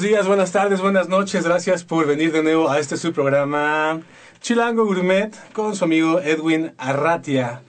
Buenos 0.00 0.12
días, 0.16 0.26
buenas 0.28 0.52
tardes, 0.52 0.80
buenas 0.80 1.10
noches. 1.10 1.44
Gracias 1.44 1.84
por 1.84 2.06
venir 2.06 2.32
de 2.32 2.42
nuevo 2.42 2.70
a 2.70 2.78
este 2.78 2.96
su 2.96 3.12
programa 3.12 4.00
Chilango 4.40 4.86
Gourmet 4.86 5.30
con 5.52 5.76
su 5.76 5.84
amigo 5.84 6.20
Edwin 6.20 6.72
Arratia. 6.78 7.60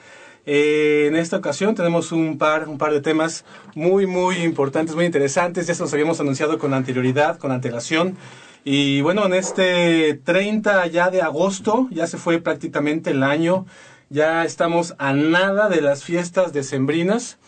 Eh, 0.45 1.07
en 1.09 1.17
esta 1.17 1.35
ocasión 1.35 1.75
tenemos 1.75 2.13
un 2.13 2.37
par, 2.37 2.69
un 2.69 2.77
par 2.77 2.93
de 2.93 3.01
temas 3.01 3.43
muy, 3.75 4.07
muy 4.07 4.37
importantes, 4.37 4.95
muy 4.95 5.03
interesantes. 5.03 5.67
Ya 5.67 5.73
se 5.73 5.83
los 5.83 5.91
habíamos 5.91 6.21
anunciado 6.21 6.57
con 6.57 6.73
anterioridad, 6.73 7.37
con 7.37 7.51
antelación. 7.51 8.15
Y 8.63 9.01
bueno, 9.01 9.25
en 9.25 9.33
este 9.33 10.13
30 10.23 10.87
ya 10.87 11.09
de 11.09 11.21
agosto, 11.21 11.89
ya 11.91 12.07
se 12.07 12.17
fue 12.17 12.39
prácticamente 12.39 13.09
el 13.09 13.23
año. 13.23 13.65
Ya 14.09 14.45
estamos 14.45 14.95
a 14.99 15.11
nada 15.11 15.67
de 15.67 15.81
las 15.81 16.05
fiestas 16.05 16.53
decembrinas. 16.53 17.39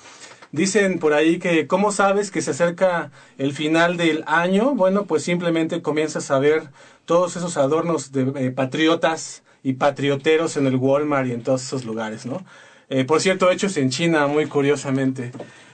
Dicen 0.54 1.00
por 1.00 1.14
ahí 1.14 1.40
que, 1.40 1.66
¿cómo 1.66 1.92
sabes 1.92 2.30
que 2.30 2.44
se 2.44 2.52
acerca 2.52 3.10
el 3.40 3.54
final 3.54 3.98
del 3.98 4.24
año? 4.28 4.76
Bueno, 4.76 5.06
pues 5.06 5.24
simplemente 5.24 5.82
comienzas 5.82 6.30
a 6.30 6.38
ver 6.38 6.70
todos 7.06 7.36
esos 7.36 7.58
adornos 7.58 8.12
de 8.12 8.32
eh, 8.36 8.52
patriotas 8.52 9.42
y 9.64 9.74
patrioteros 9.74 10.56
en 10.56 10.68
el 10.68 10.76
Walmart 10.76 11.28
y 11.28 11.32
en 11.32 11.42
todos 11.42 11.64
esos 11.64 11.86
lugares, 11.86 12.28
¿no? 12.28 12.46
Eh, 12.90 13.04
por 13.04 13.20
cierto, 13.20 13.50
hechos 13.50 13.78
en 13.78 13.90
China, 13.90 14.28
muy 14.28 14.46
curiosamente. 14.46 15.32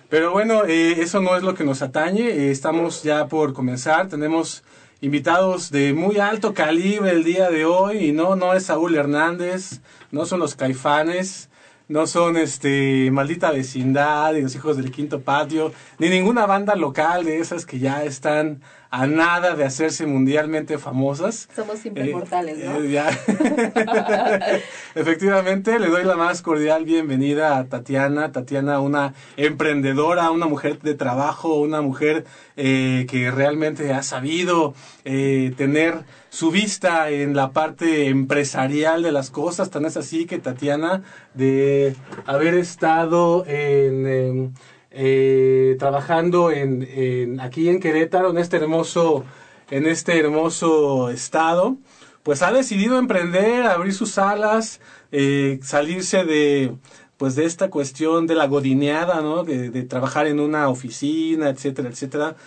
Pero 0.07 0.31
bueno, 0.31 0.63
eh, 0.63 1.01
eso 1.01 1.19
no 1.19 1.35
es 1.35 1.43
lo 1.43 1.55
que 1.55 1.65
nos 1.65 1.81
atañe. 1.81 2.49
estamos 2.49 3.03
ya 3.03 3.27
por 3.27 3.51
comenzar. 3.51 4.07
Tenemos 4.07 4.63
invitados 5.01 5.71
de 5.71 5.91
muy 5.91 6.19
alto 6.19 6.53
calibre 6.53 7.11
el 7.11 7.25
día 7.25 7.49
de 7.49 7.65
hoy. 7.65 7.97
Y 7.97 8.11
no, 8.13 8.37
no 8.37 8.53
es 8.53 8.67
Saúl 8.67 8.95
Hernández, 8.95 9.81
no 10.11 10.25
son 10.25 10.39
los 10.39 10.55
caifanes 10.55 11.48
no 11.89 12.05
son 12.05 12.37
este 12.37 13.09
maldita 13.11 13.51
vecindad 13.51 14.35
y 14.35 14.41
los 14.41 14.55
hijos 14.55 14.77
del 14.77 14.91
quinto 14.91 15.21
patio, 15.21 15.73
ni 15.97 16.07
ninguna 16.07 16.45
banda 16.45 16.75
local 16.75 17.25
de 17.25 17.39
esas 17.39 17.65
que 17.65 17.79
ya 17.79 18.03
están 18.03 18.61
a 18.91 19.05
nada 19.05 19.55
de 19.55 19.65
hacerse 19.65 20.05
mundialmente 20.05 20.77
famosas. 20.77 21.47
Somos 21.55 21.79
siempre 21.79 22.11
mortales, 22.11 22.57
¿no? 22.57 22.79
Eh, 22.81 23.01
Efectivamente, 24.95 25.79
le 25.79 25.87
doy 25.87 26.03
la 26.03 26.15
más 26.15 26.41
cordial 26.41 26.85
bienvenida 26.85 27.57
a 27.57 27.65
Tatiana. 27.65 28.31
Tatiana, 28.31 28.79
una 28.79 29.13
emprendedora, 29.37 30.31
una 30.31 30.47
mujer 30.47 30.79
de 30.79 30.95
trabajo, 30.95 31.55
una 31.55 31.81
mujer 31.81 32.25
eh, 32.55 33.05
que 33.09 33.29
realmente 33.31 33.93
ha 33.93 34.01
sabido 34.01 34.73
eh, 35.05 35.53
tener 35.55 36.03
su 36.29 36.51
vista 36.51 37.09
en 37.09 37.35
la 37.35 37.51
parte 37.51 38.07
empresarial 38.07 39.03
de 39.03 39.11
las 39.11 39.31
cosas. 39.31 39.69
Tan 39.69 39.85
es 39.85 39.97
así 39.97 40.25
que 40.25 40.39
Tatiana, 40.39 41.03
de 41.33 41.95
haber 42.25 42.53
estado 42.53 43.45
en, 43.47 44.53
eh, 44.91 45.75
trabajando 45.79 46.51
en, 46.51 47.39
aquí 47.39 47.69
en 47.69 47.79
Querétaro, 47.79 48.31
en 48.31 48.37
este 48.37 48.57
hermoso, 48.57 49.25
en 49.71 49.87
este 49.87 50.19
hermoso 50.19 51.09
estado, 51.09 51.77
pues 52.23 52.41
ha 52.41 52.51
decidido 52.51 52.99
emprender, 52.99 53.65
abrir 53.65 53.93
sus 53.93 54.17
alas, 54.17 54.81
eh, 55.11 55.59
salirse 55.63 56.25
de 56.25 56.73
pues 57.17 57.35
de 57.35 57.43
esta 57.43 57.69
cuestión 57.69 58.27
de 58.27 58.35
la 58.35 58.47
godineada, 58.47 59.19
¿no? 59.19 59.43
De, 59.43 59.71
de 59.71 59.83
trabajar 59.83 60.25
en 60.25 60.39
una 60.39 60.69
oficina, 60.69 61.49
etcétera, 61.49 61.89
etcétera 61.89 62.37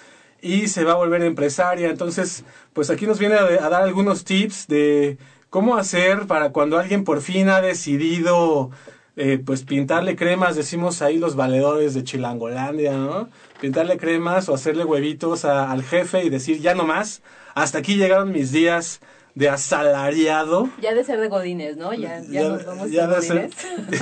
y 0.43 0.69
se 0.69 0.85
va 0.85 0.93
a 0.93 0.97
volver 0.97 1.23
empresaria. 1.23 1.89
Entonces, 1.89 2.45
pues 2.75 2.91
aquí 2.91 3.07
nos 3.07 3.19
viene 3.19 3.37
a, 3.37 3.69
dar 3.71 3.83
algunos 3.83 4.25
tips 4.25 4.67
de 4.67 5.17
cómo 5.49 5.77
hacer 5.77 6.27
para 6.27 6.51
cuando 6.51 6.79
alguien 6.79 7.05
por 7.05 7.23
fin 7.23 7.49
ha 7.49 7.61
decidido 7.63 8.71
eh, 9.17 9.41
pues 9.45 9.63
pintarle 9.63 10.17
cremas, 10.17 10.57
decimos 10.57 11.01
ahí 11.01 11.19
los 11.19 11.37
valedores 11.37 11.95
de 11.95 12.03
Chilangolandia, 12.03 12.93
¿no? 12.93 13.29
Pintarle 13.61 13.97
cremas 13.99 14.49
o 14.49 14.55
hacerle 14.55 14.85
huevitos 14.85 15.45
al 15.45 15.83
jefe 15.85 16.25
y 16.25 16.31
decir 16.31 16.61
ya 16.61 16.75
no 16.75 16.85
más, 16.85 17.23
hasta 17.55 17.79
aquí 17.79 17.97
llegaron 17.97 18.33
mis 18.33 18.51
días 18.51 19.01
de 19.35 19.49
asalariado. 19.49 20.69
Ya 20.81 20.95
de 20.95 21.05
ser 21.05 21.21
de 21.21 21.29
Godines, 21.29 21.77
¿no? 21.77 21.95
Ya, 21.95 22.21
ya, 22.21 22.49
nos 22.49 22.65
vamos 22.65 22.91
ya 22.91 23.07
de, 23.07 23.23
Ser, 23.23 23.51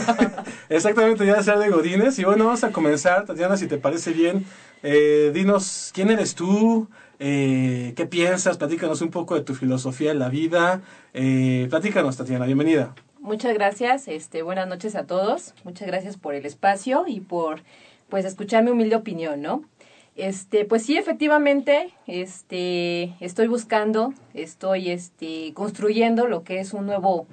exactamente, 0.69 1.25
ya 1.25 1.37
de 1.37 1.43
ser 1.43 1.59
de 1.59 1.69
Godines. 1.69 2.19
Y 2.19 2.25
bueno, 2.25 2.47
vamos 2.47 2.65
a 2.65 2.73
comenzar, 2.73 3.25
Tatiana, 3.25 3.57
si 3.57 3.67
te 3.67 3.79
parece 3.79 4.13
bien. 4.13 4.45
Eh, 4.83 5.31
dinos, 5.33 5.91
¿quién 5.95 6.11
eres 6.11 6.35
tú? 6.35 6.89
Eh, 7.19 7.93
¿Qué 7.97 8.07
piensas? 8.07 8.57
Platícanos 8.57 9.03
un 9.03 9.11
poco 9.11 9.35
de 9.35 9.43
tu 9.43 9.55
filosofía 9.55 10.11
en 10.11 10.19
la 10.19 10.29
vida. 10.29 10.83
Eh, 11.15 11.67
platícanos, 11.71 12.17
Tatiana, 12.17 12.47
bienvenida. 12.47 12.95
Muchas 13.21 13.53
gracias, 13.53 14.09
este, 14.09 14.43
buenas 14.43 14.67
noches 14.67 14.97
a 14.97 15.05
todos. 15.05 15.55
Muchas 15.63 15.87
gracias 15.87 16.17
por 16.17 16.35
el 16.35 16.47
espacio 16.47 17.05
y 17.07 17.21
por 17.21 17.61
pues 18.09 18.25
escuchar 18.25 18.65
mi 18.65 18.71
humilde 18.71 18.97
opinión, 18.97 19.43
¿no? 19.43 19.63
Este, 20.17 20.65
pues 20.65 20.85
sí, 20.85 20.97
efectivamente, 20.97 21.95
este, 22.07 23.15
estoy 23.21 23.47
buscando, 23.47 24.13
estoy 24.35 24.91
este, 24.91 25.53
construyendo 25.55 26.27
lo 26.27 26.45
que 26.45 26.61
es 26.61 26.75
un 26.75 26.87
nuevo, 26.87 27.27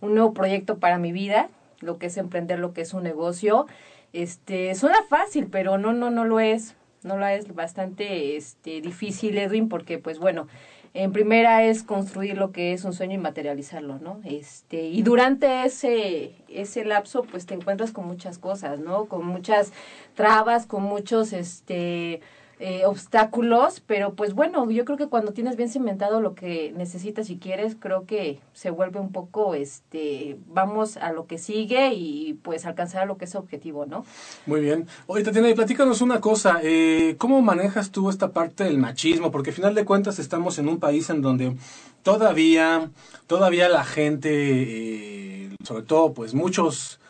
un 0.00 0.14
nuevo 0.14 0.32
proyecto 0.32 0.78
para 0.78 0.98
mi 0.98 1.12
vida, 1.12 1.48
lo 1.80 1.98
que 1.98 2.06
es 2.06 2.16
emprender 2.16 2.58
lo 2.58 2.72
que 2.72 2.80
es 2.80 2.94
un 2.94 3.02
negocio. 3.02 3.66
Este, 4.12 4.74
suena 4.74 4.98
fácil, 5.08 5.48
pero 5.48 5.78
no, 5.78 5.92
no, 5.92 6.10
no 6.10 6.24
lo 6.24 6.40
es. 6.40 6.74
No 7.02 7.16
lo 7.16 7.26
es 7.26 7.52
bastante 7.52 8.36
este, 8.36 8.80
difícil, 8.80 9.36
Edwin, 9.36 9.68
porque 9.68 9.98
pues 9.98 10.20
bueno, 10.20 10.46
en 10.94 11.12
primera 11.12 11.64
es 11.64 11.82
construir 11.82 12.36
lo 12.36 12.52
que 12.52 12.72
es 12.72 12.84
un 12.84 12.92
sueño 12.92 13.14
y 13.14 13.18
materializarlo, 13.18 13.98
¿no? 13.98 14.20
Este, 14.24 14.88
y 14.88 15.02
durante 15.02 15.64
ese, 15.64 16.32
ese 16.48 16.84
lapso, 16.84 17.22
pues 17.22 17.46
te 17.46 17.54
encuentras 17.54 17.92
con 17.92 18.06
muchas 18.06 18.38
cosas, 18.38 18.78
¿no? 18.78 19.06
Con 19.06 19.24
muchas 19.24 19.72
trabas, 20.14 20.66
con 20.66 20.82
muchos, 20.82 21.32
este, 21.32 22.20
eh, 22.64 22.86
obstáculos, 22.86 23.82
pero 23.84 24.14
pues 24.14 24.34
bueno, 24.34 24.70
yo 24.70 24.84
creo 24.84 24.96
que 24.96 25.08
cuando 25.08 25.32
tienes 25.32 25.56
bien 25.56 25.68
cimentado 25.68 26.20
lo 26.20 26.36
que 26.36 26.72
necesitas 26.76 27.28
y 27.28 27.38
quieres, 27.38 27.74
creo 27.74 28.06
que 28.06 28.38
se 28.52 28.70
vuelve 28.70 29.00
un 29.00 29.10
poco, 29.10 29.54
este, 29.54 30.36
vamos 30.46 30.96
a 30.96 31.10
lo 31.10 31.26
que 31.26 31.38
sigue 31.38 31.92
y 31.92 32.34
pues 32.34 32.64
alcanzar 32.64 33.08
lo 33.08 33.16
que 33.18 33.24
es 33.24 33.34
objetivo, 33.34 33.84
¿no? 33.84 34.04
Muy 34.46 34.60
bien. 34.60 34.86
Oye, 35.08 35.24
Tatiana, 35.24 35.50
y 35.50 35.54
platícanos 35.54 36.02
una 36.02 36.20
cosa, 36.20 36.60
eh, 36.62 37.16
¿cómo 37.18 37.42
manejas 37.42 37.90
tú 37.90 38.08
esta 38.08 38.30
parte 38.30 38.62
del 38.62 38.78
machismo? 38.78 39.32
Porque 39.32 39.50
al 39.50 39.56
final 39.56 39.74
de 39.74 39.84
cuentas 39.84 40.20
estamos 40.20 40.60
en 40.60 40.68
un 40.68 40.78
país 40.78 41.10
en 41.10 41.20
donde 41.20 41.56
todavía, 42.04 42.92
todavía 43.26 43.68
la 43.68 43.82
gente, 43.82 44.30
eh, 44.30 45.56
sobre 45.64 45.82
todo 45.82 46.14
pues 46.14 46.32
muchos 46.32 47.00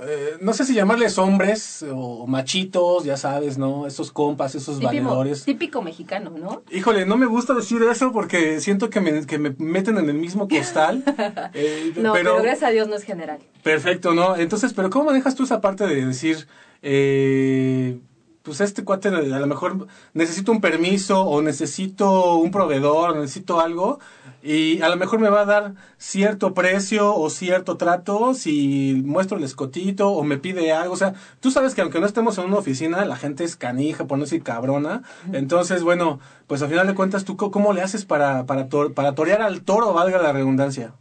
eh, 0.00 0.36
no 0.40 0.52
sé 0.52 0.64
si 0.64 0.74
llamarles 0.74 1.18
hombres 1.18 1.84
o 1.90 2.26
machitos, 2.26 3.04
ya 3.04 3.16
sabes, 3.16 3.58
¿no? 3.58 3.86
Esos 3.86 4.12
compas, 4.12 4.54
esos 4.54 4.80
valedores. 4.80 5.44
Típico 5.44 5.82
mexicano, 5.82 6.30
¿no? 6.30 6.62
Híjole, 6.70 7.06
no 7.06 7.16
me 7.16 7.26
gusta 7.26 7.54
decir 7.54 7.82
eso 7.82 8.12
porque 8.12 8.60
siento 8.60 8.90
que 8.90 9.00
me, 9.00 9.26
que 9.26 9.38
me 9.38 9.54
meten 9.58 9.98
en 9.98 10.08
el 10.08 10.16
mismo 10.16 10.48
costal. 10.48 11.04
Eh, 11.54 11.92
no, 11.96 12.12
pero, 12.12 12.40
gracias 12.42 12.68
a 12.68 12.70
Dios 12.70 12.88
no 12.88 12.94
es 12.94 13.02
general. 13.02 13.38
Perfecto, 13.62 14.12
¿no? 14.14 14.36
Entonces, 14.36 14.72
pero 14.74 14.90
¿cómo 14.90 15.06
manejas 15.06 15.34
tú 15.34 15.44
esa 15.44 15.60
parte 15.60 15.86
de 15.86 16.04
decir, 16.04 16.46
eh, 16.82 17.98
pues 18.42 18.60
este 18.60 18.84
cuate 18.84 19.08
a 19.08 19.12
lo 19.12 19.46
mejor 19.46 19.86
necesito 20.14 20.52
un 20.52 20.60
permiso 20.60 21.22
o 21.22 21.42
necesito 21.42 22.36
un 22.36 22.50
proveedor, 22.50 23.16
necesito 23.16 23.60
algo 23.60 23.98
y 24.48 24.80
a 24.80 24.88
lo 24.88 24.96
mejor 24.96 25.20
me 25.20 25.28
va 25.28 25.42
a 25.42 25.44
dar 25.44 25.74
cierto 25.98 26.54
precio 26.54 27.14
o 27.14 27.28
cierto 27.28 27.76
trato 27.76 28.32
si 28.32 29.02
muestro 29.04 29.36
el 29.36 29.44
escotito 29.44 30.08
o 30.08 30.24
me 30.24 30.38
pide 30.38 30.72
algo. 30.72 30.94
O 30.94 30.96
sea, 30.96 31.12
tú 31.40 31.50
sabes 31.50 31.74
que 31.74 31.82
aunque 31.82 32.00
no 32.00 32.06
estemos 32.06 32.38
en 32.38 32.46
una 32.46 32.56
oficina, 32.56 33.04
la 33.04 33.16
gente 33.16 33.44
es 33.44 33.56
canija, 33.56 34.06
por 34.06 34.16
no 34.16 34.24
decir 34.24 34.42
cabrona. 34.42 35.02
Entonces, 35.34 35.82
bueno, 35.82 36.18
pues 36.46 36.62
al 36.62 36.70
final 36.70 36.86
de 36.86 36.94
cuentas, 36.94 37.26
¿tú 37.26 37.36
cómo 37.36 37.74
le 37.74 37.82
haces 37.82 38.06
para, 38.06 38.46
para, 38.46 38.68
para 38.94 39.14
torear 39.14 39.42
al 39.42 39.60
toro, 39.60 39.92
valga 39.92 40.16
la 40.16 40.32
redundancia? 40.32 40.94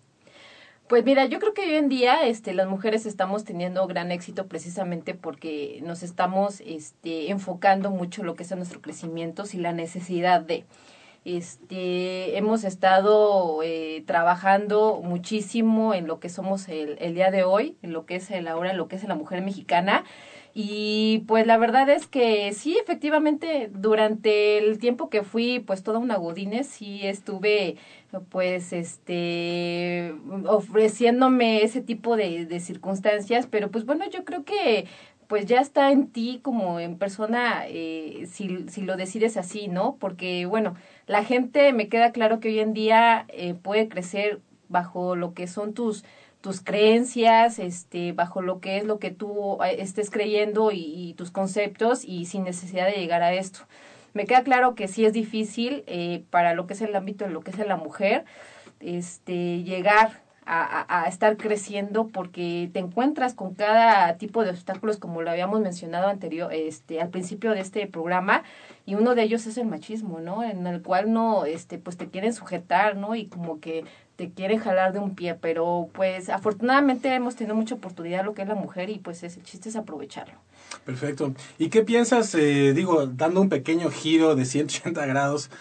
Pues 0.89 1.05
mira, 1.05 1.25
yo 1.25 1.39
creo 1.39 1.53
que 1.53 1.61
hoy 1.61 1.75
en 1.75 1.87
día 1.87 2.27
este, 2.27 2.53
las 2.53 2.67
mujeres 2.67 3.05
estamos 3.05 3.45
teniendo 3.45 3.87
gran 3.87 4.11
éxito 4.11 4.47
precisamente 4.47 5.13
porque 5.13 5.79
nos 5.83 6.03
estamos 6.03 6.61
este, 6.65 7.31
enfocando 7.31 7.91
mucho 7.91 8.25
lo 8.25 8.35
que 8.35 8.43
es 8.43 8.53
nuestro 8.57 8.81
crecimiento 8.81 9.45
y 9.53 9.57
la 9.57 9.71
necesidad 9.71 10.41
de. 10.41 10.65
Este, 11.27 12.37
hemos 12.37 12.63
estado 12.63 13.61
eh, 13.61 14.01
trabajando 14.07 15.01
muchísimo 15.03 15.93
en 15.93 16.07
lo 16.07 16.21
que 16.21 16.29
somos 16.29 16.69
el, 16.69 16.95
el, 17.01 17.15
día 17.15 17.31
de 17.31 17.43
hoy, 17.43 17.75
en 17.81 17.91
lo 17.91 18.05
que 18.05 18.15
es 18.15 18.31
el 18.31 18.47
ahora, 18.47 18.71
en 18.71 18.77
lo 18.77 18.87
que 18.87 18.95
es 18.95 19.03
la 19.03 19.15
mujer 19.15 19.41
mexicana. 19.41 20.05
Y 20.53 21.25
pues 21.27 21.45
la 21.45 21.57
verdad 21.57 21.89
es 21.89 22.07
que 22.07 22.53
sí, 22.53 22.77
efectivamente, 22.81 23.69
durante 23.73 24.57
el 24.57 24.79
tiempo 24.79 25.09
que 25.09 25.23
fui 25.23 25.59
pues 25.59 25.83
toda 25.83 25.99
una 25.99 26.15
godines, 26.15 26.65
sí 26.67 27.05
estuve 27.05 27.75
pues 28.29 28.71
este 28.71 30.15
ofreciéndome 30.45 31.61
ese 31.61 31.81
tipo 31.81 32.15
de, 32.15 32.45
de 32.45 32.59
circunstancias, 32.61 33.47
pero 33.51 33.69
pues 33.69 33.85
bueno, 33.85 34.09
yo 34.09 34.23
creo 34.23 34.45
que 34.45 34.87
pues 35.27 35.45
ya 35.45 35.59
está 35.59 35.91
en 35.91 36.07
ti 36.07 36.39
como 36.41 36.79
en 36.79 36.97
persona 36.97 37.65
eh, 37.67 38.27
si, 38.31 38.67
si 38.69 38.81
lo 38.81 38.95
decides 38.95 39.37
así, 39.37 39.67
¿no? 39.67 39.97
Porque 39.99 40.45
bueno, 40.45 40.75
la 41.07 41.23
gente 41.23 41.73
me 41.73 41.89
queda 41.89 42.11
claro 42.11 42.39
que 42.39 42.49
hoy 42.49 42.59
en 42.59 42.73
día 42.73 43.25
eh, 43.29 43.55
puede 43.55 43.87
crecer 43.87 44.41
bajo 44.69 45.15
lo 45.15 45.33
que 45.33 45.47
son 45.47 45.73
tus 45.73 46.03
tus 46.41 46.61
creencias, 46.61 47.59
este, 47.59 48.11
bajo 48.13 48.41
lo 48.41 48.59
que 48.59 48.77
es 48.77 48.85
lo 48.85 48.99
que 48.99 49.11
tú 49.11 49.57
eh, 49.63 49.77
estés 49.79 50.09
creyendo 50.09 50.71
y, 50.71 51.13
tus 51.17 51.31
conceptos 51.31 52.05
y 52.05 52.25
sin 52.25 52.43
necesidad 52.43 52.85
de 52.85 52.93
llegar 52.93 53.23
a 53.23 53.33
esto. 53.33 53.61
Me 54.13 54.25
queda 54.25 54.43
claro 54.43 54.75
que 54.75 54.87
sí 54.87 55.05
es 55.05 55.13
difícil 55.13 55.83
eh, 55.87 56.23
para 56.29 56.53
lo 56.53 56.67
que 56.67 56.73
es 56.73 56.81
el 56.81 56.95
ámbito 56.95 57.25
de 57.25 57.31
lo 57.31 57.41
que 57.41 57.51
es 57.51 57.57
la 57.57 57.75
mujer, 57.75 58.23
este, 58.79 59.63
llegar 59.63 60.21
a, 60.45 61.03
a, 61.03 61.07
estar 61.09 61.35
creciendo 61.35 62.07
porque 62.07 62.69
te 62.71 62.79
encuentras 62.79 63.33
con 63.33 63.53
cada 63.53 64.17
tipo 64.17 64.45
de 64.45 64.51
obstáculos 64.51 64.97
como 64.97 65.21
lo 65.21 65.29
habíamos 65.29 65.59
mencionado 65.59 66.07
anterior 66.07 66.53
este 66.53 67.01
al 67.01 67.09
principio 67.09 67.51
de 67.51 67.59
este 67.59 67.85
programa 67.85 68.43
y 68.87 68.95
uno 68.95 69.13
de 69.13 69.23
ellos 69.23 69.45
es 69.45 69.57
el 69.57 69.67
machismo 69.67 70.19
no 70.21 70.43
en 70.43 70.65
el 70.65 70.81
cual 70.81 71.13
no 71.13 71.45
este 71.45 71.77
pues 71.77 71.97
te 71.97 72.07
quieren 72.07 72.33
sujetar 72.33 72.95
no 72.95 73.13
y 73.15 73.27
como 73.27 73.59
que 73.59 73.83
te 74.15 74.31
quieren 74.31 74.57
jalar 74.59 74.93
de 74.93 74.99
un 74.99 75.13
pie 75.13 75.35
pero 75.35 75.89
pues 75.93 76.29
afortunadamente 76.29 77.13
hemos 77.13 77.35
tenido 77.35 77.53
mucha 77.53 77.75
oportunidad 77.75 78.25
lo 78.25 78.33
que 78.33 78.41
es 78.41 78.47
la 78.47 78.55
mujer 78.55 78.89
y 78.89 78.97
pues 78.97 79.21
el 79.21 79.43
chiste 79.43 79.69
es 79.69 79.75
aprovecharlo. 79.75 80.35
Perfecto. 80.85 81.33
Y 81.59 81.69
qué 81.69 81.83
piensas 81.83 82.33
eh, 82.33 82.73
digo 82.73 83.05
dando 83.05 83.41
un 83.41 83.49
pequeño 83.49 83.91
giro 83.91 84.35
de 84.35 84.45
180 84.45 85.05
grados 85.05 85.51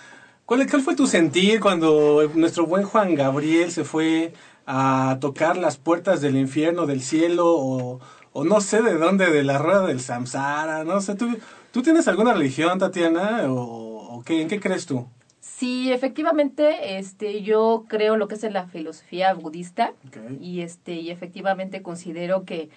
¿Cuál, 0.46 0.64
¿Cuál 0.70 0.82
fue 0.82 0.94
tu 0.94 1.08
sentir 1.08 1.58
cuando 1.58 2.31
nuestro 2.37 2.67
buen 2.67 2.84
Juan 2.84 3.17
Gabriel 3.17 3.72
se 3.72 3.82
fue 3.82 4.32
a 4.64 5.19
tocar 5.20 5.56
las 5.56 5.76
puertas 5.76 6.20
del 6.20 6.37
infierno, 6.37 6.87
del 6.87 7.02
cielo, 7.02 7.49
o, 7.49 8.00
o 8.32 8.44
no 8.44 8.61
sé 8.61 8.81
de 8.81 8.94
dónde, 8.96 9.29
de 9.31 9.43
la 9.43 9.58
rueda 9.58 9.84
del 9.87 9.99
samsara, 9.99 10.84
no 10.84 11.00
sé, 11.00 11.17
¿tú, 11.17 11.37
¿tú 11.76 11.82
tienes 11.82 12.08
alguna 12.08 12.32
religión, 12.32 12.78
Tatiana, 12.78 13.52
o, 13.52 14.17
o 14.17 14.23
qué, 14.23 14.40
en 14.40 14.49
qué 14.49 14.58
crees 14.58 14.87
tú? 14.87 15.06
Sí, 15.40 15.93
efectivamente, 15.93 16.96
este, 16.96 17.43
yo 17.43 17.84
creo 17.87 18.17
lo 18.17 18.28
que 18.28 18.37
es 18.37 18.44
en 18.44 18.55
la 18.55 18.67
filosofía 18.67 19.34
budista 19.34 19.93
Okay. 20.08 20.38
y 20.40 20.62
este, 20.62 20.94
y 20.94 21.11
efectivamente 21.11 21.82
considero 21.82 22.46
que 22.46 22.70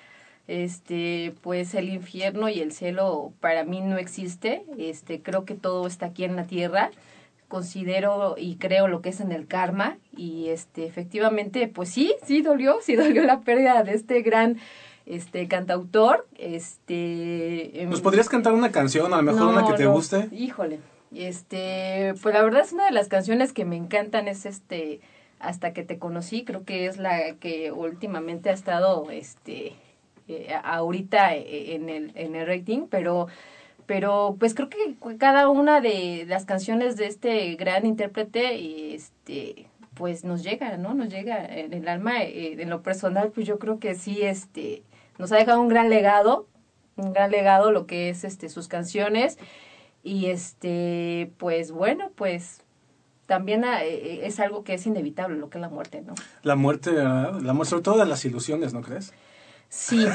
este, 0.49 1.33
pues 1.39 1.75
el 1.75 1.87
infierno 1.87 2.49
y 2.49 2.59
el 2.59 2.73
cielo 2.73 3.31
para 3.39 3.63
mí 3.63 3.79
no 3.79 3.97
existe, 3.97 4.63
este, 4.77 5.21
creo 5.21 5.45
que 5.45 5.55
todo 5.55 5.87
está 5.87 6.07
aquí 6.07 6.25
en 6.25 6.35
la 6.35 6.45
tierra 6.45 6.91
considero 7.47 8.35
y 8.37 8.57
creo 8.57 8.89
lo 8.89 9.01
que 9.01 9.09
es 9.09 9.21
en 9.21 9.31
el 9.31 9.47
karma 9.47 9.97
y 10.15 10.49
este 10.49 10.85
efectivamente 10.85 11.67
pues 11.67 11.89
sí 11.89 12.13
sí 12.23 12.43
dolió 12.43 12.77
sí 12.81 12.95
dolió 12.95 13.23
la 13.23 13.39
pérdida 13.41 13.81
de 13.81 13.93
este 13.93 14.21
gran 14.21 14.57
este 15.09 15.47
cantautor 15.47 16.27
este 16.37 17.85
¿Nos 17.89 18.01
podrías 18.01 18.29
cantar 18.29 18.53
una 18.53 18.71
canción, 18.71 19.13
a 19.13 19.17
lo 19.17 19.23
mejor 19.23 19.41
no, 19.41 19.49
una 19.49 19.65
que 19.65 19.73
te 19.73 19.83
no, 19.83 19.91
guste? 19.91 20.29
híjole 20.31 20.79
este 21.13 22.13
pues 22.21 22.33
la 22.35 22.43
verdad 22.43 22.61
es 22.61 22.71
una 22.71 22.85
de 22.85 22.91
las 22.91 23.07
canciones 23.07 23.51
que 23.51 23.65
me 23.65 23.75
encantan 23.75 24.27
es 24.27 24.45
este 24.45 25.01
hasta 25.39 25.73
que 25.73 25.83
te 25.83 25.97
conocí 25.97 26.43
creo 26.45 26.63
que 26.63 26.85
es 26.85 26.97
la 26.97 27.33
que 27.35 27.71
últimamente 27.71 28.49
ha 28.49 28.53
estado 28.53 29.09
este 29.09 29.73
eh, 30.27 30.53
ahorita 30.63 31.35
eh, 31.35 31.73
en 31.73 31.89
el 31.89 32.11
en 32.13 32.35
el 32.35 32.45
rating 32.45 32.85
pero 32.89 33.27
pero 33.87 34.35
pues 34.39 34.53
creo 34.53 34.69
que 34.69 34.95
cada 35.17 35.49
una 35.49 35.81
de 35.81 36.25
las 36.27 36.45
canciones 36.45 36.95
de 36.95 37.07
este 37.07 37.55
gran 37.55 37.87
intérprete 37.87 38.93
este 38.93 39.65
pues 39.95 40.23
nos 40.23 40.43
llega 40.43 40.77
no 40.77 40.93
nos 40.93 41.09
llega 41.09 41.43
en 41.43 41.73
el 41.73 41.87
alma 41.87 42.21
eh, 42.21 42.57
en 42.59 42.69
lo 42.69 42.83
personal 42.83 43.31
pues 43.31 43.47
yo 43.47 43.57
creo 43.57 43.79
que 43.79 43.95
sí 43.95 44.21
este 44.21 44.83
nos 45.19 45.31
ha 45.31 45.35
dejado 45.35 45.61
un 45.61 45.67
gran 45.67 45.89
legado 45.89 46.47
un 46.95 47.13
gran 47.13 47.29
legado 47.29 47.71
lo 47.71 47.85
que 47.85 48.09
es 48.09 48.23
este 48.23 48.49
sus 48.49 48.67
canciones 48.67 49.37
y 50.01 50.27
este 50.27 51.31
pues 51.37 51.71
bueno 51.71 52.11
pues 52.15 52.61
también 53.27 53.63
eh, 53.63 54.25
es 54.25 54.39
algo 54.39 54.63
que 54.63 54.73
es 54.73 54.87
inevitable 54.87 55.37
lo 55.37 55.51
que 55.51 55.59
es 55.59 55.61
la 55.61 55.69
muerte 55.69 56.01
no 56.01 56.15
La 56.41 56.55
muerte. 56.55 56.91
La 56.91 57.53
muerte, 57.53 57.69
sobre 57.69 57.83
todo 57.83 57.99
de 57.99 58.07
las 58.07 58.25
ilusiones, 58.25 58.73
¿no 58.73 58.81
crees? 58.81 59.13
Sí 59.69 60.05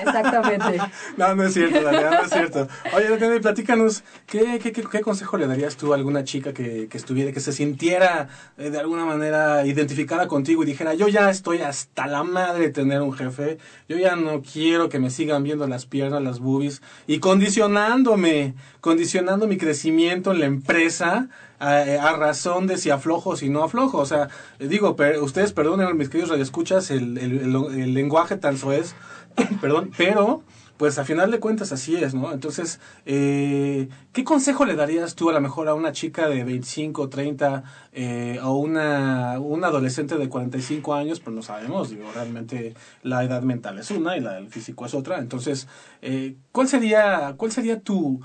exactamente 0.00 0.78
No, 1.16 1.34
no 1.34 1.44
es 1.44 1.54
cierto, 1.54 1.82
Daniela, 1.82 2.10
no 2.10 2.22
es 2.22 2.30
cierto. 2.30 2.68
Oye, 2.94 3.08
Daniela, 3.08 3.40
platícanos, 3.40 4.02
¿qué, 4.26 4.58
qué, 4.62 4.72
qué, 4.72 4.82
qué 4.82 5.00
consejo 5.00 5.36
le 5.38 5.46
darías 5.46 5.76
tú 5.76 5.92
a 5.92 5.96
alguna 5.96 6.24
chica 6.24 6.52
que, 6.52 6.88
que 6.88 6.98
estuviera, 6.98 7.32
que 7.32 7.40
se 7.40 7.52
sintiera 7.52 8.28
eh, 8.58 8.70
de 8.70 8.78
alguna 8.78 9.04
manera 9.04 9.64
identificada 9.64 10.26
contigo 10.26 10.62
y 10.62 10.66
dijera, 10.66 10.94
yo 10.94 11.08
ya 11.08 11.30
estoy 11.30 11.58
hasta 11.58 12.06
la 12.06 12.24
madre 12.24 12.64
de 12.64 12.70
tener 12.70 13.00
un 13.00 13.12
jefe, 13.12 13.58
yo 13.88 13.96
ya 13.96 14.16
no 14.16 14.42
quiero 14.42 14.88
que 14.88 14.98
me 14.98 15.10
sigan 15.10 15.42
viendo 15.42 15.66
las 15.66 15.86
piernas, 15.86 16.22
las 16.22 16.40
boobies, 16.40 16.82
y 17.06 17.18
condicionándome, 17.18 18.54
condicionando 18.86 19.48
mi 19.48 19.56
crecimiento 19.56 20.30
en 20.30 20.38
la 20.38 20.46
empresa 20.46 21.28
a, 21.58 21.78
a 21.80 22.16
razón 22.16 22.68
de 22.68 22.78
si 22.78 22.90
aflojo 22.90 23.30
o 23.30 23.36
si 23.36 23.48
no 23.48 23.64
aflojo. 23.64 23.98
O 23.98 24.06
sea, 24.06 24.28
digo, 24.60 24.94
ustedes 25.22 25.52
perdonen, 25.52 25.96
mis 25.96 26.08
queridos 26.08 26.30
radioescuchas, 26.30 26.92
el, 26.92 27.18
el, 27.18 27.32
el, 27.42 27.94
lenguaje 27.94 28.36
tan 28.36 28.56
soez, 28.56 28.94
perdón, 29.60 29.90
pero 29.98 30.44
pues 30.76 30.98
a 31.00 31.04
final 31.04 31.32
de 31.32 31.40
cuentas 31.40 31.72
así 31.72 31.96
es, 31.96 32.14
¿no? 32.14 32.32
Entonces, 32.32 32.78
eh, 33.06 33.88
¿qué 34.12 34.22
consejo 34.22 34.64
le 34.64 34.76
darías 34.76 35.16
tú 35.16 35.30
a 35.30 35.32
lo 35.32 35.40
mejor 35.40 35.66
a 35.66 35.74
una 35.74 35.90
chica 35.90 36.28
de 36.28 36.44
25, 36.44 37.08
30 37.08 37.64
eh, 37.92 38.38
o 38.44 38.52
una, 38.52 39.40
una 39.40 39.66
adolescente 39.66 40.16
de 40.16 40.28
45 40.28 40.94
años? 40.94 41.18
Pues 41.18 41.34
no 41.34 41.42
sabemos, 41.42 41.90
digo, 41.90 42.04
realmente 42.14 42.74
la 43.02 43.24
edad 43.24 43.42
mental 43.42 43.80
es 43.80 43.90
una 43.90 44.16
y 44.16 44.20
la 44.20 44.34
del 44.34 44.48
físico 44.48 44.86
es 44.86 44.94
otra. 44.94 45.18
Entonces, 45.18 45.66
eh, 46.02 46.36
¿cuál 46.52 46.68
sería, 46.68 47.34
cuál 47.36 47.50
sería 47.50 47.80
tu, 47.80 48.20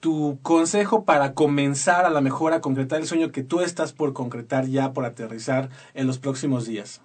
tu 0.00 0.38
consejo 0.42 1.04
para 1.04 1.34
comenzar 1.34 2.06
a 2.06 2.10
lo 2.10 2.20
mejor 2.22 2.52
a 2.52 2.60
concretar 2.60 3.00
el 3.00 3.06
sueño 3.06 3.30
que 3.30 3.44
tú 3.44 3.60
estás 3.60 3.92
por 3.92 4.12
concretar 4.12 4.66
ya, 4.66 4.92
por 4.92 5.04
aterrizar 5.04 5.68
en 5.94 6.06
los 6.06 6.18
próximos 6.18 6.66
días? 6.66 7.02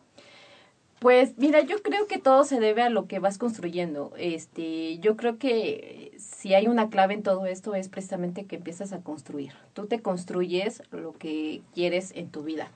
Pues 1.00 1.38
mira, 1.38 1.62
yo 1.62 1.84
creo 1.84 2.08
que 2.08 2.18
todo 2.18 2.46
se 2.46 2.60
debe 2.60 2.82
a 2.82 2.90
lo 2.90 3.06
que 3.06 3.20
vas 3.20 3.38
construyendo. 3.38 4.14
Este, 4.18 4.98
yo 5.00 5.18
creo 5.18 5.38
que 5.38 6.14
si 6.18 6.54
hay 6.54 6.68
una 6.68 6.90
clave 6.90 7.14
en 7.14 7.22
todo 7.22 7.46
esto 7.46 7.76
es 7.76 7.90
precisamente 7.90 8.46
que 8.46 8.56
empiezas 8.56 8.94
a 8.94 9.02
construir. 9.02 9.52
Tú 9.74 9.88
te 9.88 10.02
construyes 10.02 10.82
lo 10.92 11.14
que 11.14 11.62
quieres 11.74 12.12
en 12.16 12.30
tu 12.30 12.44
vida. 12.44 12.72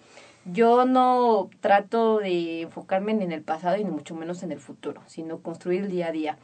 Yo 0.45 0.85
no 0.85 1.49
trato 1.61 2.19
de 2.19 2.61
enfocarme 2.61 3.13
en 3.13 3.31
el 3.31 3.41
pasado 3.41 3.77
y 3.77 3.83
ni 3.83 3.89
mucho 3.89 4.15
menos 4.15 4.43
en 4.43 4.51
el 4.51 4.59
futuro, 4.59 5.01
sino 5.07 5.39
construir 5.39 5.87
día 5.87 6.07
a 6.07 6.11
día. 6.11 6.37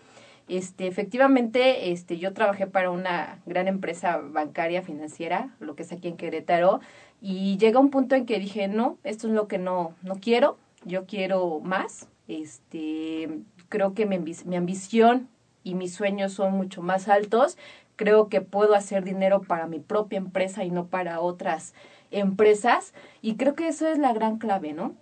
Este, 0.47 0.85
efectivamente, 0.87 1.91
este, 1.91 2.19
yo 2.19 2.33
trabajé 2.33 2.67
para 2.67 2.91
una 2.91 3.39
gran 3.45 3.67
empresa 3.67 4.17
bancaria 4.17 4.83
financiera, 4.83 5.55
lo 5.59 5.75
que 5.75 5.83
es 5.83 5.91
aquí 5.91 6.07
en 6.07 6.17
Querétaro, 6.17 6.81
y 7.19 7.57
llega 7.57 7.79
un 7.79 7.89
punto 7.89 8.15
en 8.15 8.25
que 8.25 8.39
dije, 8.39 8.67
no, 8.67 8.99
esto 9.03 9.27
es 9.27 9.33
lo 9.33 9.47
que 9.47 9.57
no, 9.57 9.95
no 10.03 10.15
quiero, 10.15 10.57
yo 10.85 11.05
quiero 11.05 11.59
más. 11.61 12.07
Este, 12.27 13.39
creo 13.69 13.93
que 13.93 14.05
mi, 14.05 14.19
mi, 14.19 14.55
ambición 14.55 15.29
y 15.63 15.73
mis 15.75 15.93
sueños 15.93 16.33
son 16.33 16.53
mucho 16.53 16.83
más 16.83 17.07
altos. 17.07 17.57
Creo 17.95 18.29
que 18.29 18.41
puedo 18.41 18.75
hacer 18.75 19.03
dinero 19.03 19.41
para 19.41 19.67
mi 19.67 19.79
propia 19.79 20.17
empresa 20.17 20.63
y 20.63 20.69
no 20.69 20.87
para 20.87 21.21
otras 21.21 21.73
empresas. 22.11 22.93
Y 23.21 23.35
creo 23.35 23.55
que 23.55 23.67
eso 23.67 23.87
es 23.87 23.97
la 23.97 24.13
gran 24.13 24.37
clave, 24.37 24.73
¿no? 24.73 24.95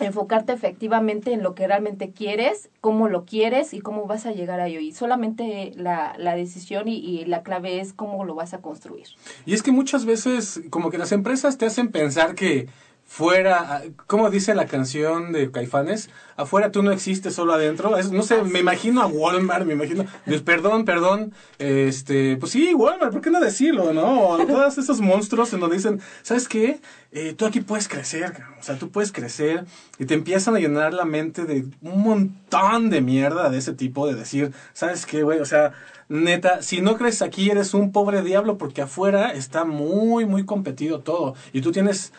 Enfocarte 0.00 0.52
efectivamente 0.52 1.32
en 1.32 1.42
lo 1.42 1.54
que 1.54 1.66
realmente 1.66 2.12
quieres, 2.12 2.70
cómo 2.80 3.08
lo 3.08 3.24
quieres 3.24 3.74
y 3.74 3.80
cómo 3.80 4.06
vas 4.06 4.26
a 4.26 4.32
llegar 4.32 4.60
a 4.60 4.68
ello. 4.68 4.80
Y 4.80 4.92
solamente 4.92 5.72
la, 5.76 6.14
la 6.18 6.34
decisión 6.34 6.88
y, 6.88 6.96
y, 6.96 7.24
la 7.24 7.42
clave 7.42 7.80
es 7.80 7.92
cómo 7.92 8.24
lo 8.24 8.34
vas 8.34 8.54
a 8.54 8.60
construir. 8.60 9.06
Y 9.46 9.54
es 9.54 9.62
que 9.62 9.72
muchas 9.72 10.04
veces 10.04 10.62
como 10.70 10.90
que 10.90 10.98
las 10.98 11.12
empresas 11.12 11.58
te 11.58 11.66
hacen 11.66 11.88
pensar 11.88 12.34
que 12.34 12.68
fuera, 13.08 13.82
como 14.06 14.30
dice 14.30 14.54
la 14.54 14.66
canción 14.66 15.32
de 15.32 15.50
Caifanes, 15.50 16.10
afuera 16.36 16.70
tú 16.70 16.82
no 16.82 16.92
existes, 16.92 17.34
solo 17.34 17.54
adentro. 17.54 17.90
no 18.12 18.22
sé, 18.22 18.42
me 18.44 18.60
imagino 18.60 19.00
a 19.02 19.06
Walmart, 19.06 19.64
me 19.64 19.72
imagino, 19.72 20.04
pues, 20.26 20.42
perdón, 20.42 20.84
perdón, 20.84 21.32
este, 21.58 22.36
pues 22.36 22.52
sí, 22.52 22.74
Walmart, 22.74 23.10
¿por 23.10 23.22
qué 23.22 23.30
no 23.30 23.40
decirlo, 23.40 23.94
no? 23.94 24.28
O 24.28 24.46
todos 24.46 24.76
esos 24.76 25.00
monstruos 25.00 25.52
en 25.54 25.60
donde 25.60 25.76
dicen, 25.76 26.00
¿sabes 26.22 26.48
qué? 26.48 26.80
Eh, 27.10 27.32
tú 27.32 27.46
aquí 27.46 27.62
puedes 27.62 27.88
crecer, 27.88 28.44
o 28.60 28.62
sea, 28.62 28.76
tú 28.76 28.90
puedes 28.90 29.10
crecer 29.10 29.64
y 29.98 30.04
te 30.04 30.12
empiezan 30.12 30.54
a 30.54 30.60
llenar 30.60 30.92
la 30.92 31.06
mente 31.06 31.46
de 31.46 31.66
un 31.80 32.02
montón 32.02 32.90
de 32.90 33.00
mierda 33.00 33.48
de 33.48 33.56
ese 33.56 33.72
tipo, 33.72 34.06
de 34.06 34.16
decir, 34.16 34.52
¿sabes 34.74 35.06
qué, 35.06 35.22
güey? 35.22 35.40
O 35.40 35.46
sea, 35.46 35.72
neta, 36.10 36.60
si 36.60 36.82
no 36.82 36.98
crees 36.98 37.22
aquí 37.22 37.50
eres 37.50 37.72
un 37.72 37.90
pobre 37.90 38.20
diablo 38.20 38.58
porque 38.58 38.82
afuera 38.82 39.32
está 39.32 39.64
muy, 39.64 40.26
muy 40.26 40.44
competido 40.44 41.00
todo 41.00 41.34
y 41.54 41.62
tú 41.62 41.72
tienes 41.72 42.12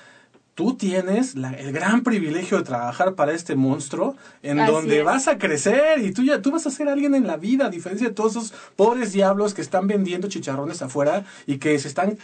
tú 0.59 0.73
tienes 0.73 1.35
el 1.35 1.71
gran 1.71 2.03
privilegio 2.03 2.57
de 2.57 2.65
trabajar 2.65 3.15
para 3.15 3.31
este 3.31 3.55
monstruo 3.55 4.17
en 4.43 4.57
donde 4.65 5.03
vas 5.03 5.29
a 5.29 5.37
crecer 5.37 5.99
y 5.99 6.11
tú 6.11 6.21
ya 6.21 6.41
tú 6.41 6.51
vas 6.51 6.67
a 6.67 6.69
ser 6.69 6.89
alguien 6.89 7.15
en 7.15 7.25
la 7.25 7.37
vida, 7.37 7.67
a 7.67 7.69
diferencia 7.69 8.09
de 8.09 8.13
todos 8.13 8.33
esos 8.33 8.53
pobres 8.75 9.13
diablos 9.13 9.53
que 9.53 9.61
están 9.61 9.87
vendiendo 9.87 10.27
chicharrones 10.27 10.81
afuera 10.81 11.23
y 11.47 11.59
que 11.59 11.79
se 11.79 11.87
están 11.87 12.17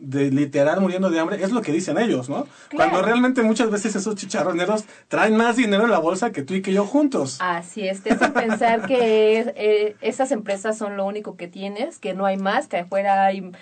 de 0.00 0.30
literal 0.30 0.80
muriendo 0.80 1.10
de 1.10 1.20
hambre, 1.20 1.44
es 1.44 1.52
lo 1.52 1.60
que 1.60 1.70
dicen 1.70 1.98
ellos, 1.98 2.30
¿no? 2.30 2.46
Cuando 2.74 3.02
realmente 3.02 3.42
muchas 3.42 3.70
veces 3.70 3.94
esos 3.94 4.14
chicharroneros 4.14 4.86
traen 5.08 5.36
más 5.36 5.56
dinero 5.56 5.84
en 5.84 5.90
la 5.90 5.98
bolsa 5.98 6.32
que 6.32 6.40
tú 6.40 6.54
y 6.54 6.62
que 6.62 6.72
yo 6.72 6.86
juntos. 6.86 7.36
Así 7.40 7.86
es, 7.86 8.02
te 8.02 8.12
hace 8.12 8.30
pensar 8.30 8.86
que 8.86 9.52
eh, 9.54 9.96
esas 10.00 10.32
empresas 10.32 10.78
son 10.78 10.96
lo 10.96 11.04
único 11.04 11.36
que 11.36 11.46
tienes, 11.46 11.98
que 11.98 12.14
no 12.14 12.24
hay 12.24 12.38
más, 12.38 12.68
que 12.68 12.78
afuera 12.78 13.26
hay 13.26 13.52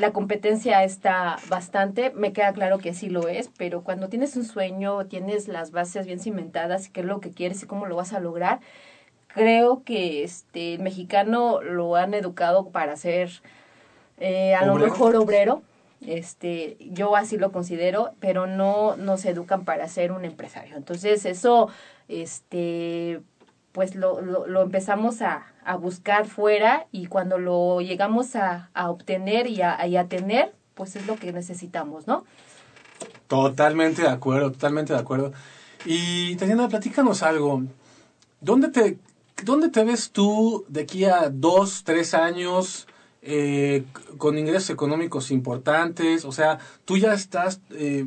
la 0.00 0.12
competencia 0.12 0.82
está 0.82 1.36
bastante, 1.48 2.10
me 2.10 2.32
queda 2.32 2.52
claro 2.54 2.78
que 2.78 2.94
sí 2.94 3.10
lo 3.10 3.28
es, 3.28 3.50
pero 3.58 3.82
cuando 3.82 4.08
tienes 4.08 4.34
un 4.34 4.44
sueño, 4.44 5.06
tienes 5.06 5.46
las 5.46 5.72
bases 5.72 6.06
bien 6.06 6.20
cimentadas 6.20 6.88
qué 6.88 7.00
es 7.00 7.06
lo 7.06 7.20
que 7.20 7.30
quieres 7.30 7.62
y 7.62 7.66
cómo 7.66 7.84
lo 7.84 7.96
vas 7.96 8.14
a 8.14 8.20
lograr, 8.20 8.60
creo 9.28 9.82
que 9.84 10.24
este 10.24 10.74
el 10.74 10.80
mexicano 10.80 11.60
lo 11.60 11.96
han 11.96 12.14
educado 12.14 12.70
para 12.70 12.96
ser 12.96 13.30
eh, 14.18 14.54
a 14.54 14.64
lo 14.64 14.76
mejor 14.76 15.16
obrero, 15.16 15.62
este 16.06 16.78
yo 16.80 17.14
así 17.14 17.36
lo 17.36 17.52
considero 17.52 18.12
pero 18.20 18.46
no 18.46 18.96
nos 18.96 19.26
educan 19.26 19.66
para 19.66 19.86
ser 19.86 20.12
un 20.12 20.24
empresario. 20.24 20.76
Entonces 20.76 21.26
eso 21.26 21.68
este 22.08 23.20
pues 23.72 23.94
lo, 23.94 24.20
lo, 24.20 24.62
empezamos 24.62 25.22
a, 25.22 25.46
a, 25.64 25.76
buscar 25.76 26.26
fuera 26.26 26.86
y 26.92 27.06
cuando 27.06 27.38
lo 27.38 27.80
llegamos 27.80 28.36
a, 28.36 28.70
a 28.74 28.90
obtener 28.90 29.46
y 29.46 29.62
a, 29.62 29.80
a 29.80 30.08
tener, 30.08 30.54
pues 30.74 30.96
es 30.96 31.06
lo 31.06 31.16
que 31.16 31.32
necesitamos, 31.32 32.06
¿no? 32.06 32.24
Totalmente 33.28 34.02
de 34.02 34.08
acuerdo, 34.08 34.52
totalmente 34.52 34.92
de 34.92 34.98
acuerdo. 34.98 35.32
Y 35.84 36.36
Tatiana, 36.36 36.68
platícanos 36.68 37.22
algo. 37.22 37.62
¿Dónde 38.40 38.68
te, 38.68 38.98
dónde 39.44 39.68
te 39.68 39.84
ves 39.84 40.10
tú 40.10 40.64
de 40.68 40.82
aquí 40.82 41.04
a 41.04 41.30
dos, 41.30 41.84
tres 41.84 42.14
años 42.14 42.86
eh, 43.22 43.84
con 44.18 44.38
ingresos 44.38 44.70
económicos 44.70 45.30
importantes? 45.30 46.24
O 46.24 46.32
sea, 46.32 46.58
tú 46.84 46.96
ya 46.96 47.14
estás, 47.14 47.60
eh, 47.70 48.06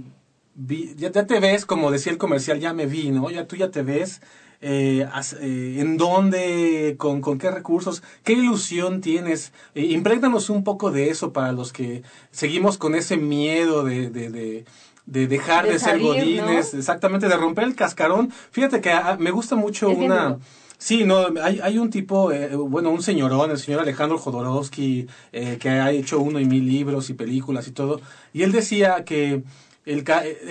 ya, 0.98 1.12
ya, 1.12 1.26
te 1.26 1.40
ves, 1.40 1.66
como 1.66 1.92
decía 1.92 2.12
el 2.12 2.18
comercial, 2.18 2.60
ya 2.60 2.74
me 2.74 2.86
vi, 2.86 3.12
¿no? 3.12 3.30
Ya 3.30 3.48
tú 3.48 3.56
ya 3.56 3.72
te 3.72 3.82
ves 3.82 4.22
eh, 4.64 5.06
eh, 5.42 5.78
en 5.80 5.98
dónde, 5.98 6.96
con, 6.98 7.22
con, 7.22 7.38
qué 7.38 7.52
recursos, 7.52 8.02
qué 8.24 8.34
ilusión 8.34 9.02
tienes. 9.02 9.52
Eh, 9.76 9.86
imprégnanos 9.86 10.50
un 10.50 10.64
poco 10.64 10.90
de 10.92 11.10
eso 11.10 11.34
para 11.34 11.52
los 11.52 11.74
que 11.74 12.04
seguimos 12.32 12.78
con 12.78 12.96
ese 12.96 13.18
miedo 13.18 13.84
de, 13.84 14.10
de, 14.10 14.30
de 14.30 14.66
de 15.06 15.28
dejar 15.28 15.68
de, 15.68 15.80
ser 15.80 16.00
godines, 16.00 16.74
exactamente, 16.74 17.28
de 17.28 17.36
romper 17.36 17.66
el 17.66 17.76
cascarón. 17.76 18.32
Fíjate 18.52 18.80
que 18.80 18.92
ah, 18.92 19.18
me 19.20 19.32
gusta 19.32 19.56
mucho 19.56 19.90
una... 19.90 20.40
Sí, 20.78 21.06
no, 21.06 21.28
hay, 21.42 21.62
hay 21.62 21.78
un 21.78 21.90
tipo, 21.90 22.34
eh, 22.34 22.56
bueno, 22.56 22.90
un 22.90 23.02
señorón, 23.02 23.52
el 23.52 23.58
señor 23.58 23.80
Alejandro 23.82 24.18
Jodorowsky, 24.18 25.08
eh, 25.32 25.58
que 25.58 25.70
ha 25.70 25.92
hecho 25.92 26.20
uno 26.20 26.42
y 26.42 26.46
mil 26.46 26.68
libros 26.68 27.10
y 27.10 27.14
películas 27.14 27.68
y 27.70 27.72
todo, 27.72 28.02
y 28.34 28.44
él 28.44 28.52
decía 28.52 29.06
que 29.06 29.44
el, 29.86 30.04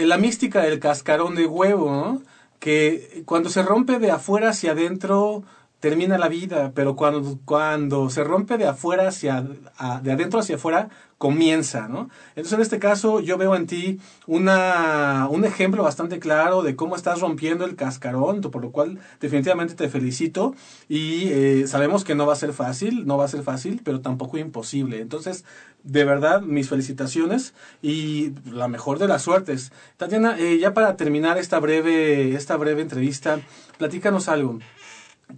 la 0.09 0.16
mística 0.16 0.62
del 0.62 0.81
cascarón 0.81 1.35
de 1.35 1.47
huevo, 1.47 1.90
¿no? 1.90 2.23
Que 2.62 3.25
cuando 3.26 3.49
se 3.50 3.61
rompe 3.64 3.99
de 3.99 4.12
afuera 4.12 4.50
hacia 4.50 4.71
adentro 4.71 5.42
termina 5.82 6.16
la 6.16 6.28
vida, 6.28 6.70
pero 6.76 6.94
cuando, 6.94 7.40
cuando 7.44 8.08
se 8.08 8.22
rompe 8.22 8.56
de 8.56 8.68
afuera 8.68 9.08
hacia, 9.08 9.42
de 9.42 10.12
adentro 10.12 10.38
hacia 10.38 10.54
afuera, 10.54 10.90
comienza, 11.18 11.88
¿no? 11.88 12.08
Entonces, 12.36 12.52
en 12.52 12.60
este 12.60 12.78
caso, 12.78 13.18
yo 13.18 13.36
veo 13.36 13.56
en 13.56 13.66
ti 13.66 13.98
una, 14.28 15.26
un 15.28 15.44
ejemplo 15.44 15.82
bastante 15.82 16.20
claro 16.20 16.62
de 16.62 16.76
cómo 16.76 16.94
estás 16.94 17.20
rompiendo 17.20 17.64
el 17.64 17.74
cascarón, 17.74 18.42
por 18.42 18.62
lo 18.62 18.70
cual 18.70 19.00
definitivamente 19.20 19.74
te 19.74 19.88
felicito 19.88 20.54
y 20.88 21.30
eh, 21.30 21.66
sabemos 21.66 22.04
que 22.04 22.14
no 22.14 22.26
va 22.26 22.34
a 22.34 22.36
ser 22.36 22.52
fácil, 22.52 23.04
no 23.04 23.18
va 23.18 23.24
a 23.24 23.28
ser 23.28 23.42
fácil, 23.42 23.80
pero 23.84 24.00
tampoco 24.00 24.38
imposible. 24.38 25.00
Entonces, 25.00 25.44
de 25.82 26.04
verdad, 26.04 26.42
mis 26.42 26.68
felicitaciones 26.68 27.54
y 27.82 28.34
la 28.44 28.68
mejor 28.68 29.00
de 29.00 29.08
las 29.08 29.22
suertes. 29.22 29.72
Tatiana, 29.96 30.36
eh, 30.38 30.58
ya 30.58 30.74
para 30.74 30.96
terminar 30.96 31.38
esta 31.38 31.58
breve, 31.58 32.36
esta 32.36 32.56
breve 32.56 32.82
entrevista, 32.82 33.40
platícanos 33.78 34.28
algo. 34.28 34.60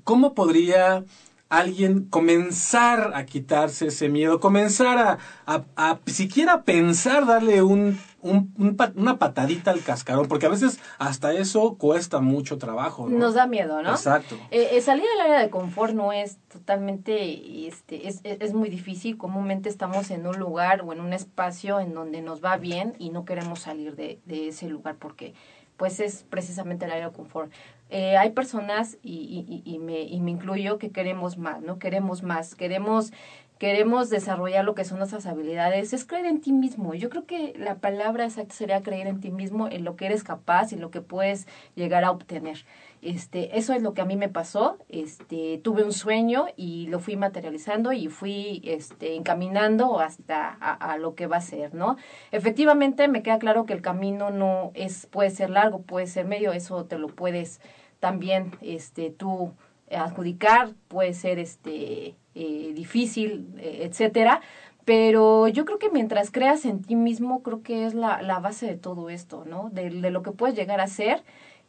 ¿Cómo 0.02 0.34
podría 0.34 1.04
alguien 1.48 2.06
comenzar 2.06 3.12
a 3.14 3.24
quitarse 3.26 3.88
ese 3.88 4.08
miedo, 4.08 4.40
comenzar 4.40 5.18
a, 5.46 5.64
a, 5.76 5.98
siquiera 6.06 6.62
pensar 6.62 7.26
darle 7.26 7.62
un, 7.62 7.98
un, 8.22 8.76
una 8.96 9.18
patadita 9.18 9.70
al 9.70 9.82
cascarón, 9.82 10.26
porque 10.26 10.46
a 10.46 10.48
veces 10.48 10.80
hasta 10.98 11.32
eso 11.32 11.76
cuesta 11.76 12.20
mucho 12.20 12.58
trabajo. 12.58 13.08
Nos 13.08 13.34
da 13.34 13.46
miedo, 13.46 13.82
¿no? 13.82 13.90
Exacto. 13.90 14.36
Eh, 14.50 14.70
eh, 14.72 14.80
salir 14.80 15.04
del 15.04 15.20
área 15.20 15.40
de 15.40 15.50
confort 15.50 15.94
no 15.94 16.12
es 16.12 16.38
totalmente, 16.52 17.66
este, 17.68 18.08
es, 18.08 18.20
es, 18.24 18.38
es 18.40 18.54
muy 18.54 18.68
difícil. 18.68 19.16
Comúnmente 19.16 19.68
estamos 19.68 20.10
en 20.10 20.26
un 20.26 20.38
lugar 20.38 20.82
o 20.82 20.92
en 20.92 21.00
un 21.00 21.12
espacio 21.12 21.78
en 21.80 21.94
donde 21.94 22.22
nos 22.22 22.42
va 22.42 22.56
bien 22.56 22.94
y 22.98 23.10
no 23.10 23.24
queremos 23.24 23.60
salir 23.60 23.94
de, 23.96 24.18
de 24.24 24.48
ese 24.48 24.68
lugar 24.68 24.96
porque 24.98 25.34
pues 25.76 26.00
es 26.00 26.24
precisamente 26.28 26.84
el 26.84 26.92
área 26.92 27.08
de 27.08 27.14
confort. 27.14 27.52
Eh, 27.90 28.16
hay 28.16 28.30
personas, 28.30 28.98
y, 29.02 29.62
y, 29.64 29.72
y, 29.72 29.78
me, 29.78 30.02
y 30.02 30.20
me 30.20 30.30
incluyo, 30.32 30.78
que 30.78 30.90
queremos 30.90 31.38
más, 31.38 31.62
¿no? 31.62 31.78
Queremos 31.78 32.22
más, 32.22 32.54
queremos, 32.54 33.12
queremos 33.58 34.10
desarrollar 34.10 34.64
lo 34.64 34.74
que 34.74 34.84
son 34.84 34.98
nuestras 34.98 35.26
habilidades, 35.26 35.92
es 35.92 36.04
creer 36.04 36.26
en 36.26 36.40
ti 36.40 36.52
mismo. 36.52 36.94
Yo 36.94 37.08
creo 37.10 37.26
que 37.26 37.54
la 37.58 37.76
palabra 37.76 38.24
exacta 38.24 38.54
sería 38.54 38.82
creer 38.82 39.06
en 39.06 39.20
ti 39.20 39.30
mismo, 39.30 39.68
en 39.68 39.84
lo 39.84 39.96
que 39.96 40.06
eres 40.06 40.24
capaz 40.24 40.72
y 40.72 40.76
lo 40.76 40.90
que 40.90 41.00
puedes 41.02 41.46
llegar 41.76 42.04
a 42.04 42.10
obtener. 42.10 42.64
Este, 43.04 43.58
eso 43.58 43.74
es 43.74 43.82
lo 43.82 43.92
que 43.92 44.00
a 44.00 44.06
mí 44.06 44.16
me 44.16 44.30
pasó. 44.30 44.78
Este, 44.88 45.60
tuve 45.62 45.84
un 45.84 45.92
sueño 45.92 46.46
y 46.56 46.86
lo 46.86 47.00
fui 47.00 47.16
materializando 47.16 47.92
y 47.92 48.08
fui 48.08 48.62
este, 48.64 49.14
encaminando 49.14 50.00
hasta 50.00 50.48
a, 50.48 50.96
lo 50.96 51.14
que 51.14 51.26
va 51.26 51.36
a 51.36 51.42
ser, 51.42 51.74
¿no? 51.74 51.98
Efectivamente, 52.32 53.06
me 53.08 53.22
queda 53.22 53.38
claro 53.38 53.66
que 53.66 53.74
el 53.74 53.82
camino 53.82 54.30
no 54.30 54.70
es, 54.72 55.04
puede 55.04 55.28
ser 55.28 55.50
largo, 55.50 55.82
puede 55.82 56.06
ser 56.06 56.24
medio, 56.24 56.52
eso 56.52 56.86
te 56.86 56.98
lo 56.98 57.08
puedes 57.08 57.60
también 58.00 58.52
este, 58.62 59.10
tú 59.10 59.52
adjudicar, 59.90 60.70
puede 60.88 61.12
ser 61.12 61.38
este, 61.38 62.16
eh, 62.34 62.72
difícil, 62.74 63.54
eh, 63.58 63.80
etcétera. 63.82 64.40
Pero 64.86 65.48
yo 65.48 65.66
creo 65.66 65.78
que 65.78 65.90
mientras 65.90 66.30
creas 66.30 66.64
en 66.64 66.80
ti 66.80 66.96
mismo, 66.96 67.42
creo 67.42 67.62
que 67.62 67.84
es 67.84 67.92
la, 67.92 68.22
la 68.22 68.38
base 68.38 68.66
de 68.66 68.76
todo 68.76 69.10
esto, 69.10 69.44
¿no? 69.46 69.68
De, 69.70 69.90
de 69.90 70.10
lo 70.10 70.22
que 70.22 70.32
puedes 70.32 70.56
llegar 70.56 70.80
a 70.80 70.86
ser 70.86 71.22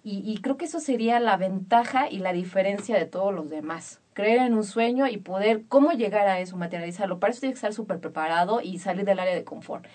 y, 0.08 0.22
y, 0.24 0.38
creo 0.38 0.56
que 0.56 0.66
eso 0.66 0.80
sería 0.80 1.20
la 1.20 1.36
ventaja 1.36 2.08
y 2.12 2.20
la 2.20 2.32
diferencia 2.32 2.96
de 2.96 3.06
todos 3.08 3.34
los 3.34 3.50
demás. 3.50 4.02
Creer 4.14 4.42
en 4.42 4.54
un 4.54 4.64
sueño 4.64 5.08
y 5.08 5.18
poder, 5.18 5.64
cómo 5.68 5.94
llegar 5.94 6.28
a 6.28 6.40
eso, 6.40 6.56
materializarlo. 6.58 7.20
Para 7.20 7.32
eso 7.32 7.40
tienes 7.40 7.56
que 7.56 7.66
estar 7.66 7.74
súper 7.74 8.00
preparado 8.00 8.62
y 8.62 8.78
salir 8.78 9.04
del 9.04 9.18
área 9.18 9.34
de 9.34 9.44
confort, 9.44 9.86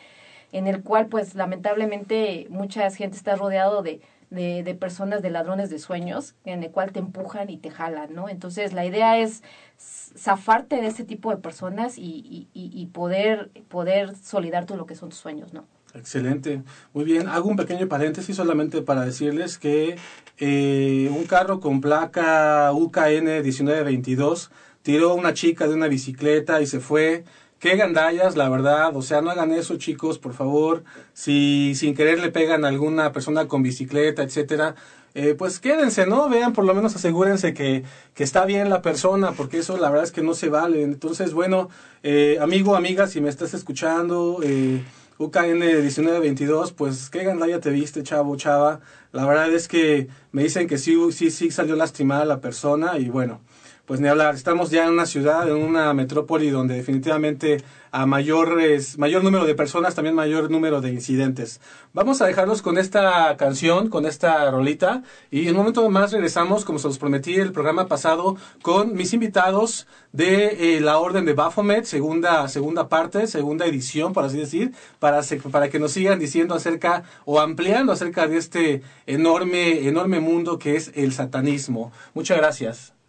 en 0.50 0.66
el 0.66 0.82
cual, 0.82 1.06
pues, 1.06 1.36
lamentablemente, 1.36 2.48
mucha 2.50 2.90
gente 2.90 3.16
está 3.16 3.36
rodeado 3.36 3.82
de, 3.82 4.00
de, 4.30 4.64
de 4.64 4.74
personas, 4.74 5.22
de 5.22 5.30
ladrones 5.30 5.70
de 5.70 5.78
sueños, 5.78 6.34
en 6.44 6.64
el 6.64 6.72
cual 6.72 6.90
te 6.90 6.98
empujan 6.98 7.48
y 7.48 7.58
te 7.58 7.70
jalan, 7.70 8.12
¿no? 8.12 8.28
Entonces, 8.28 8.72
la 8.72 8.84
idea 8.84 9.16
es 9.16 9.44
zafarte 9.78 10.80
de 10.80 10.88
ese 10.88 11.04
tipo 11.04 11.30
de 11.30 11.36
personas 11.36 11.98
y, 11.98 12.02
y, 12.02 12.48
y 12.52 12.86
poder, 12.86 13.52
poder 13.68 14.16
solidar 14.16 14.66
todo 14.66 14.76
lo 14.76 14.86
que 14.86 14.96
son 14.96 15.10
tus 15.10 15.18
sueños, 15.18 15.52
¿no? 15.52 15.66
Excelente. 15.94 16.62
Muy 16.92 17.04
bien. 17.04 17.28
Hago 17.28 17.48
un 17.48 17.56
pequeño 17.56 17.88
paréntesis 17.88 18.36
solamente 18.36 18.82
para 18.82 19.04
decirles 19.04 19.58
que 19.58 19.96
eh, 20.38 21.10
un 21.14 21.24
carro 21.24 21.60
con 21.60 21.80
placa 21.80 22.72
UKN 22.72 23.42
1922 23.42 24.50
tiró 24.82 25.10
a 25.10 25.14
una 25.14 25.34
chica 25.34 25.66
de 25.66 25.74
una 25.74 25.88
bicicleta 25.88 26.60
y 26.60 26.66
se 26.66 26.80
fue 26.80 27.24
qué 27.58 27.76
gandallas, 27.76 28.36
la 28.36 28.48
verdad, 28.48 28.96
o 28.96 29.02
sea, 29.02 29.20
no 29.20 29.30
hagan 29.30 29.52
eso, 29.52 29.76
chicos, 29.76 30.18
por 30.18 30.32
favor. 30.32 30.82
Si 31.12 31.74
sin 31.74 31.94
querer 31.94 32.18
le 32.18 32.30
pegan 32.30 32.64
a 32.64 32.68
alguna 32.68 33.12
persona 33.12 33.48
con 33.48 33.62
bicicleta, 33.62 34.22
etcétera, 34.22 34.74
eh, 35.14 35.34
pues 35.36 35.60
quédense, 35.60 36.06
¿no? 36.06 36.28
Vean, 36.28 36.52
por 36.52 36.64
lo 36.64 36.74
menos 36.74 36.96
asegúrense 36.96 37.52
que, 37.52 37.84
que 38.14 38.24
está 38.24 38.46
bien 38.46 38.70
la 38.70 38.80
persona, 38.80 39.32
porque 39.32 39.58
eso 39.58 39.76
la 39.76 39.90
verdad 39.90 40.04
es 40.04 40.12
que 40.12 40.22
no 40.22 40.34
se 40.34 40.48
vale. 40.48 40.82
Entonces, 40.82 41.34
bueno, 41.34 41.68
eh, 42.02 42.38
amigo, 42.40 42.76
amiga, 42.76 43.06
si 43.06 43.20
me 43.20 43.28
estás 43.28 43.52
escuchando, 43.52 44.40
eh, 44.42 44.82
UKN 45.20 45.58
1922, 45.58 46.72
pues 46.72 47.10
qué 47.10 47.24
gandalla 47.24 47.60
te 47.60 47.68
viste, 47.68 48.02
chavo, 48.02 48.36
chava. 48.36 48.80
La 49.12 49.26
verdad 49.26 49.52
es 49.52 49.68
que 49.68 50.08
me 50.32 50.42
dicen 50.42 50.66
que 50.66 50.78
sí, 50.78 50.96
sí, 51.12 51.30
sí 51.30 51.50
salió 51.50 51.76
lastimada 51.76 52.24
la 52.24 52.40
persona 52.40 52.96
y 52.96 53.10
bueno, 53.10 53.42
pues 53.90 53.98
ni 53.98 54.06
hablar, 54.06 54.36
estamos 54.36 54.70
ya 54.70 54.84
en 54.84 54.92
una 54.92 55.04
ciudad, 55.04 55.48
en 55.48 55.56
una 55.56 55.92
metrópoli 55.94 56.48
donde 56.48 56.76
definitivamente 56.76 57.64
a 57.90 58.06
mayores, 58.06 58.98
mayor 58.98 59.24
número 59.24 59.44
de 59.46 59.56
personas, 59.56 59.96
también 59.96 60.14
mayor 60.14 60.48
número 60.48 60.80
de 60.80 60.92
incidentes. 60.92 61.60
Vamos 61.92 62.22
a 62.22 62.26
dejarlos 62.26 62.62
con 62.62 62.78
esta 62.78 63.36
canción, 63.36 63.88
con 63.88 64.06
esta 64.06 64.48
rolita, 64.48 65.02
y 65.32 65.48
en 65.48 65.56
un 65.56 65.56
momento 65.56 65.90
más 65.90 66.12
regresamos, 66.12 66.64
como 66.64 66.78
se 66.78 66.86
los 66.86 66.98
prometí 66.98 67.34
el 67.34 67.50
programa 67.50 67.88
pasado, 67.88 68.36
con 68.62 68.94
mis 68.94 69.12
invitados 69.12 69.88
de 70.12 70.76
eh, 70.76 70.80
la 70.80 70.98
Orden 71.00 71.24
de 71.24 71.32
Baphomet, 71.32 71.84
segunda, 71.84 72.46
segunda 72.46 72.88
parte, 72.88 73.26
segunda 73.26 73.66
edición, 73.66 74.12
por 74.12 74.22
así 74.22 74.38
decir, 74.38 74.72
para, 75.00 75.20
para 75.50 75.68
que 75.68 75.80
nos 75.80 75.90
sigan 75.90 76.20
diciendo 76.20 76.54
acerca 76.54 77.02
o 77.24 77.40
ampliando 77.40 77.90
acerca 77.90 78.28
de 78.28 78.36
este 78.36 78.82
enorme, 79.06 79.88
enorme 79.88 80.20
mundo 80.20 80.60
que 80.60 80.76
es 80.76 80.92
el 80.94 81.12
satanismo. 81.12 81.90
Muchas 82.14 82.38
gracias. 82.38 82.99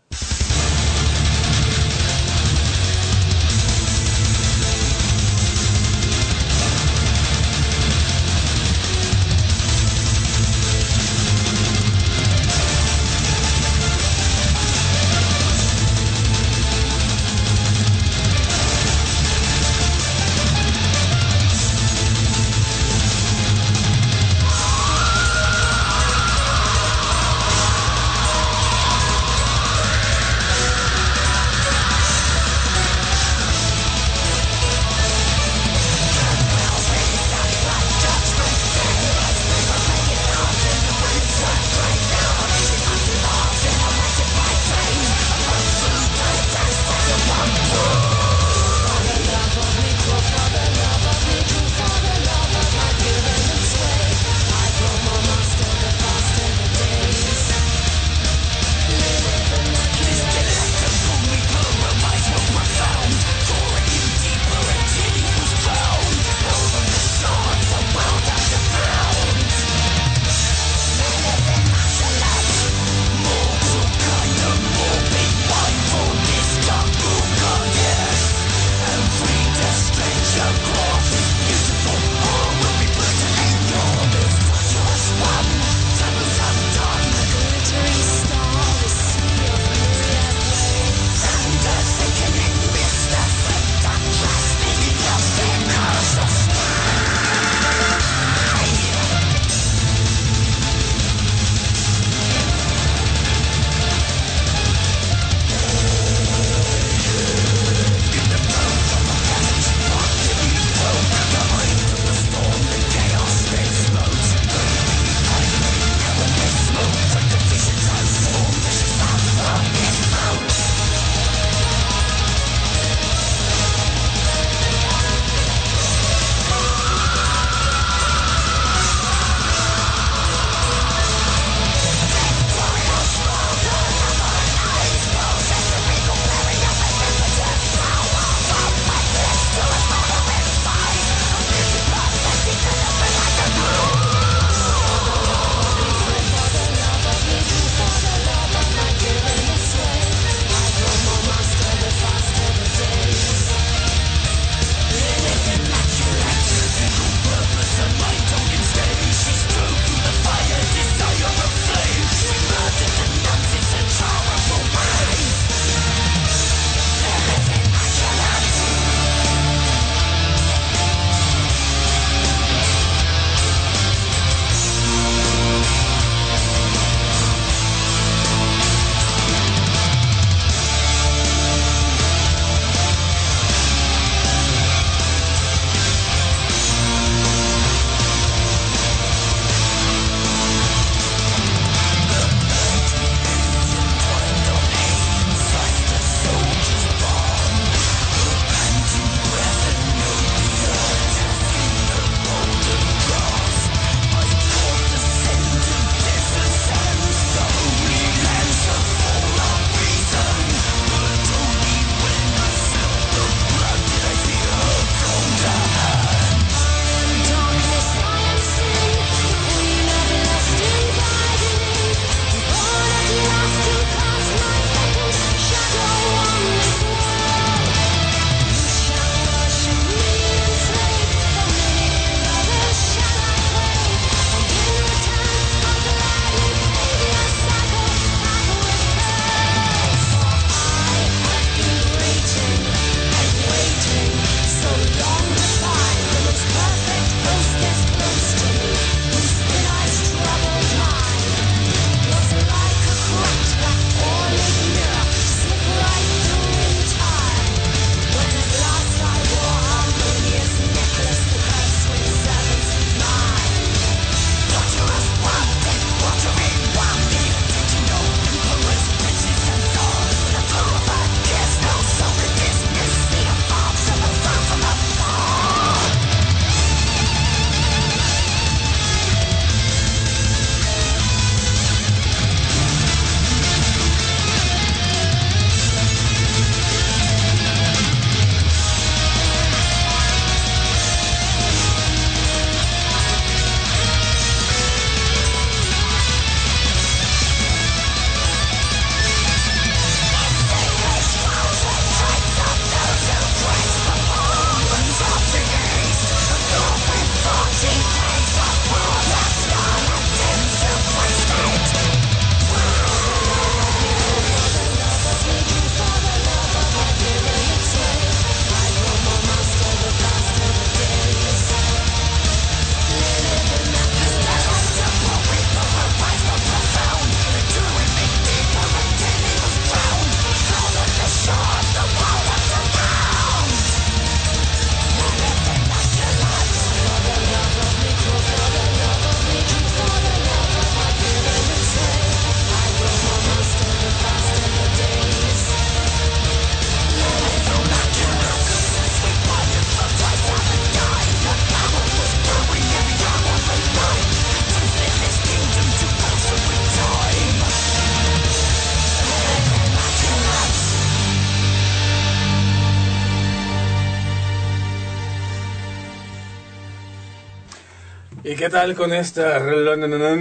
Qué 368.42 368.50
tal 368.50 368.74
con 368.74 368.92
esta 368.92 369.40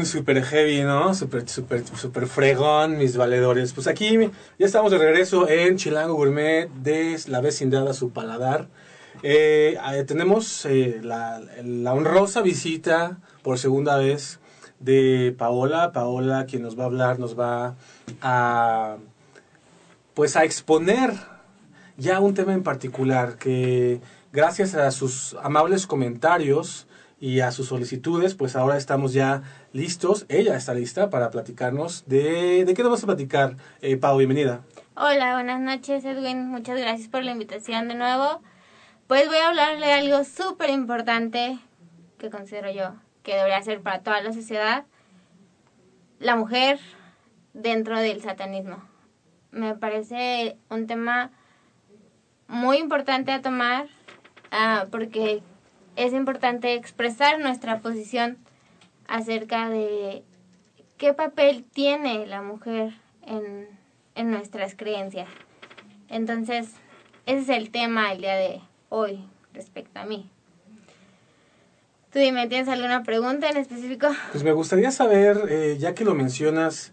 super 0.05 0.45
heavy, 0.45 0.83
no? 0.83 1.15
Super, 1.15 1.49
super, 1.49 1.83
super 1.87 2.27
fregón, 2.27 2.99
mis 2.99 3.17
valedores. 3.17 3.73
Pues 3.73 3.87
aquí 3.87 4.19
ya 4.59 4.67
estamos 4.67 4.93
de 4.93 4.99
regreso 4.99 5.49
en 5.49 5.79
Chilango 5.79 6.13
Gourmet, 6.17 6.69
de 6.69 7.19
la 7.29 7.41
vecindad 7.41 7.89
a 7.89 7.95
su 7.95 8.11
paladar. 8.11 8.69
Eh, 9.23 9.79
tenemos 10.07 10.67
eh, 10.67 11.01
la, 11.03 11.41
la, 11.65 11.95
honrosa 11.95 12.43
visita 12.43 13.17
por 13.43 13.59
segunda 13.59 13.97
vez 13.97 14.39
de 14.81 15.35
Paola. 15.39 15.93
Paola, 15.93 16.45
quien 16.45 16.61
nos 16.61 16.79
va 16.79 16.83
a 16.83 16.87
hablar, 16.89 17.19
nos 17.19 17.41
va 17.41 17.77
a, 18.21 18.99
pues 20.13 20.37
a 20.37 20.45
exponer 20.45 21.15
ya 21.97 22.21
un 22.21 22.35
tema 22.35 22.53
en 22.53 22.65
particular 22.65 23.39
que 23.39 24.03
gracias 24.31 24.75
a 24.75 24.91
sus 24.91 25.39
amables 25.43 25.87
comentarios 25.87 26.87
y 27.21 27.41
a 27.41 27.53
sus 27.53 27.69
solicitudes, 27.69 28.35
pues 28.35 28.57
ahora 28.57 28.79
estamos 28.79 29.13
ya 29.13 29.43
listos. 29.73 30.25
Ella 30.29 30.57
está 30.57 30.73
lista 30.73 31.11
para 31.11 31.31
platicarnos 31.31 32.05
de... 32.07 32.65
¿De 32.65 32.75
qué 32.75 32.83
nos 32.83 32.93
vas 32.93 33.05
a 33.05 33.07
platicar, 33.07 33.57
eh, 33.83 33.97
Pau? 33.99 34.17
Bienvenida. 34.17 34.63
Hola, 34.97 35.35
buenas 35.35 35.61
noches, 35.61 36.05
Edwin. 36.05 36.49
Muchas 36.49 36.81
gracias 36.81 37.09
por 37.09 37.23
la 37.23 37.33
invitación 37.33 37.89
de 37.89 37.95
nuevo. 37.95 38.41
Pues 39.07 39.27
voy 39.29 39.37
a 39.37 39.49
hablarle 39.49 39.87
de 39.87 39.93
algo 39.93 40.25
súper 40.25 40.71
importante 40.71 41.59
que 42.19 42.31
considero 42.31 42.71
yo 42.71 42.95
que 43.23 43.35
debería 43.35 43.63
ser 43.63 43.81
para 43.81 44.01
toda 44.01 44.21
la 44.23 44.33
sociedad. 44.33 44.85
La 46.19 46.37
mujer 46.37 46.81
dentro 47.53 47.99
del 47.99 48.23
satanismo. 48.23 48.83
Me 49.51 49.75
parece 49.75 50.57
un 50.69 50.87
tema 50.87 51.31
muy 52.49 52.79
importante 52.79 53.33
a 53.33 53.43
tomar 53.43 53.87
uh, 54.53 54.89
porque 54.91 55.43
es 55.97 56.13
importante 56.13 56.75
expresar 56.75 57.39
nuestra 57.41 57.81
posición 57.81 58.39
acerca 59.07 59.69
de 59.69 60.23
qué 60.97 61.15
papel 61.15 61.65
tiene 61.65 62.27
la 62.27 62.43
mujer 62.43 62.93
en, 63.27 63.69
en 64.15 64.31
nuestras 64.31 64.75
creencias. 64.75 65.29
Entonces, 66.09 66.69
ese 67.27 67.41
es 67.41 67.49
el 67.49 67.71
tema 67.71 68.13
el 68.13 68.21
día 68.21 68.37
de 68.37 68.61
hoy 68.89 69.25
respecto 69.53 70.01
a 70.01 70.05
mí. 70.05 70.31
Tú 72.13 72.19
dime, 72.19 72.49
¿tienes 72.49 72.69
alguna 72.69 73.05
pregunta 73.05 73.49
en 73.49 73.57
específico? 73.57 74.09
Pues 74.33 74.43
me 74.43 74.53
gustaría 74.53 74.91
saber, 74.91 75.47
eh, 75.49 75.77
ya 75.79 75.95
que 75.95 76.05
lo 76.05 76.15
mencionas, 76.15 76.93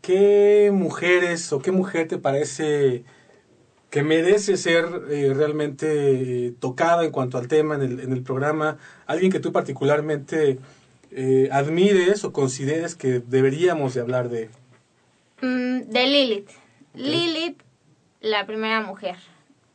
¿qué 0.00 0.70
mujeres 0.72 1.52
o 1.52 1.60
qué 1.60 1.72
mujer 1.72 2.06
te 2.06 2.18
parece 2.18 3.04
que 3.94 4.02
merece 4.02 4.56
ser 4.56 4.84
eh, 5.08 5.32
realmente 5.34 6.46
eh, 6.48 6.52
tocada 6.58 7.04
en 7.04 7.12
cuanto 7.12 7.38
al 7.38 7.46
tema 7.46 7.76
en 7.76 7.82
el, 7.82 8.00
en 8.00 8.12
el 8.12 8.22
programa? 8.22 8.76
Alguien 9.06 9.30
que 9.30 9.40
tú 9.40 9.52
particularmente 9.52 10.58
admires 11.52 12.24
o 12.24 12.32
consideres 12.32 12.96
que 12.96 13.20
deberíamos 13.20 13.94
de 13.94 14.00
hablar 14.00 14.28
de. 14.28 14.50
Mm, 15.40 15.82
de 15.88 16.06
Lilith. 16.08 16.50
Lilith, 16.94 17.62
la 18.20 18.44
primera 18.46 18.80
mujer 18.80 19.16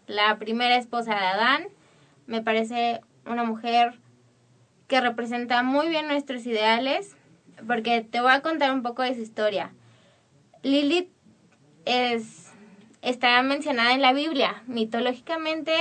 la 0.09 0.37
primera 0.39 0.75
esposa 0.75 1.11
de 1.11 1.25
Adán. 1.25 1.67
Me 2.25 2.41
parece 2.41 2.99
una 3.25 3.43
mujer 3.43 3.93
que 4.87 4.99
representa 4.99 5.63
muy 5.63 5.87
bien 5.87 6.07
nuestros 6.07 6.45
ideales, 6.45 7.15
porque 7.65 8.01
te 8.01 8.19
voy 8.19 8.31
a 8.31 8.41
contar 8.41 8.73
un 8.73 8.81
poco 8.81 9.03
de 9.03 9.13
su 9.13 9.21
historia. 9.21 9.71
Lilith 10.63 11.09
es, 11.85 12.48
está 13.01 13.41
mencionada 13.41 13.93
en 13.93 14.01
la 14.01 14.13
Biblia. 14.13 14.63
Mitológicamente 14.67 15.73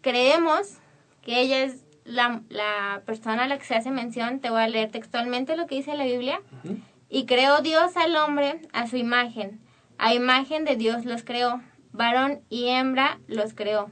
creemos 0.00 0.78
que 1.22 1.40
ella 1.40 1.62
es 1.62 1.84
la, 2.04 2.42
la, 2.48 3.02
persona 3.06 3.44
a 3.44 3.48
la 3.48 3.58
que 3.58 3.64
se 3.64 3.74
hace 3.74 3.90
mención. 3.90 4.40
Te 4.40 4.50
voy 4.50 4.62
a 4.62 4.68
leer 4.68 4.90
textualmente 4.90 5.56
lo 5.56 5.66
que 5.66 5.76
dice 5.76 5.94
la 5.94 6.04
Biblia. 6.04 6.40
Y 7.08 7.26
creó 7.26 7.60
Dios 7.60 7.96
al 7.96 8.16
hombre 8.16 8.60
a 8.72 8.86
su 8.86 8.96
imagen. 8.96 9.60
A 9.98 10.14
imagen 10.14 10.64
de 10.64 10.76
Dios 10.76 11.04
los 11.04 11.22
creó 11.22 11.60
varón 11.92 12.40
y 12.48 12.68
hembra 12.68 13.18
los 13.28 13.54
creó. 13.54 13.90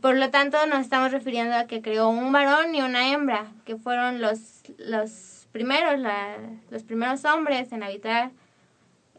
Por 0.00 0.16
lo 0.16 0.30
tanto, 0.30 0.66
nos 0.66 0.80
estamos 0.80 1.12
refiriendo 1.12 1.54
a 1.54 1.66
que 1.66 1.82
creó 1.82 2.08
un 2.08 2.32
varón 2.32 2.74
y 2.74 2.80
una 2.80 3.12
hembra, 3.12 3.52
que 3.66 3.76
fueron 3.76 4.22
los, 4.22 4.62
los 4.78 5.46
primeros, 5.52 6.00
los 6.70 6.82
primeros 6.84 7.24
hombres 7.26 7.70
en 7.72 7.82
habitar 7.82 8.30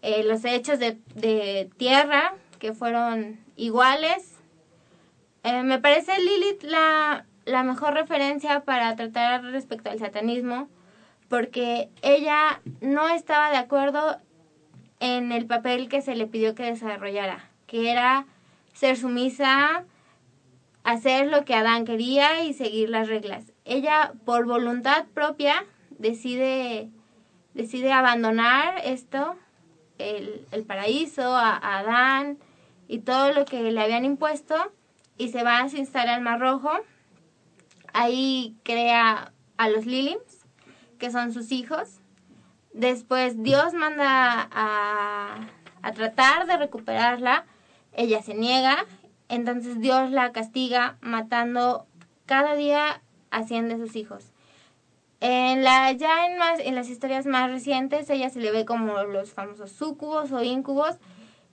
eh, 0.02 0.24
los 0.24 0.46
hechos 0.46 0.80
de, 0.80 1.00
de, 1.16 1.70
tierra, 1.78 2.34
que 2.60 2.74
fueron 2.74 3.40
iguales. 3.56 4.38
Eh, 5.44 5.64
me 5.64 5.80
parece 5.80 6.20
Lilith 6.20 6.64
la, 6.64 7.26
la 7.46 7.64
mejor 7.64 7.94
referencia 7.94 8.62
para 8.62 8.96
tratar 8.96 9.44
respecto 9.44 9.90
al 9.90 10.00
satanismo, 10.00 10.68
porque 11.30 11.90
ella 12.02 12.62
no 12.82 13.10
estaba 13.10 13.50
de 13.50 13.58
acuerdo 13.58 14.18
en 15.00 15.32
el 15.32 15.46
papel 15.46 15.90
que 15.90 16.02
se 16.02 16.16
le 16.16 16.28
pidió 16.28 16.54
que 16.56 16.64
desarrollara 16.64 17.52
que 17.72 17.90
era 17.90 18.26
ser 18.74 18.98
sumisa, 18.98 19.86
hacer 20.84 21.28
lo 21.28 21.46
que 21.46 21.56
Adán 21.56 21.86
quería 21.86 22.44
y 22.44 22.54
seguir 22.54 22.90
las 22.90 23.08
reglas. 23.08 23.54
Ella, 23.64 24.12
por 24.26 24.46
voluntad 24.46 25.06
propia, 25.14 25.64
decide, 25.98 26.90
decide 27.54 27.94
abandonar 27.94 28.82
esto, 28.84 29.38
el, 30.02 30.64
paraíso, 30.66 31.36
a, 31.36 31.80
Adán 31.80 32.38
y 32.88 33.00
todo 33.00 33.32
lo 33.34 33.46
que 33.46 33.72
le 33.72 33.82
habían 33.82 34.06
impuesto, 34.06 34.56
y 35.18 35.30
se 35.30 35.44
va 35.44 35.60
a 35.60 35.68
instalar 35.68 36.16
al 36.16 36.22
Mar 36.22 36.40
Rojo. 36.40 36.72
Ahí 37.94 38.58
crea 38.64 39.34
a 39.58 39.70
los 39.70 39.86
Lilims, 39.86 40.46
que 40.98 41.12
son 41.12 41.34
sus 41.34 41.52
hijos. 41.52 42.00
Después 42.74 43.42
Dios 43.44 43.74
manda 43.74 44.48
a, 44.52 45.48
a 45.82 45.92
tratar 45.94 46.48
de 46.48 46.58
recuperarla, 46.58 47.46
ella 47.94 48.22
se 48.22 48.34
niega, 48.34 48.86
entonces 49.30 49.80
Dios 49.80 50.12
la 50.12 50.32
castiga 50.32 50.98
matando 51.02 51.86
cada 52.26 52.56
día 52.56 53.02
a 53.30 53.44
100 53.44 53.70
de 53.70 53.78
sus 53.78 53.96
hijos. 53.96 54.31
En 55.22 55.64
la, 55.64 55.92
ya 55.92 56.26
en, 56.26 56.40
más, 56.40 56.60
en 56.60 56.74
las 56.74 56.90
historias 56.90 57.28
más 57.28 57.52
recientes, 57.52 58.10
ella 58.10 58.32
se 58.32 58.40
le 58.40 58.52
ve 58.52 58.66
como 58.66 59.04
los 59.04 59.34
famosos 59.34 59.72
sucubos 59.72 60.32
o 60.32 60.42
incubos 60.42 60.98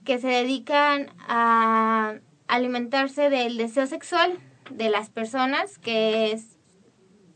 que 0.03 0.17
se 0.17 0.27
dedican 0.27 1.11
a 1.27 2.15
alimentarse 2.47 3.29
del 3.29 3.57
deseo 3.57 3.85
sexual 3.85 4.39
de 4.71 4.89
las 4.89 5.11
personas, 5.11 5.77
que 5.77 6.31
es, 6.31 6.57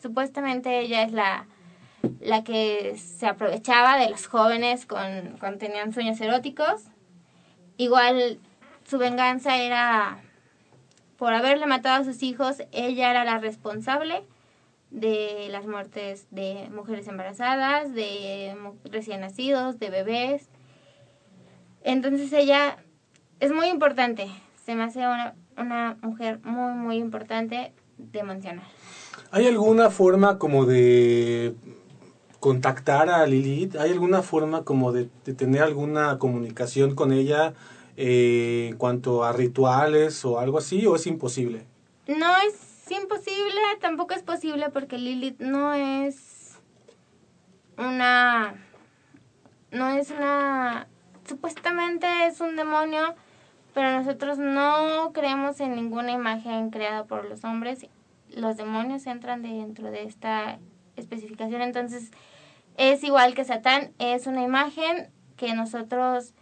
supuestamente 0.02 0.80
ella 0.80 1.04
es 1.04 1.12
la, 1.12 1.46
la 2.20 2.44
que 2.44 2.98
se 2.98 3.28
aprovechaba 3.28 3.98
de 3.98 4.10
los 4.10 4.26
jóvenes 4.26 4.88
con, 4.88 5.38
cuando 5.40 5.60
tenían 5.60 5.94
sueños 5.94 6.20
eróticos. 6.20 6.86
Igual 7.78 8.40
su 8.88 8.98
venganza 8.98 9.58
era 9.58 10.18
por 11.18 11.32
haberle 11.36 11.68
matado 11.68 12.02
a 12.02 12.06
sus 12.06 12.24
hijos, 12.24 12.64
ella 12.72 13.12
era 13.12 13.24
la 13.24 13.38
responsable 13.38 14.24
de 14.94 15.50
las 15.50 15.66
muertes 15.66 16.28
de 16.32 16.70
mujeres 16.74 17.08
embarazadas, 17.10 17.94
de 17.94 18.56
recién 18.86 19.20
nacidos, 19.20 19.78
de 19.80 19.90
bebés. 19.90 20.48
Entonces 21.84 22.32
ella 22.32 22.78
es 23.42 23.52
muy 23.52 23.68
importante, 23.68 24.32
se 24.66 24.76
me 24.76 24.84
hace 24.84 25.00
una, 25.00 25.36
una 25.58 25.98
mujer 26.02 26.40
muy, 26.44 26.74
muy 26.74 26.96
importante 26.96 27.74
de 27.98 28.24
mencionar. 28.24 28.66
¿Hay 29.32 29.46
alguna 29.48 29.90
forma 29.90 30.40
como 30.40 30.66
de 30.66 31.56
contactar 32.40 33.10
a 33.10 33.26
Lilith? 33.26 33.76
¿Hay 33.76 33.92
alguna 33.92 34.22
forma 34.22 34.64
como 34.64 34.94
de, 34.94 35.10
de 35.26 35.34
tener 35.34 35.62
alguna 35.64 36.18
comunicación 36.20 36.96
con 36.96 37.12
ella? 37.12 37.54
eh, 37.98 38.68
en 38.70 38.78
cuanto 38.78 39.24
a 39.24 39.34
rituales 39.34 40.24
o 40.26 40.40
algo 40.40 40.58
así, 40.58 40.86
o 40.86 40.96
es 40.96 41.08
imposible? 41.08 41.66
No 42.08 42.36
es 42.48 42.56
imposible, 42.96 43.62
tampoco 43.80 44.14
es 44.14 44.24
posible 44.24 44.70
porque 44.70 44.98
Lilith 44.98 45.40
no 45.40 45.74
es 45.74 46.60
una... 47.78 48.56
No 49.72 49.88
es 49.90 50.12
una... 50.12 50.88
Supuestamente 51.28 52.08
es 52.28 52.42
un 52.42 52.56
demonio, 52.56 53.16
pero 53.74 53.92
nosotros 53.92 54.38
no 54.38 55.12
creemos 55.14 55.60
en 55.62 55.76
ninguna 55.76 56.12
imagen 56.12 56.70
creada 56.70 57.06
por 57.06 57.26
los 57.26 57.44
hombres. 57.44 57.88
Los 58.30 58.58
demonios 58.58 59.06
entran 59.08 59.42
dentro 59.42 59.90
de 59.90 60.04
esta 60.04 60.60
especificación, 60.96 61.62
entonces 61.62 62.12
es 62.78 63.04
igual 63.04 63.34
que 63.34 63.46
Satán, 63.46 63.94
es 64.00 64.28
una 64.28 64.42
imagen 64.42 65.10
que 65.38 65.54
nosotros 65.54 66.34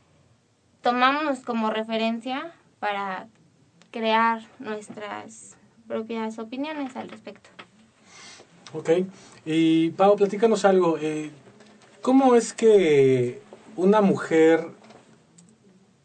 tomamos 0.82 1.42
como 1.42 1.70
referencia 1.70 2.54
para 2.80 3.28
crear 3.92 4.42
nuestras 4.60 5.58
propias 5.92 6.40
opiniones 6.40 6.96
al 6.96 7.10
respecto. 7.10 7.50
Ok. 8.74 8.90
Y 9.46 9.90
Pau, 9.92 10.16
platícanos 10.16 10.64
algo. 10.64 10.98
Eh, 10.98 11.32
¿Cómo 12.02 12.36
es 12.36 12.54
que 12.54 13.42
una 13.76 14.00
mujer 14.00 14.68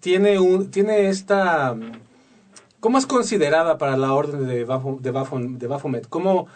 tiene, 0.00 0.40
un, 0.40 0.72
tiene 0.72 1.08
esta... 1.08 1.76
¿Cómo 2.80 2.98
es 2.98 3.06
considerada 3.06 3.78
para 3.78 3.96
la 3.96 4.12
orden 4.12 4.48
de, 4.48 4.64
Bafo, 4.64 4.98
de, 5.00 5.10
Baphomet? 5.12 6.08
¿Cómo, 6.08 6.48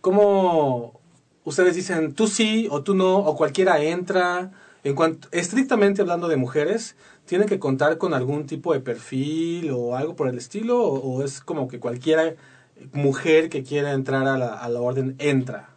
¿Cómo 0.00 0.98
ustedes 1.44 1.76
dicen 1.76 2.14
tú 2.14 2.26
sí 2.26 2.68
o 2.70 2.82
tú 2.82 2.94
no, 2.94 3.18
o 3.18 3.36
cualquiera 3.36 3.82
entra. 3.82 4.52
En 4.82 4.94
cuanto, 4.94 5.28
estrictamente 5.32 6.00
hablando 6.00 6.28
de 6.28 6.36
mujeres, 6.36 6.96
¿tienen 7.26 7.48
que 7.48 7.58
contar 7.58 7.98
con 7.98 8.14
algún 8.14 8.46
tipo 8.46 8.72
de 8.72 8.80
perfil 8.80 9.70
o 9.72 9.94
algo 9.94 10.16
por 10.16 10.28
el 10.28 10.38
estilo? 10.38 10.80
¿O, 10.82 11.16
o 11.16 11.22
es 11.22 11.40
como 11.40 11.68
que 11.68 11.80
cualquiera 11.80 12.34
mujer 12.92 13.48
que 13.48 13.62
quiera 13.62 13.92
entrar 13.92 14.26
a 14.26 14.38
la, 14.38 14.54
a 14.54 14.68
la 14.68 14.80
orden 14.80 15.16
entra? 15.18 15.70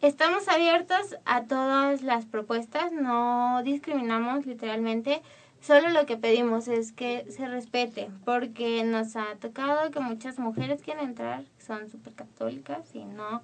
Estamos 0.00 0.46
abiertos 0.48 1.16
a 1.24 1.44
todas 1.44 2.02
las 2.02 2.24
propuestas, 2.24 2.92
no 2.92 3.62
discriminamos 3.64 4.46
literalmente, 4.46 5.22
solo 5.60 5.88
lo 5.88 6.06
que 6.06 6.16
pedimos 6.16 6.68
es 6.68 6.92
que 6.92 7.26
se 7.30 7.48
respete, 7.48 8.08
porque 8.24 8.84
nos 8.84 9.16
ha 9.16 9.34
tocado 9.40 9.90
que 9.90 9.98
muchas 9.98 10.38
mujeres 10.38 10.82
quieren 10.82 11.04
entrar, 11.04 11.42
son 11.58 11.88
súper 11.88 12.12
católicas 12.12 12.94
y 12.94 13.04
no, 13.04 13.42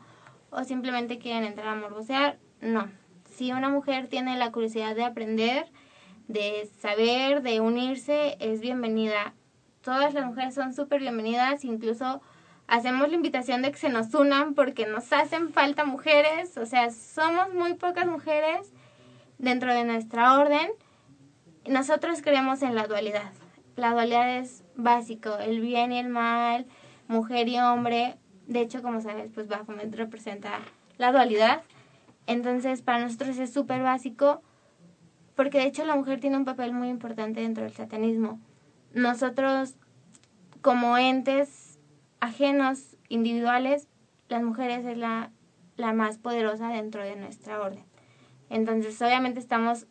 o 0.50 0.62
simplemente 0.62 1.18
quieren 1.18 1.42
entrar 1.42 1.68
a 1.68 1.74
morbosear, 1.74 2.38
no. 2.60 2.88
Si 3.34 3.50
una 3.50 3.68
mujer 3.68 4.06
tiene 4.06 4.38
la 4.38 4.52
curiosidad 4.52 4.94
de 4.94 5.02
aprender, 5.02 5.66
de 6.28 6.70
saber, 6.78 7.42
de 7.42 7.60
unirse, 7.60 8.36
es 8.38 8.60
bienvenida. 8.60 9.34
Todas 9.82 10.14
las 10.14 10.24
mujeres 10.24 10.54
son 10.54 10.72
súper 10.72 11.00
bienvenidas, 11.00 11.64
incluso 11.64 12.22
hacemos 12.66 13.08
la 13.08 13.14
invitación 13.14 13.62
de 13.62 13.70
que 13.70 13.78
se 13.78 13.88
nos 13.88 14.12
unan 14.14 14.54
porque 14.54 14.86
nos 14.86 15.12
hacen 15.12 15.52
falta 15.52 15.84
mujeres, 15.84 16.56
o 16.56 16.66
sea, 16.66 16.90
somos 16.90 17.52
muy 17.54 17.74
pocas 17.74 18.06
mujeres 18.06 18.72
dentro 19.38 19.74
de 19.74 19.84
nuestra 19.84 20.38
orden. 20.38 20.70
Nosotros 21.66 22.22
creemos 22.22 22.62
en 22.62 22.74
la 22.74 22.86
dualidad. 22.86 23.32
La 23.76 23.92
dualidad 23.92 24.38
es 24.38 24.64
básico, 24.76 25.36
el 25.38 25.60
bien 25.60 25.92
y 25.92 25.98
el 25.98 26.08
mal, 26.08 26.66
mujer 27.08 27.48
y 27.48 27.58
hombre. 27.58 28.16
De 28.46 28.60
hecho, 28.60 28.82
como 28.82 29.00
sabes, 29.00 29.30
pues 29.34 29.48
Baphomet 29.48 29.94
representa 29.94 30.60
la 30.98 31.12
dualidad. 31.12 31.62
Entonces, 32.26 32.82
para 32.82 33.00
nosotros 33.00 33.38
es 33.38 33.52
súper 33.52 33.82
básico 33.82 34.42
porque 35.34 35.58
de 35.58 35.66
hecho 35.66 35.84
la 35.84 35.96
mujer 35.96 36.20
tiene 36.20 36.36
un 36.36 36.44
papel 36.44 36.72
muy 36.72 36.88
importante 36.88 37.40
dentro 37.40 37.64
del 37.64 37.72
satanismo. 37.72 38.40
Nosotros, 38.92 39.74
como 40.60 40.96
entes 40.96 41.63
ajenos, 42.24 42.96
individuales, 43.08 43.88
las 44.28 44.42
mujeres 44.42 44.84
es 44.84 44.96
la, 44.96 45.30
la 45.76 45.92
más 45.92 46.18
poderosa 46.18 46.68
dentro 46.68 47.02
de 47.02 47.16
nuestra 47.16 47.60
orden. 47.60 47.84
Entonces, 48.50 49.00
obviamente 49.02 49.40
estamos 49.40 49.86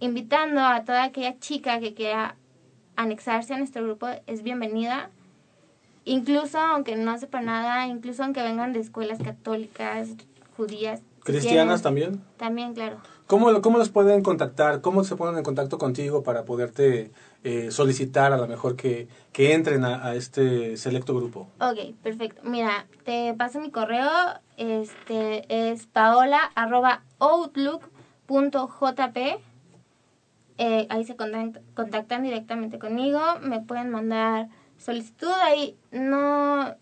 invitando 0.00 0.60
a 0.60 0.84
toda 0.84 1.04
aquella 1.04 1.38
chica 1.38 1.80
que 1.80 1.94
quiera 1.94 2.36
anexarse 2.96 3.54
a 3.54 3.58
nuestro 3.58 3.84
grupo, 3.84 4.08
es 4.26 4.42
bienvenida. 4.42 5.10
Incluso 6.04 6.58
aunque 6.58 6.96
no 6.96 7.16
sepa 7.18 7.40
nada, 7.40 7.86
incluso 7.86 8.24
aunque 8.24 8.42
vengan 8.42 8.72
de 8.72 8.80
escuelas 8.80 9.18
católicas, 9.22 10.08
judías. 10.56 11.02
¿Cristianas 11.24 11.82
también? 11.82 12.22
También, 12.36 12.74
claro. 12.74 12.98
¿Cómo, 13.26 13.60
¿Cómo 13.60 13.78
los 13.78 13.88
pueden 13.88 14.22
contactar? 14.22 14.80
¿Cómo 14.80 15.02
se 15.02 15.16
ponen 15.16 15.38
en 15.38 15.42
contacto 15.42 15.78
contigo 15.78 16.22
para 16.22 16.44
poderte 16.44 17.10
eh, 17.48 17.70
solicitar 17.70 18.32
a 18.32 18.36
lo 18.36 18.48
mejor 18.48 18.74
que, 18.74 19.06
que 19.32 19.54
entren 19.54 19.84
a, 19.84 20.14
este 20.14 20.76
selecto 20.76 21.14
grupo? 21.14 21.46
Ok, 21.60 21.94
perfecto. 22.02 22.40
Mira, 22.44 22.86
te 23.04 23.32
paso 23.34 23.60
mi 23.60 23.70
correo. 23.70 24.10
Este 24.56 25.44
es 25.70 25.86
paola 25.86 26.40
arroba 26.56 27.02
outlook.jp. 28.26 29.38
Eh, 30.58 30.86
ahí 30.88 31.04
se 31.04 31.16
contact- 31.16 31.60
contactan 31.74 32.22
directamente 32.24 32.80
conmigo. 32.80 33.20
Me 33.42 33.60
pueden 33.60 33.90
mandar 33.90 34.48
solicitud. 34.78 35.30
Ahí 35.44 35.76
no, 35.92 36.74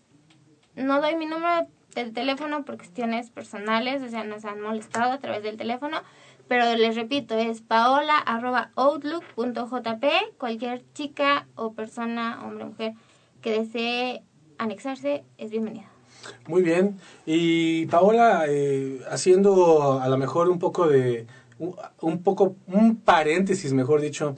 no 0.75 1.01
doy 1.01 1.15
mi 1.15 1.27
número 1.27 1.67
de 1.93 2.11
teléfono 2.11 2.65
por 2.65 2.77
cuestiones 2.77 3.29
personales. 3.29 4.01
O 4.01 4.07
sea, 4.09 4.23
nos 4.23 4.45
han 4.45 4.61
molestado 4.61 5.11
a 5.11 5.19
través 5.19 5.43
del 5.43 5.57
teléfono. 5.57 6.01
Pero 6.47 6.75
les 6.75 6.95
repito, 6.95 7.35
es 7.35 7.61
paola 7.61 8.17
arroba 8.17 8.71
outlook.jp. 8.75 10.07
Cualquier 10.37 10.83
chica 10.93 11.47
o 11.55 11.73
persona, 11.73 12.41
hombre 12.45 12.65
o 12.65 12.67
mujer, 12.67 12.93
que 13.41 13.51
desee 13.51 14.21
anexarse 14.57 15.23
es 15.37 15.49
bienvenida. 15.49 15.89
Muy 16.47 16.61
bien. 16.61 16.99
Y 17.25 17.85
Paola, 17.87 18.45
eh, 18.47 19.01
haciendo 19.09 19.99
a 20.01 20.07
lo 20.07 20.17
mejor 20.17 20.49
un 20.49 20.59
poco 20.59 20.87
de, 20.87 21.27
un, 21.59 21.75
un 22.01 22.23
poco, 22.23 22.55
un 22.67 22.97
paréntesis, 22.97 23.73
mejor 23.73 24.01
dicho, 24.01 24.35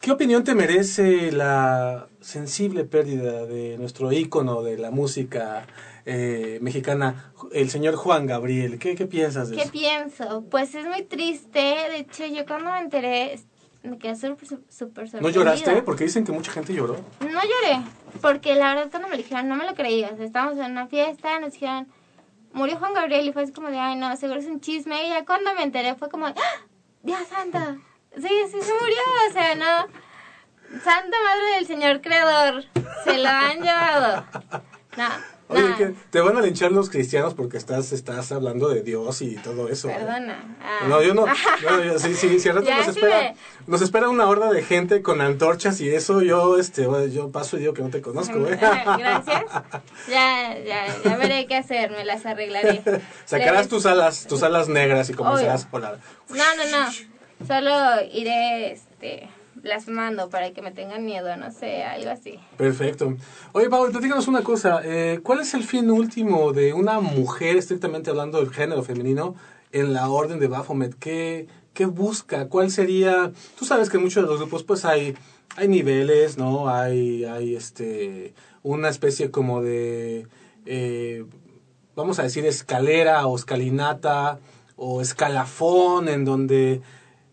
¿qué 0.00 0.10
opinión 0.12 0.44
te 0.44 0.54
merece 0.54 1.32
la 1.32 2.08
sensible 2.20 2.84
pérdida 2.84 3.46
de 3.46 3.76
nuestro 3.78 4.12
ícono 4.12 4.62
de 4.62 4.78
la 4.78 4.90
música 4.90 5.66
eh, 6.04 6.58
mexicana, 6.60 7.32
el 7.52 7.70
señor 7.70 7.96
Juan 7.96 8.26
Gabriel? 8.26 8.78
¿Qué, 8.78 8.94
qué 8.94 9.06
piensas 9.06 9.48
de 9.50 9.56
¿Qué 9.56 9.62
eso? 9.62 9.72
pienso? 9.72 10.44
Pues 10.50 10.74
es 10.74 10.86
muy 10.86 11.02
triste. 11.04 11.58
De 11.60 11.96
hecho, 11.98 12.26
yo 12.26 12.44
cuando 12.46 12.70
me 12.70 12.78
enteré 12.80 13.38
me 13.82 13.98
quedé 13.98 14.14
súper 14.14 14.46
súper 14.46 15.04
¿No 15.04 15.10
sorprendida. 15.10 15.30
lloraste? 15.32 15.82
Porque 15.82 16.04
dicen 16.04 16.24
que 16.24 16.30
mucha 16.32 16.52
gente 16.52 16.72
lloró. 16.72 16.94
No 17.20 17.40
lloré, 17.42 17.82
porque 18.20 18.54
la 18.54 18.74
verdad 18.74 18.90
cuando 18.90 19.08
me 19.08 19.16
lo 19.16 19.22
dijeron 19.22 19.48
no 19.48 19.56
me 19.56 19.66
lo 19.66 19.74
creía. 19.74 20.10
O 20.12 20.16
sea, 20.16 20.24
estábamos 20.24 20.56
en 20.58 20.70
una 20.70 20.86
fiesta, 20.86 21.40
nos 21.40 21.52
dijeron, 21.54 21.88
murió 22.52 22.76
Juan 22.76 22.94
Gabriel 22.94 23.26
y 23.26 23.32
fue 23.32 23.42
así 23.42 23.52
como 23.52 23.70
de, 23.70 23.78
ay 23.80 23.96
no, 23.96 24.16
seguro 24.16 24.38
es 24.38 24.46
un 24.46 24.60
chisme. 24.60 25.04
Y 25.06 25.08
ya 25.08 25.24
cuando 25.24 25.52
me 25.54 25.64
enteré 25.64 25.96
fue 25.96 26.08
como, 26.10 26.26
¡Ah! 26.26 26.34
Dios 27.02 27.18
santo, 27.28 27.58
sí, 28.16 28.28
sí 28.52 28.60
se 28.60 28.72
murió, 28.74 29.02
o 29.28 29.32
sea, 29.32 29.54
no. 29.56 29.88
Santa 30.84 31.16
Madre 31.24 31.56
del 31.56 31.66
Señor 31.66 32.00
Creador, 32.00 32.64
se 33.04 33.18
lo 33.18 33.28
han 33.28 33.60
llevado. 33.60 34.24
No, 34.96 35.08
Oye, 35.52 35.68
no, 35.68 35.76
que 35.76 35.94
te 36.10 36.20
van 36.20 36.36
a 36.36 36.40
linchar 36.40 36.72
los 36.72 36.90
cristianos 36.90 37.34
porque 37.34 37.56
estás, 37.56 37.92
estás 37.92 38.32
hablando 38.32 38.68
de 38.68 38.82
Dios 38.82 39.22
y 39.22 39.36
todo 39.36 39.68
eso. 39.68 39.88
¿eh? 39.88 39.94
perdona. 39.98 40.56
Ah. 40.60 40.86
No, 40.88 41.02
yo 41.02 41.14
no. 41.14 41.26
no, 41.62 41.84
yo- 41.84 41.98
sí, 41.98 42.14
sí, 42.14 42.38
sí, 42.40 42.48
al 42.48 42.56
rato 42.56 42.70
nos 42.70 42.88
espera, 42.88 43.18
me- 43.20 43.36
nos 43.66 43.82
espera 43.82 44.08
una 44.08 44.26
horda 44.28 44.50
de 44.52 44.62
gente 44.62 45.02
con 45.02 45.20
antorchas 45.20 45.80
y 45.80 45.88
eso 45.94 46.22
yo, 46.22 46.58
este, 46.58 46.86
yo 47.12 47.30
paso 47.30 47.56
y 47.56 47.60
digo 47.60 47.74
que 47.74 47.82
no 47.82 47.90
te 47.90 48.00
conozco, 48.02 48.38
¿eh? 48.48 48.56
Gracias. 48.98 49.44
Ya, 50.08 50.56
ya, 50.64 50.86
ya 51.04 51.16
veré 51.16 51.46
qué 51.46 51.56
hacer, 51.56 51.90
me 51.92 52.04
las 52.04 52.26
arreglaré. 52.26 52.82
Sacarás 53.24 53.68
tus 53.68 53.86
alas, 53.86 54.26
tus 54.26 54.42
alas 54.42 54.68
negras 54.68 55.08
y 55.10 55.14
comenzarás 55.14 55.64
a 55.66 55.68
volar. 55.70 55.98
No, 56.28 56.36
no, 56.56 56.84
no. 56.86 56.92
Solo 57.46 58.02
iré, 58.12 58.72
este, 58.72 59.28
blasfemando 59.62 60.28
para 60.28 60.52
que 60.52 60.60
me 60.62 60.72
tengan 60.72 61.04
miedo, 61.04 61.36
no 61.36 61.50
sé, 61.50 61.84
algo 61.84 62.10
así. 62.10 62.38
Perfecto. 62.56 63.16
Oye, 63.52 63.70
Pablo, 63.70 63.92
platícanos 63.92 64.28
una 64.28 64.42
cosa. 64.42 64.80
eh, 64.84 65.20
¿Cuál 65.22 65.40
es 65.40 65.54
el 65.54 65.64
fin 65.64 65.90
último 65.90 66.52
de 66.52 66.72
una 66.72 67.00
mujer, 67.00 67.56
estrictamente 67.56 68.10
hablando 68.10 68.38
del 68.38 68.52
género 68.52 68.82
femenino, 68.82 69.34
en 69.70 69.92
la 69.92 70.08
orden 70.08 70.38
de 70.40 70.48
Baphomet? 70.48 70.94
¿Qué, 70.98 71.46
qué 71.74 71.86
busca? 71.86 72.48
¿Cuál 72.48 72.70
sería...? 72.70 73.32
Tú 73.58 73.64
sabes 73.64 73.88
que 73.88 73.98
en 73.98 74.02
muchos 74.02 74.24
de 74.24 74.28
los 74.28 74.40
grupos, 74.40 74.64
pues, 74.64 74.84
hay, 74.84 75.14
hay 75.56 75.68
niveles, 75.68 76.38
¿no? 76.38 76.68
Hay, 76.68 77.24
hay, 77.24 77.54
este, 77.54 78.34
una 78.62 78.88
especie 78.88 79.30
como 79.30 79.62
de... 79.62 80.26
eh, 80.66 81.24
vamos 81.94 82.18
a 82.18 82.22
decir, 82.22 82.46
escalera 82.46 83.26
o 83.26 83.36
escalinata 83.36 84.38
o 84.76 85.02
escalafón 85.02 86.08
en 86.08 86.24
donde 86.24 86.80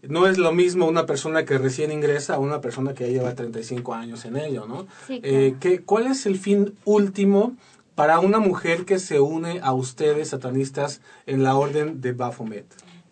no 0.04 0.28
es 0.28 0.38
lo 0.38 0.52
mismo 0.52 0.86
una 0.88 1.06
persona 1.06 1.46
que 1.46 1.58
recién 1.58 1.92
ingresa 1.92 2.36
a 2.36 2.40
una 2.40 2.62
persona 2.62 2.94
que 2.94 3.06
ya 3.08 3.20
lleva 3.20 3.36
35 3.36 3.94
años 3.94 4.26
en 4.26 4.38
ello, 4.38 4.66
¿no? 4.66 4.88
Sí, 5.08 5.20
Eh. 5.24 5.56
¿qué- 5.60 5.82
¿Cuál 5.82 6.08
es 6.08 6.26
el 6.26 6.38
fin 6.40 6.74
último 6.86 7.56
para 7.96 8.20
una 8.20 8.40
mujer 8.40 8.86
que 8.86 8.98
se 9.00 9.20
une 9.20 9.60
a 9.62 9.74
ustedes, 9.74 10.30
satanistas, 10.30 11.02
en 11.26 11.44
la 11.44 11.56
orden 11.56 12.00
de 12.02 12.14
Baphomet? 12.14 12.66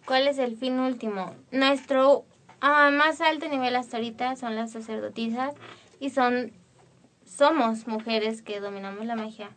¿Cuál 0.05 0.27
es 0.29 0.37
el 0.37 0.55
fin 0.55 0.79
último? 0.79 1.33
Nuestro 1.51 2.23
ah, 2.61 2.89
más 2.91 3.19
alto 3.21 3.47
nivel 3.49 3.75
hasta 3.75 3.97
ahorita 3.97 4.35
son 4.37 4.55
las 4.55 4.71
sacerdotisas 4.71 5.53
y 5.99 6.09
son 6.11 6.51
somos 7.25 7.87
mujeres 7.87 8.41
que 8.41 8.59
dominamos 8.61 9.05
la 9.05 9.15
magia. 9.15 9.49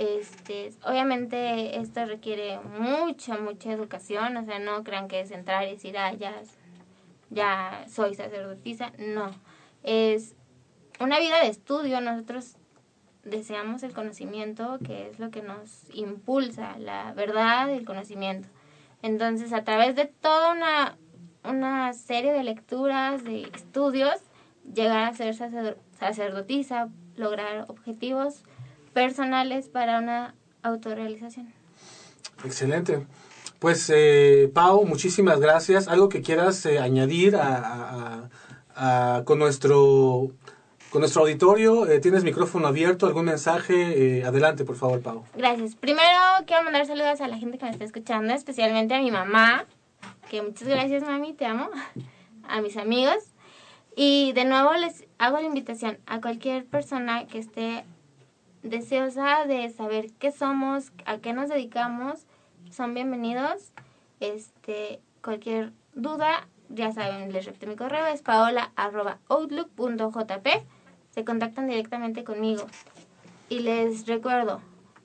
Este, 0.00 0.72
obviamente 0.86 1.78
esto 1.78 2.06
requiere 2.06 2.58
mucha, 2.58 3.36
mucha 3.36 3.70
educación, 3.70 4.34
o 4.38 4.44
sea, 4.46 4.58
no 4.58 4.82
crean 4.82 5.08
que 5.08 5.20
es 5.20 5.30
entrar 5.30 5.68
y 5.68 5.72
decir, 5.72 5.98
ah, 5.98 6.14
ya, 6.14 6.34
ya 7.28 7.84
soy 7.86 8.14
sacerdotisa, 8.14 8.92
no. 8.96 9.30
Es 9.82 10.34
una 11.00 11.18
vida 11.18 11.42
de 11.42 11.48
estudio, 11.48 12.00
nosotros 12.00 12.56
deseamos 13.24 13.82
el 13.82 13.92
conocimiento, 13.92 14.78
que 14.82 15.10
es 15.10 15.18
lo 15.18 15.30
que 15.30 15.42
nos 15.42 15.84
impulsa, 15.92 16.78
la 16.78 17.12
verdad 17.12 17.68
el 17.68 17.84
conocimiento. 17.84 18.48
Entonces, 19.02 19.52
a 19.52 19.64
través 19.64 19.96
de 19.96 20.06
toda 20.06 20.52
una, 20.52 20.96
una 21.44 21.92
serie 21.92 22.32
de 22.32 22.42
lecturas, 22.42 23.22
de 23.22 23.42
estudios, 23.54 24.14
llegar 24.64 25.04
a 25.04 25.12
ser 25.12 25.34
sacer- 25.34 25.76
sacerdotisa, 25.98 26.88
lograr 27.16 27.66
objetivos 27.68 28.44
personales 28.92 29.68
para 29.68 29.98
una 29.98 30.34
autorrealización. 30.62 31.52
Excelente. 32.44 33.06
Pues, 33.58 33.90
eh, 33.94 34.50
Pau, 34.54 34.84
muchísimas 34.86 35.38
gracias. 35.40 35.88
¿Algo 35.88 36.08
que 36.08 36.22
quieras 36.22 36.64
eh, 36.66 36.78
añadir 36.78 37.36
a, 37.36 37.56
a- 37.56 38.28
a- 38.74 39.16
a- 39.16 39.24
con 39.24 39.38
nuestro 39.38 40.30
con 40.90 41.00
nuestro 41.02 41.22
auditorio. 41.22 41.86
Eh, 41.88 42.00
tienes 42.00 42.24
micrófono 42.24 42.66
abierto, 42.66 43.06
algún 43.06 43.26
mensaje. 43.26 44.18
Eh, 44.18 44.24
adelante, 44.24 44.64
por 44.64 44.74
favor, 44.74 45.00
Pau. 45.00 45.24
Gracias. 45.36 45.76
Primero 45.76 46.08
quiero 46.48 46.64
mandar 46.64 46.84
saludos 46.84 47.20
a 47.20 47.28
la 47.28 47.38
gente 47.38 47.58
que 47.58 47.64
me 47.66 47.70
está 47.70 47.84
escuchando, 47.84 48.32
especialmente 48.34 48.94
a 48.94 49.00
mi 49.00 49.12
mamá, 49.12 49.66
que 50.28 50.42
muchas 50.42 50.66
gracias, 50.66 51.04
mami, 51.04 51.32
te 51.32 51.46
amo. 51.46 51.70
A 52.48 52.60
mis 52.60 52.76
amigos. 52.76 53.18
Y 53.94 54.32
de 54.32 54.44
nuevo 54.46 54.72
les 54.74 55.04
hago 55.18 55.36
la 55.38 55.46
invitación 55.46 55.98
a 56.06 56.20
cualquier 56.20 56.64
persona 56.64 57.26
que 57.28 57.38
esté 57.38 57.84
deseosa 58.62 59.46
de 59.46 59.70
saber 59.70 60.12
qué 60.18 60.32
somos, 60.32 60.90
a 61.06 61.18
qué 61.18 61.32
nos 61.32 61.48
dedicamos, 61.48 62.26
son 62.70 62.94
bienvenidos. 62.94 63.72
Este, 64.20 65.00
cualquier 65.22 65.72
duda, 65.94 66.46
ya 66.68 66.92
saben, 66.92 67.32
les 67.32 67.46
repito 67.46 67.66
mi 67.66 67.74
correo, 67.76 68.06
es 68.06 68.22
paola.outlook.jp. 68.22 70.50
Se 71.10 71.24
contactan 71.24 71.66
directamente 71.68 72.24
conmigo. 72.24 72.66
Y 73.48 73.60
les 73.60 74.06
recuerdo, 74.06 74.60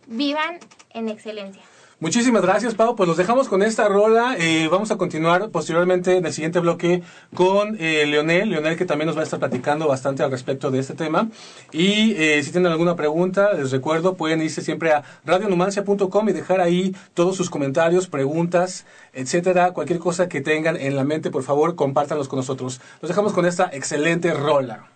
vivan 0.07 0.59
en 0.91 1.07
excelencia. 1.09 1.63
Muchísimas 2.01 2.41
gracias, 2.41 2.75
Pau. 2.75 2.93
Pues 2.97 3.07
los 3.07 3.15
dejamos 3.15 3.47
con 3.47 3.63
esta 3.63 3.87
rola. 3.87 4.35
Eh, 4.37 4.67
vamos 4.69 4.91
a 4.91 4.97
continuar 4.97 5.49
posteriormente 5.49 6.17
en 6.17 6.25
el 6.25 6.33
siguiente 6.33 6.59
bloque 6.59 7.03
con 7.33 7.77
eh, 7.79 8.05
Leonel. 8.05 8.49
Leonel 8.49 8.75
que 8.75 8.83
también 8.83 9.07
nos 9.07 9.15
va 9.15 9.21
a 9.21 9.23
estar 9.23 9.39
platicando 9.39 9.87
bastante 9.87 10.21
al 10.21 10.29
respecto 10.29 10.71
de 10.71 10.79
este 10.79 10.93
tema. 10.93 11.29
Y 11.71 12.11
eh, 12.17 12.43
si 12.43 12.51
tienen 12.51 12.69
alguna 12.69 12.97
pregunta, 12.97 13.53
les 13.53 13.71
recuerdo, 13.71 14.15
pueden 14.15 14.41
irse 14.41 14.61
siempre 14.61 14.91
a 14.91 15.03
radionumancia.com 15.23 16.27
y 16.27 16.33
dejar 16.33 16.59
ahí 16.59 16.93
todos 17.13 17.37
sus 17.37 17.49
comentarios, 17.49 18.07
preguntas, 18.07 18.85
etcétera. 19.13 19.71
Cualquier 19.71 19.99
cosa 19.99 20.27
que 20.27 20.41
tengan 20.41 20.75
en 20.75 20.97
la 20.97 21.05
mente, 21.05 21.31
por 21.31 21.43
favor, 21.43 21.75
compártanlos 21.75 22.27
con 22.27 22.37
nosotros. 22.37 22.81
Los 23.01 23.07
dejamos 23.07 23.31
con 23.31 23.45
esta 23.45 23.69
excelente 23.71 24.33
rola. 24.33 24.89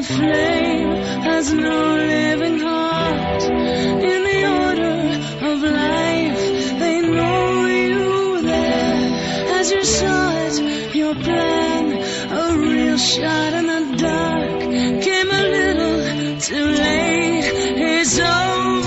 The 0.00 0.06
flame 0.06 0.96
has 1.28 1.52
no 1.52 1.94
living 1.96 2.58
heart. 2.60 3.42
In 4.12 4.20
the 4.30 4.40
order 4.64 4.98
of 5.50 5.62
life, 5.62 6.42
they 6.78 7.00
know 7.02 7.66
you 7.66 8.40
there. 8.40 9.58
As 9.58 9.70
you 9.70 9.84
saw 9.84 10.32
it, 10.46 10.94
your 10.94 11.14
plan, 11.14 11.84
a 12.32 12.58
real 12.58 12.96
shot 12.96 13.52
in 13.52 13.66
the 13.66 13.96
dark, 13.98 14.60
came 15.02 15.30
a 15.30 15.44
little 15.56 16.40
too 16.40 16.66
late. 16.82 17.44
It's 17.76 18.18
over. 18.18 18.79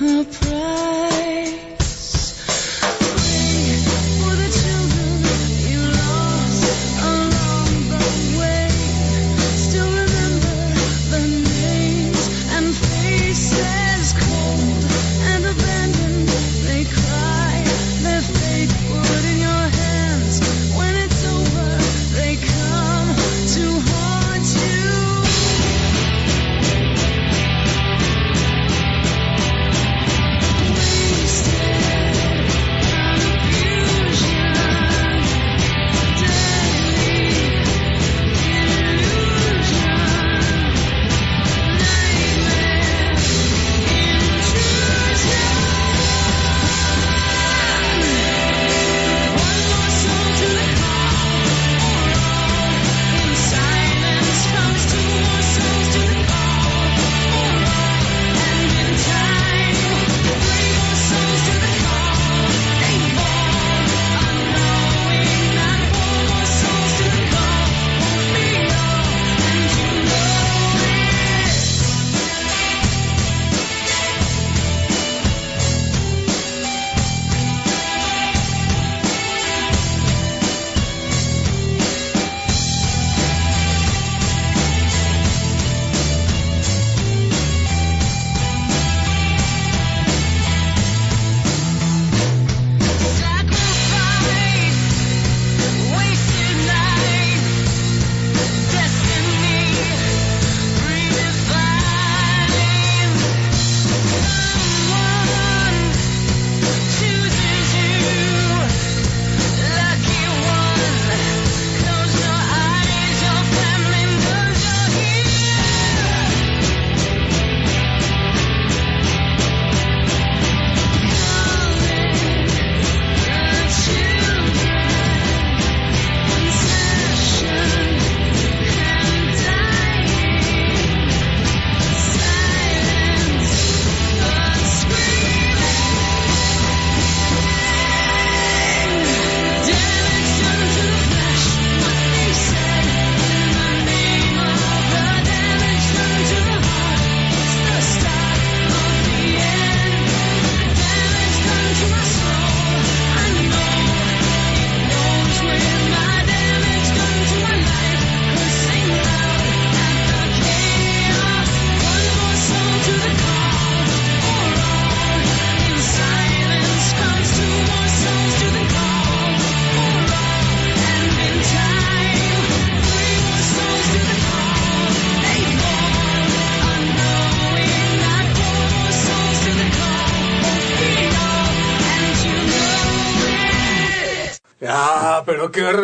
A 0.00 0.41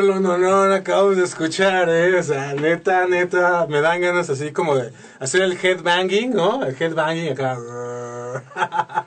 rollo 0.09 0.21
no, 0.21 0.39
no, 0.39 0.75
acabamos 0.75 1.17
de 1.17 1.25
escuchar, 1.25 1.89
eh. 1.89 2.19
O 2.19 2.23
sea, 2.23 2.55
neta, 2.55 3.07
neta, 3.07 3.67
me 3.69 3.81
dan 3.81 4.01
ganas 4.01 4.31
así 4.31 4.53
como 4.53 4.75
de 4.75 4.93
hacer 5.19 5.43
el 5.43 5.53
headbanging, 5.53 6.31
¿no? 6.31 6.65
El 6.65 6.75
headbanging 6.81 7.33
acá. 7.33 7.59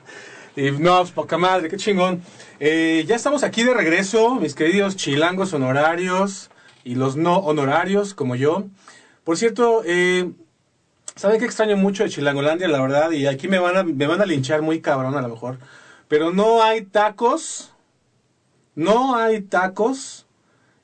y 0.56 0.70
no, 0.70 0.98
pues 0.98 1.10
poca 1.10 1.38
madre, 1.38 1.68
qué 1.68 1.76
chingón. 1.76 2.22
Eh, 2.60 3.04
ya 3.06 3.16
estamos 3.16 3.42
aquí 3.42 3.64
de 3.64 3.74
regreso, 3.74 4.36
mis 4.36 4.54
queridos 4.54 4.96
chilangos 4.96 5.52
honorarios 5.52 6.50
y 6.84 6.94
los 6.94 7.16
no 7.16 7.38
honorarios, 7.38 8.14
como 8.14 8.36
yo. 8.36 8.64
Por 9.24 9.36
cierto, 9.36 9.82
eh, 9.84 10.30
¿saben 11.16 11.38
qué 11.40 11.46
extraño 11.46 11.76
mucho 11.76 12.04
de 12.04 12.10
Chilangolandia, 12.10 12.68
la 12.68 12.80
verdad? 12.80 13.10
Y 13.10 13.26
aquí 13.26 13.48
me 13.48 13.58
van 13.58 13.76
a, 13.76 13.82
me 13.82 14.06
van 14.06 14.20
a 14.20 14.26
linchar 14.26 14.62
muy 14.62 14.80
cabrón 14.80 15.16
a 15.16 15.22
lo 15.22 15.28
mejor. 15.28 15.58
Pero 16.08 16.32
no 16.32 16.62
hay 16.62 16.82
tacos, 16.82 17.72
no 18.74 19.16
hay 19.16 19.40
tacos 19.42 20.21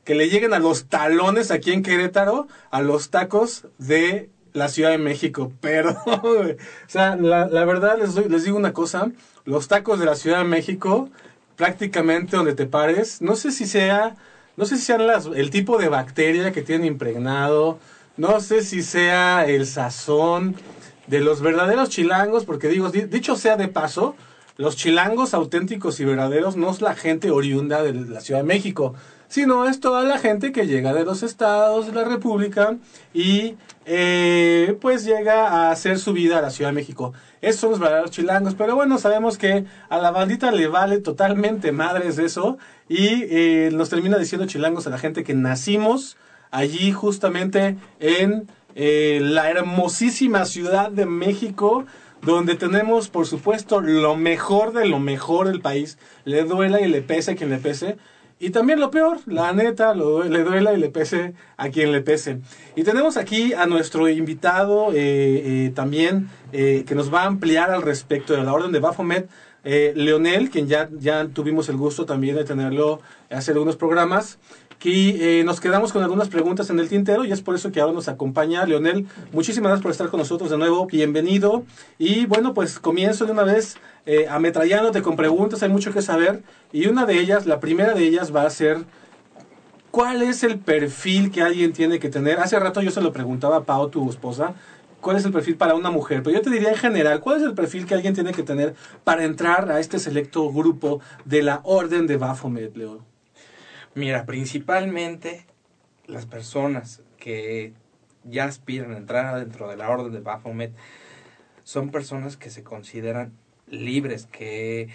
que 0.08 0.14
le 0.14 0.30
lleguen 0.30 0.54
a 0.54 0.58
los 0.58 0.86
talones 0.86 1.50
aquí 1.50 1.70
en 1.70 1.82
Querétaro, 1.82 2.46
a 2.70 2.80
los 2.80 3.10
tacos 3.10 3.66
de 3.76 4.30
la 4.54 4.68
Ciudad 4.70 4.88
de 4.90 4.96
México. 4.96 5.52
Güey. 5.62 6.52
O 6.52 6.56
sea, 6.86 7.14
la, 7.14 7.46
la 7.46 7.64
verdad 7.66 7.98
les, 7.98 8.14
doy- 8.14 8.26
les 8.30 8.42
digo 8.44 8.56
una 8.56 8.72
cosa, 8.72 9.10
los 9.44 9.68
tacos 9.68 10.00
de 10.00 10.06
la 10.06 10.14
Ciudad 10.14 10.38
de 10.38 10.44
México, 10.44 11.10
prácticamente 11.56 12.38
donde 12.38 12.54
te 12.54 12.64
pares, 12.64 13.20
no 13.20 13.36
sé 13.36 13.50
si 13.52 13.66
sea, 13.66 14.16
no 14.56 14.64
sé 14.64 14.78
si 14.78 14.84
sean 14.84 15.06
las, 15.06 15.26
el 15.26 15.50
tipo 15.50 15.76
de 15.76 15.88
bacteria 15.90 16.52
que 16.52 16.62
tienen 16.62 16.86
impregnado, 16.86 17.78
no 18.16 18.40
sé 18.40 18.62
si 18.62 18.80
sea 18.82 19.44
el 19.46 19.66
sazón 19.66 20.56
de 21.06 21.20
los 21.20 21.42
verdaderos 21.42 21.90
chilangos, 21.90 22.46
porque 22.46 22.68
digo, 22.68 22.88
di- 22.90 23.02
dicho 23.02 23.36
sea 23.36 23.56
de 23.58 23.68
paso, 23.68 24.16
los 24.56 24.74
chilangos 24.74 25.34
auténticos 25.34 26.00
y 26.00 26.06
verdaderos 26.06 26.56
no 26.56 26.70
es 26.70 26.80
la 26.80 26.94
gente 26.94 27.30
oriunda 27.30 27.82
de 27.82 27.92
la 27.92 28.22
Ciudad 28.22 28.40
de 28.40 28.46
México, 28.46 28.94
sino 29.28 29.68
es 29.68 29.80
toda 29.80 30.02
la 30.04 30.18
gente 30.18 30.52
que 30.52 30.66
llega 30.66 30.94
de 30.94 31.04
los 31.04 31.22
estados 31.22 31.86
de 31.86 31.92
la 31.92 32.04
República 32.04 32.76
y 33.14 33.56
eh, 33.84 34.76
pues 34.80 35.04
llega 35.04 35.48
a 35.48 35.70
hacer 35.70 35.98
su 35.98 36.12
vida 36.12 36.38
a 36.38 36.42
la 36.42 36.50
Ciudad 36.50 36.70
de 36.70 36.74
México. 36.74 37.12
Esos 37.40 37.60
son 37.60 37.70
los 37.70 37.80
verdaderos 37.80 38.10
chilangos, 38.10 38.54
pero 38.54 38.74
bueno, 38.74 38.98
sabemos 38.98 39.38
que 39.38 39.64
a 39.88 39.98
la 39.98 40.10
bandita 40.10 40.50
le 40.50 40.66
vale 40.66 40.98
totalmente 40.98 41.72
madres 41.72 42.18
eso 42.18 42.58
y 42.88 43.24
eh, 43.30 43.70
nos 43.72 43.90
termina 43.90 44.18
diciendo 44.18 44.46
chilangos 44.46 44.86
a 44.86 44.90
la 44.90 44.98
gente 44.98 45.24
que 45.24 45.34
nacimos 45.34 46.16
allí 46.50 46.92
justamente 46.92 47.76
en 48.00 48.48
eh, 48.74 49.20
la 49.22 49.50
hermosísima 49.50 50.44
Ciudad 50.44 50.90
de 50.90 51.06
México, 51.06 51.84
donde 52.22 52.54
tenemos, 52.54 53.08
por 53.08 53.26
supuesto, 53.26 53.80
lo 53.80 54.16
mejor 54.16 54.72
de 54.72 54.86
lo 54.86 54.98
mejor 54.98 55.48
del 55.48 55.60
país. 55.60 55.98
Le 56.24 56.44
duela 56.44 56.80
y 56.80 56.88
le 56.88 57.02
pese 57.02 57.32
a 57.32 57.36
quien 57.36 57.50
le 57.50 57.58
pese. 57.58 57.96
Y 58.40 58.50
también 58.50 58.78
lo 58.78 58.90
peor, 58.90 59.18
la 59.26 59.52
neta, 59.52 59.94
le 59.94 60.44
duela 60.44 60.72
y 60.72 60.76
le 60.76 60.90
pese 60.90 61.34
a 61.56 61.70
quien 61.70 61.90
le 61.90 62.00
pese. 62.02 62.40
Y 62.76 62.84
tenemos 62.84 63.16
aquí 63.16 63.52
a 63.52 63.66
nuestro 63.66 64.08
invitado 64.08 64.92
eh, 64.92 64.96
eh, 64.96 65.72
también, 65.74 66.28
eh, 66.52 66.84
que 66.86 66.94
nos 66.94 67.12
va 67.12 67.22
a 67.22 67.26
ampliar 67.26 67.70
al 67.70 67.82
respecto 67.82 68.34
de 68.34 68.44
la 68.44 68.52
orden 68.52 68.70
de 68.70 68.78
Baphomet, 68.78 69.28
eh, 69.64 69.92
Leonel, 69.96 70.50
quien 70.50 70.68
ya, 70.68 70.88
ya 70.98 71.26
tuvimos 71.26 71.68
el 71.68 71.76
gusto 71.76 72.06
también 72.06 72.36
de 72.36 72.44
tenerlo 72.44 73.00
hace 73.28 73.50
algunos 73.50 73.76
programas. 73.76 74.38
Que 74.78 75.40
eh, 75.40 75.44
nos 75.44 75.60
quedamos 75.60 75.92
con 75.92 76.04
algunas 76.04 76.28
preguntas 76.28 76.70
en 76.70 76.78
el 76.78 76.88
tintero 76.88 77.24
y 77.24 77.32
es 77.32 77.42
por 77.42 77.56
eso 77.56 77.72
que 77.72 77.80
ahora 77.80 77.92
nos 77.92 78.06
acompaña 78.06 78.64
Leonel. 78.64 79.06
Muchísimas 79.32 79.70
gracias 79.70 79.82
por 79.82 79.90
estar 79.90 80.08
con 80.08 80.18
nosotros 80.18 80.50
de 80.50 80.58
nuevo. 80.58 80.86
Bienvenido. 80.86 81.64
Y 81.98 82.26
bueno, 82.26 82.54
pues 82.54 82.78
comienzo 82.78 83.26
de 83.26 83.32
una 83.32 83.42
vez 83.42 83.76
eh, 84.06 84.26
ametrallándote 84.28 85.02
con 85.02 85.16
preguntas. 85.16 85.64
Hay 85.64 85.68
mucho 85.68 85.92
que 85.92 86.00
saber. 86.00 86.42
Y 86.72 86.86
una 86.86 87.06
de 87.06 87.18
ellas, 87.18 87.44
la 87.46 87.58
primera 87.58 87.92
de 87.94 88.06
ellas 88.06 88.34
va 88.34 88.44
a 88.44 88.50
ser, 88.50 88.84
¿cuál 89.90 90.22
es 90.22 90.44
el 90.44 90.60
perfil 90.60 91.32
que 91.32 91.42
alguien 91.42 91.72
tiene 91.72 91.98
que 91.98 92.08
tener? 92.08 92.38
Hace 92.38 92.58
rato 92.60 92.80
yo 92.80 92.92
se 92.92 93.00
lo 93.00 93.12
preguntaba 93.12 93.56
a 93.56 93.64
Pau, 93.64 93.90
tu 93.90 94.08
esposa. 94.08 94.54
¿Cuál 95.00 95.16
es 95.16 95.24
el 95.24 95.32
perfil 95.32 95.56
para 95.56 95.74
una 95.74 95.90
mujer? 95.90 96.22
Pero 96.22 96.36
yo 96.36 96.42
te 96.42 96.50
diría 96.50 96.70
en 96.70 96.76
general, 96.76 97.20
¿cuál 97.20 97.38
es 97.38 97.42
el 97.42 97.54
perfil 97.54 97.84
que 97.84 97.94
alguien 97.94 98.14
tiene 98.14 98.32
que 98.32 98.44
tener 98.44 98.74
para 99.02 99.24
entrar 99.24 99.72
a 99.72 99.80
este 99.80 99.98
selecto 99.98 100.52
grupo 100.52 101.00
de 101.24 101.42
la 101.42 101.60
Orden 101.64 102.06
de 102.06 102.16
Baphomet, 102.16 102.76
Leo? 102.76 103.07
Mira, 103.98 104.26
principalmente 104.26 105.44
las 106.06 106.24
personas 106.24 107.02
que 107.16 107.72
ya 108.22 108.44
aspiran 108.44 108.92
a 108.92 108.96
entrar 108.96 109.40
dentro 109.40 109.68
de 109.68 109.76
la 109.76 109.90
orden 109.90 110.12
de 110.12 110.20
Baphomet 110.20 110.72
son 111.64 111.90
personas 111.90 112.36
que 112.36 112.48
se 112.50 112.62
consideran 112.62 113.32
libres, 113.66 114.26
que 114.26 114.88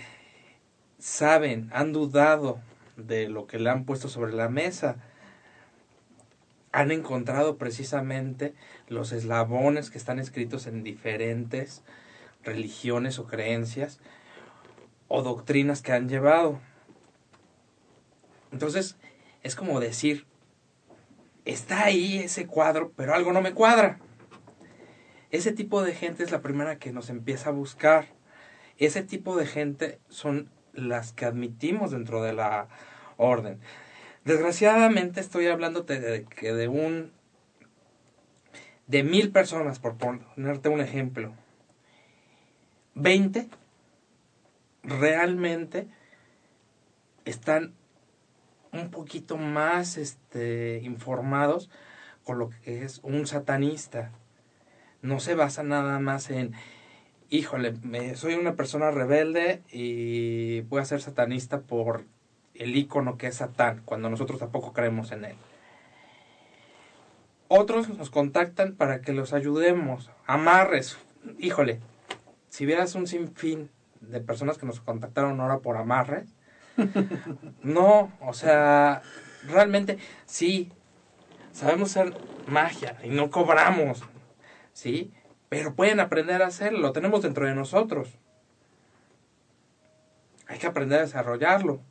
saben, 1.00 1.70
han 1.74 1.92
dudado 1.92 2.62
de 2.96 3.28
lo 3.28 3.46
que 3.46 3.60
le 3.60 3.70
han 3.72 3.84
puesto 3.84 4.08
sobre 4.08 4.32
la 4.32 4.48
mesa, 4.48 4.96
han 6.72 6.90
encontrado 6.90 7.58
precisamente 7.58 8.54
los 8.88 9.12
eslabones 9.12 9.90
que 9.90 9.98
están 9.98 10.18
escritos 10.18 10.66
en 10.66 10.82
diferentes 10.82 11.84
religiones 12.42 13.20
o 13.20 13.28
creencias 13.28 14.00
o 15.10 15.24
doctrinas 15.24 15.82
que 15.82 15.92
han 15.92 16.08
llevado. 16.08 16.62
Entonces, 18.54 18.98
es 19.42 19.56
como 19.56 19.80
decir, 19.80 20.26
está 21.44 21.86
ahí 21.86 22.20
ese 22.20 22.46
cuadro, 22.46 22.94
pero 22.96 23.14
algo 23.14 23.34
no 23.34 23.42
me 23.42 23.54
cuadra. 23.54 24.00
Ese 25.32 25.52
tipo 25.52 25.82
de 25.82 25.96
gente 25.96 26.24
es 26.24 26.32
la 26.32 26.42
primera 26.42 26.78
que 26.78 26.94
nos 26.94 27.10
empieza 27.10 27.50
a 27.50 27.54
buscar. 27.54 28.06
Ese 28.78 29.04
tipo 29.04 29.36
de 29.36 29.48
gente 29.48 30.00
son 30.08 30.52
las 30.72 31.14
que 31.14 31.26
admitimos 31.26 31.92
dentro 31.92 32.22
de 32.22 32.34
la 32.34 32.68
orden. 33.18 33.60
Desgraciadamente 34.24 35.20
estoy 35.20 35.48
hablándote 35.48 36.00
de 36.00 36.24
que 36.24 36.54
de 36.54 36.68
un 36.68 37.12
de 38.86 39.04
mil 39.04 39.32
personas, 39.32 39.80
por 39.80 39.98
ponerte 39.98 40.70
un 40.70 40.80
ejemplo, 40.80 41.34
20 42.94 43.50
realmente 44.84 45.88
están 47.26 47.74
un 48.74 48.90
poquito 48.90 49.38
más 49.38 49.98
este, 49.98 50.82
informados 50.84 51.70
con 52.24 52.40
lo 52.40 52.50
que 52.50 52.84
es 52.84 53.00
un 53.04 53.28
satanista. 53.28 54.12
No 55.02 55.20
se 55.20 55.36
basa 55.36 55.64
nada 55.64 56.00
más 56.00 56.30
en, 56.30 56.54
híjole, 57.30 57.76
soy 58.16 58.34
una 58.34 58.56
persona 58.56 58.92
rebelde 58.92 59.62
y 59.72 60.62
voy 60.62 60.82
a 60.82 60.86
ser 60.86 61.02
satanista 61.02 61.62
por 61.62 62.06
el 62.56 62.76
icono 62.76 63.18
que 63.18 63.28
es 63.28 63.36
Satán, 63.36 63.82
cuando 63.86 64.10
nosotros 64.10 64.40
tampoco 64.40 64.74
creemos 64.74 65.12
en 65.12 65.26
él. 65.26 65.36
Otros 67.48 67.90
nos 67.90 68.10
contactan 68.10 68.74
para 68.74 69.02
que 69.02 69.14
los 69.14 69.34
ayudemos. 69.34 70.10
Amarres. 70.26 70.98
Híjole, 71.38 71.80
si 72.50 72.66
vieras 72.66 72.96
un 72.96 73.08
sinfín 73.08 73.70
de 74.02 74.22
personas 74.22 74.58
que 74.58 74.66
nos 74.66 74.80
contactaron 74.80 75.40
ahora 75.40 75.60
por 75.60 75.78
amarres, 75.78 76.33
no, 77.64 78.12
o 78.22 78.34
sea, 78.34 79.02
realmente 79.48 79.98
sí, 80.26 80.72
sabemos 81.52 81.96
hacer 81.96 82.14
magia 82.48 82.98
y 83.04 83.10
no 83.10 83.30
cobramos, 83.30 84.04
¿sí? 84.74 85.12
Pero 85.50 85.76
pueden 85.76 86.00
aprender 86.00 86.42
a 86.42 86.48
hacerlo, 86.48 86.80
lo 86.80 86.94
tenemos 86.94 87.22
dentro 87.22 87.46
de 87.46 87.56
nosotros. 87.56 88.18
Hay 90.48 90.58
que 90.60 90.68
aprender 90.68 91.00
a 91.00 91.04
desarrollarlo. 91.04 91.82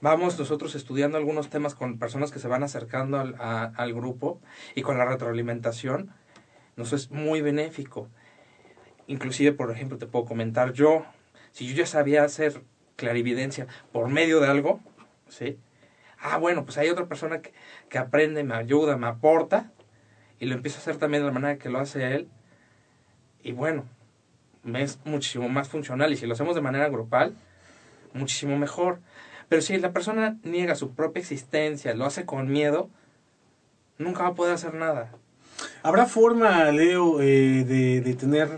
Vamos 0.00 0.38
nosotros 0.38 0.74
estudiando 0.74 1.16
algunos 1.16 1.48
temas 1.48 1.74
con 1.74 1.98
personas 1.98 2.32
que 2.32 2.38
se 2.38 2.48
van 2.48 2.62
acercando 2.64 3.20
al, 3.20 3.36
al 3.38 3.94
grupo 3.94 4.40
y 4.74 4.82
con 4.82 4.98
la 4.98 5.04
retroalimentación 5.04 6.12
nos 6.76 6.92
es 6.92 7.10
muy 7.10 7.40
benéfico. 7.40 8.08
Inclusive, 9.06 9.52
por 9.52 9.70
ejemplo, 9.70 9.98
te 9.98 10.06
puedo 10.06 10.24
comentar 10.24 10.72
yo, 10.72 11.04
si 11.50 11.66
yo 11.66 11.74
ya 11.74 11.86
sabía 11.86 12.24
hacer 12.24 12.62
clarividencia 12.96 13.66
por 13.92 14.08
medio 14.08 14.40
de 14.40 14.48
algo, 14.48 14.80
¿sí? 15.28 15.58
Ah, 16.18 16.38
bueno, 16.38 16.64
pues 16.64 16.78
hay 16.78 16.88
otra 16.88 17.06
persona 17.06 17.42
que, 17.42 17.52
que 17.88 17.98
aprende, 17.98 18.44
me 18.44 18.54
ayuda, 18.54 18.96
me 18.96 19.06
aporta, 19.08 19.72
y 20.38 20.46
lo 20.46 20.54
empiezo 20.54 20.78
a 20.78 20.80
hacer 20.80 20.96
también 20.96 21.22
de 21.22 21.28
la 21.28 21.32
manera 21.32 21.58
que 21.58 21.68
lo 21.68 21.78
hace 21.78 22.14
él, 22.14 22.28
y 23.42 23.52
bueno, 23.52 23.84
es 24.74 25.00
muchísimo 25.04 25.48
más 25.48 25.68
funcional, 25.68 26.12
y 26.12 26.16
si 26.16 26.26
lo 26.26 26.34
hacemos 26.34 26.54
de 26.54 26.60
manera 26.60 26.88
grupal, 26.88 27.34
muchísimo 28.12 28.56
mejor. 28.56 29.00
Pero 29.48 29.62
si 29.62 29.76
la 29.78 29.92
persona 29.92 30.38
niega 30.44 30.74
su 30.74 30.94
propia 30.94 31.20
existencia, 31.20 31.94
lo 31.94 32.06
hace 32.06 32.24
con 32.24 32.50
miedo, 32.50 32.88
nunca 33.98 34.22
va 34.22 34.28
a 34.30 34.34
poder 34.34 34.54
hacer 34.54 34.74
nada. 34.74 35.10
¿Habrá 35.82 36.06
forma, 36.06 36.70
Leo, 36.70 37.20
eh, 37.20 37.64
de, 37.64 38.00
de 38.00 38.14
tener 38.14 38.48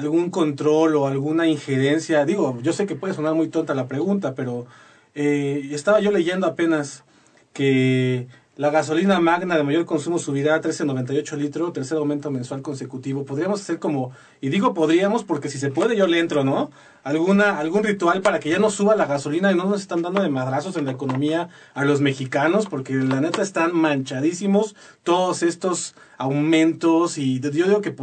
algún 0.00 0.30
control 0.30 0.96
o 0.96 1.06
alguna 1.06 1.46
injerencia? 1.46 2.24
Digo, 2.24 2.58
yo 2.62 2.72
sé 2.72 2.86
que 2.86 2.96
puede 2.96 3.14
sonar 3.14 3.34
muy 3.34 3.48
tonta 3.48 3.74
la 3.74 3.86
pregunta, 3.86 4.34
pero 4.34 4.66
eh, 5.14 5.68
estaba 5.72 6.00
yo 6.00 6.10
leyendo 6.10 6.46
apenas 6.46 7.04
que 7.52 8.26
La 8.60 8.68
gasolina 8.68 9.20
magna 9.20 9.56
de 9.56 9.62
mayor 9.62 9.86
consumo 9.86 10.18
subirá 10.18 10.54
a 10.54 10.60
13.98 10.60 11.34
litros, 11.38 11.72
tercer 11.72 11.96
aumento 11.96 12.30
mensual 12.30 12.60
consecutivo. 12.60 13.24
Podríamos 13.24 13.62
hacer 13.62 13.78
como, 13.78 14.12
y 14.42 14.50
digo 14.50 14.74
podríamos 14.74 15.24
porque 15.24 15.48
si 15.48 15.56
se 15.56 15.70
puede 15.70 15.96
yo 15.96 16.06
le 16.06 16.18
entro, 16.18 16.44
¿no? 16.44 16.70
Alguna, 17.02 17.58
algún 17.58 17.84
ritual 17.84 18.20
para 18.20 18.38
que 18.38 18.50
ya 18.50 18.58
no 18.58 18.68
suba 18.68 18.96
la 18.96 19.06
gasolina 19.06 19.50
y 19.50 19.54
no 19.54 19.64
nos 19.64 19.80
están 19.80 20.02
dando 20.02 20.20
de 20.20 20.28
madrazos 20.28 20.76
en 20.76 20.84
la 20.84 20.90
economía 20.90 21.48
a 21.72 21.86
los 21.86 22.02
mexicanos, 22.02 22.66
porque 22.66 22.92
la 22.96 23.22
neta 23.22 23.40
están 23.40 23.74
manchadísimos 23.74 24.76
todos 25.04 25.42
estos 25.42 25.94
aumentos 26.18 27.16
y 27.16 27.40
yo 27.40 27.50
digo 27.50 27.80
que 27.80 27.96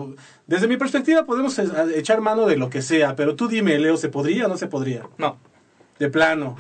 desde 0.48 0.68
mi 0.68 0.78
perspectiva 0.78 1.26
podemos 1.28 1.60
echar 1.94 2.20
mano 2.20 2.48
de 2.48 2.58
lo 2.58 2.72
que 2.72 2.82
sea, 2.82 3.16
pero 3.16 3.36
tú 3.36 3.48
dime, 3.48 3.78
Leo, 3.78 3.96
¿se 3.96 4.10
podría 4.10 4.48
o 4.48 4.50
no 4.50 4.58
se 4.58 4.66
podría? 4.66 5.04
No, 5.20 5.38
De 6.00 6.10
plano. 6.10 6.58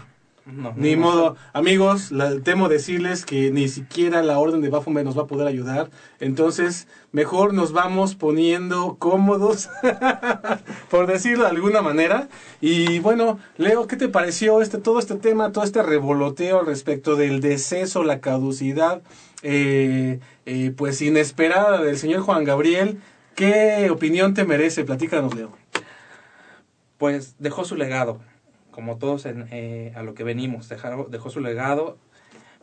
No. 0.48 0.74
Ni 0.76 0.96
no, 0.96 1.02
modo, 1.02 1.36
amigos, 1.54 2.12
la- 2.12 2.40
temo 2.40 2.70
decirles 2.70 3.26
que 3.26 3.52
ni 3.52 3.68
siquiera 3.68 4.24
la 4.24 4.40
orden 4.40 4.62
de 4.62 4.70
Baphomet 4.70 5.04
nos 5.04 5.18
va 5.18 5.24
a 5.24 5.28
poder 5.28 5.48
ayudar. 5.48 5.90
Entonces, 6.20 6.88
mejor 7.12 7.54
nos 7.54 7.74
vamos 7.74 8.16
poniendo 8.16 8.96
cómodos, 8.98 9.70
por 10.90 11.08
decirlo 11.08 11.44
de 11.44 11.50
alguna 11.50 11.82
manera. 11.82 12.30
Y 12.62 13.00
bueno, 13.00 13.40
Leo, 13.58 13.88
¿qué 13.88 13.96
te 13.98 14.08
pareció 14.08 14.62
este 14.62 14.78
todo 14.78 15.00
este 15.00 15.16
tema, 15.16 15.52
todo 15.52 15.64
este 15.64 15.84
revoloteo 15.84 16.62
respecto 16.64 17.16
del 17.16 17.42
deceso, 17.42 18.04
la 18.04 18.20
caducidad, 18.22 19.02
eh, 19.44 20.20
eh, 20.46 20.74
pues 20.76 21.02
inesperada 21.02 21.82
del 21.82 21.98
señor 21.98 22.22
Juan 22.22 22.44
Gabriel? 22.44 23.00
¿Qué 23.36 23.90
opinión 23.92 24.34
te 24.34 24.46
merece? 24.46 24.84
Platícanos, 24.84 25.36
Leo. 25.36 25.52
Pues 26.98 27.36
dejó 27.38 27.64
su 27.64 27.76
legado, 27.76 28.20
como 28.78 29.00
todos 29.00 29.26
eh, 29.26 29.92
a 29.96 30.04
lo 30.04 30.14
que 30.14 30.24
venimos. 30.24 30.70
Dejaron- 30.70 31.10
dejó 31.10 31.32
su 31.32 31.40
legado, 31.40 31.98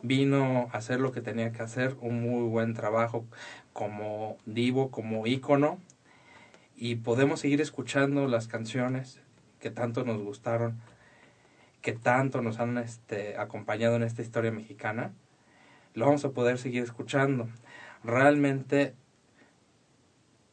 vino 0.01 0.69
a 0.71 0.77
hacer 0.77 1.01
lo 1.01 1.11
que 1.11 1.19
tenía 1.19 1.51
que 1.51 1.61
hacer, 1.61 1.97
un 1.99 2.21
muy 2.21 2.47
buen 2.47 2.73
trabajo 2.73 3.25
como 3.73 4.37
divo, 4.45 4.91
como 4.91 5.27
ícono. 5.27 5.77
Y 6.77 6.95
podemos 6.95 7.41
seguir 7.41 7.59
escuchando 7.59 8.29
las 8.29 8.47
canciones 8.47 9.19
que 9.59 9.71
tanto 9.71 10.05
nos 10.05 10.21
gustaron, 10.21 10.79
que 11.81 11.91
tanto 11.91 12.41
nos 12.41 12.61
han 12.61 12.77
este, 12.77 13.37
acompañado 13.37 13.97
en 13.97 14.03
esta 14.03 14.21
historia 14.21 14.51
mexicana. 14.51 15.11
Lo 15.95 16.05
vamos 16.05 16.23
a 16.23 16.29
poder 16.29 16.59
seguir 16.59 16.83
escuchando. 16.83 17.49
Realmente 18.05 18.93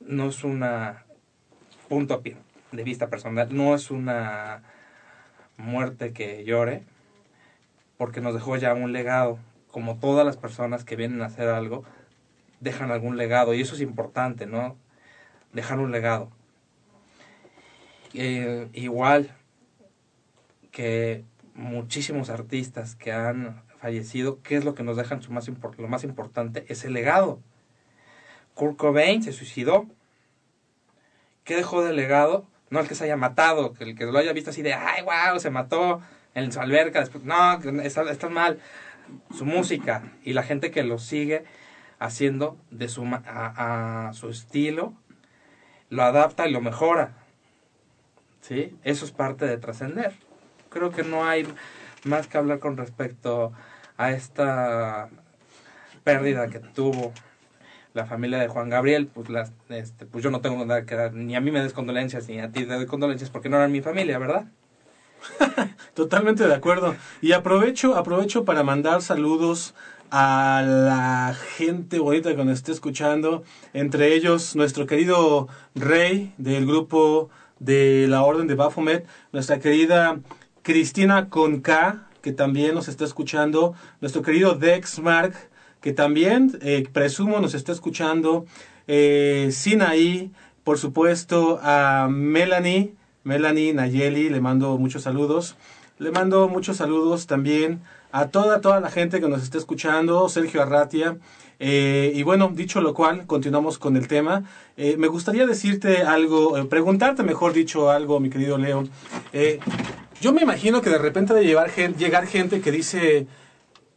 no 0.00 0.26
es 0.26 0.42
una 0.42 1.04
punto 1.88 2.14
a 2.14 2.20
pie 2.20 2.36
de 2.72 2.82
vista 2.82 3.10
personal, 3.10 3.54
no 3.54 3.76
es 3.76 3.92
una 3.92 4.64
muerte 5.62 6.12
que 6.12 6.44
llore, 6.44 6.84
porque 7.96 8.20
nos 8.20 8.34
dejó 8.34 8.56
ya 8.56 8.74
un 8.74 8.92
legado, 8.92 9.38
como 9.70 9.98
todas 9.98 10.26
las 10.26 10.36
personas 10.36 10.84
que 10.84 10.96
vienen 10.96 11.22
a 11.22 11.26
hacer 11.26 11.48
algo, 11.48 11.84
dejan 12.60 12.90
algún 12.90 13.16
legado, 13.16 13.54
y 13.54 13.60
eso 13.60 13.74
es 13.74 13.80
importante, 13.80 14.46
¿no? 14.46 14.76
Dejar 15.52 15.78
un 15.78 15.92
legado. 15.92 16.30
Eh, 18.14 18.68
igual 18.74 19.34
que 20.70 21.24
muchísimos 21.54 22.28
artistas 22.28 22.94
que 22.94 23.12
han 23.12 23.62
fallecido, 23.76 24.42
¿qué 24.42 24.56
es 24.56 24.64
lo 24.64 24.74
que 24.74 24.82
nos 24.82 24.96
dejan 24.96 25.22
su 25.22 25.32
más 25.32 25.48
lo 25.48 25.88
más 25.88 26.04
importante? 26.04 26.64
Es 26.68 26.84
el 26.84 26.92
legado. 26.92 27.40
Kurt 28.54 28.76
Cobain 28.76 29.22
se 29.22 29.32
suicidó. 29.32 29.86
¿Qué 31.44 31.56
dejó 31.56 31.82
de 31.82 31.92
legado? 31.92 32.46
No 32.72 32.80
el 32.80 32.88
que 32.88 32.94
se 32.94 33.04
haya 33.04 33.18
matado, 33.18 33.74
que 33.74 33.84
el 33.84 33.94
que 33.94 34.06
lo 34.06 34.16
haya 34.16 34.32
visto 34.32 34.48
así 34.48 34.62
de, 34.62 34.72
ay, 34.72 35.02
wow, 35.02 35.38
se 35.38 35.50
mató 35.50 36.00
en 36.34 36.50
su 36.50 36.58
alberca. 36.58 37.00
Después, 37.00 37.22
no, 37.22 37.60
está, 37.82 38.10
está 38.10 38.30
mal. 38.30 38.60
Su 39.36 39.44
música 39.44 40.04
y 40.24 40.32
la 40.32 40.42
gente 40.42 40.70
que 40.70 40.82
lo 40.82 40.98
sigue 40.98 41.44
haciendo 41.98 42.56
de 42.70 42.88
su, 42.88 43.04
a, 43.04 44.08
a 44.08 44.12
su 44.14 44.30
estilo, 44.30 44.94
lo 45.90 46.02
adapta 46.02 46.48
y 46.48 46.50
lo 46.50 46.62
mejora. 46.62 47.12
¿Sí? 48.40 48.74
Eso 48.84 49.04
es 49.04 49.12
parte 49.12 49.44
de 49.44 49.58
trascender. 49.58 50.14
Creo 50.70 50.92
que 50.92 51.02
no 51.02 51.26
hay 51.26 51.46
más 52.04 52.26
que 52.26 52.38
hablar 52.38 52.58
con 52.58 52.78
respecto 52.78 53.52
a 53.98 54.12
esta 54.12 55.10
pérdida 56.04 56.48
que 56.48 56.58
tuvo 56.58 57.12
la 57.94 58.06
familia 58.06 58.38
de 58.38 58.48
Juan 58.48 58.70
Gabriel, 58.70 59.06
pues, 59.06 59.28
las, 59.28 59.52
este, 59.68 60.06
pues 60.06 60.24
yo 60.24 60.30
no 60.30 60.40
tengo 60.40 60.64
nada 60.64 60.84
que 60.84 60.94
dar, 60.94 61.12
ni 61.12 61.36
a 61.36 61.40
mí 61.40 61.50
me 61.50 61.62
des 61.62 61.72
condolencias, 61.72 62.28
ni 62.28 62.40
a 62.40 62.50
ti 62.50 62.64
te 62.64 62.74
doy 62.74 62.86
condolencias, 62.86 63.30
porque 63.30 63.48
no 63.48 63.56
eran 63.56 63.72
mi 63.72 63.82
familia, 63.82 64.18
¿verdad? 64.18 64.46
Totalmente 65.94 66.46
de 66.46 66.54
acuerdo. 66.54 66.96
Y 67.20 67.32
aprovecho, 67.32 67.96
aprovecho 67.96 68.44
para 68.44 68.62
mandar 68.62 69.02
saludos 69.02 69.74
a 70.10 70.62
la 70.66 71.34
gente 71.56 71.98
bonita 71.98 72.36
que 72.36 72.44
nos 72.44 72.58
esté 72.58 72.72
escuchando, 72.72 73.44
entre 73.72 74.14
ellos 74.14 74.54
nuestro 74.56 74.86
querido 74.86 75.48
Rey 75.74 76.34
del 76.36 76.66
grupo 76.66 77.30
de 77.60 78.06
la 78.08 78.22
Orden 78.22 78.46
de 78.46 78.54
Baphomet, 78.54 79.06
nuestra 79.32 79.58
querida 79.58 80.20
Cristina 80.62 81.30
Conca, 81.30 82.08
que 82.20 82.32
también 82.32 82.74
nos 82.74 82.88
está 82.88 83.04
escuchando, 83.04 83.74
nuestro 84.00 84.22
querido 84.22 84.54
Dex 84.54 84.98
Mark, 84.98 85.34
que 85.82 85.92
también 85.92 86.58
eh, 86.62 86.84
presumo 86.92 87.40
nos 87.40 87.54
está 87.54 87.72
escuchando, 87.72 88.46
eh, 88.86 89.48
Sinaí, 89.52 90.30
por 90.64 90.78
supuesto, 90.78 91.58
a 91.62 92.08
Melanie, 92.08 92.94
Melanie 93.24 93.74
Nayeli, 93.74 94.30
le 94.30 94.40
mando 94.40 94.78
muchos 94.78 95.02
saludos. 95.02 95.56
Le 95.98 96.10
mando 96.10 96.48
muchos 96.48 96.78
saludos 96.78 97.26
también 97.26 97.80
a 98.10 98.28
toda, 98.28 98.60
toda 98.60 98.80
la 98.80 98.90
gente 98.90 99.20
que 99.20 99.28
nos 99.28 99.42
está 99.42 99.58
escuchando, 99.58 100.28
Sergio 100.28 100.62
Arratia. 100.62 101.18
Eh, 101.58 102.12
y 102.14 102.22
bueno, 102.22 102.50
dicho 102.52 102.80
lo 102.80 102.94
cual, 102.94 103.26
continuamos 103.26 103.78
con 103.78 103.96
el 103.96 104.08
tema. 104.08 104.44
Eh, 104.76 104.96
me 104.98 105.06
gustaría 105.06 105.46
decirte 105.46 106.02
algo, 106.02 106.68
preguntarte 106.68 107.22
mejor 107.22 107.52
dicho 107.52 107.90
algo, 107.90 108.18
mi 108.20 108.30
querido 108.30 108.58
Leo. 108.58 108.84
Yo 110.20 110.32
me 110.32 110.42
imagino 110.42 110.80
que 110.80 110.90
de 110.90 110.98
repente 110.98 111.34
de 111.34 111.44
llevar 111.44 111.70
llegar 111.96 112.26
gente 112.26 112.60
que 112.60 112.70
dice, 112.70 113.26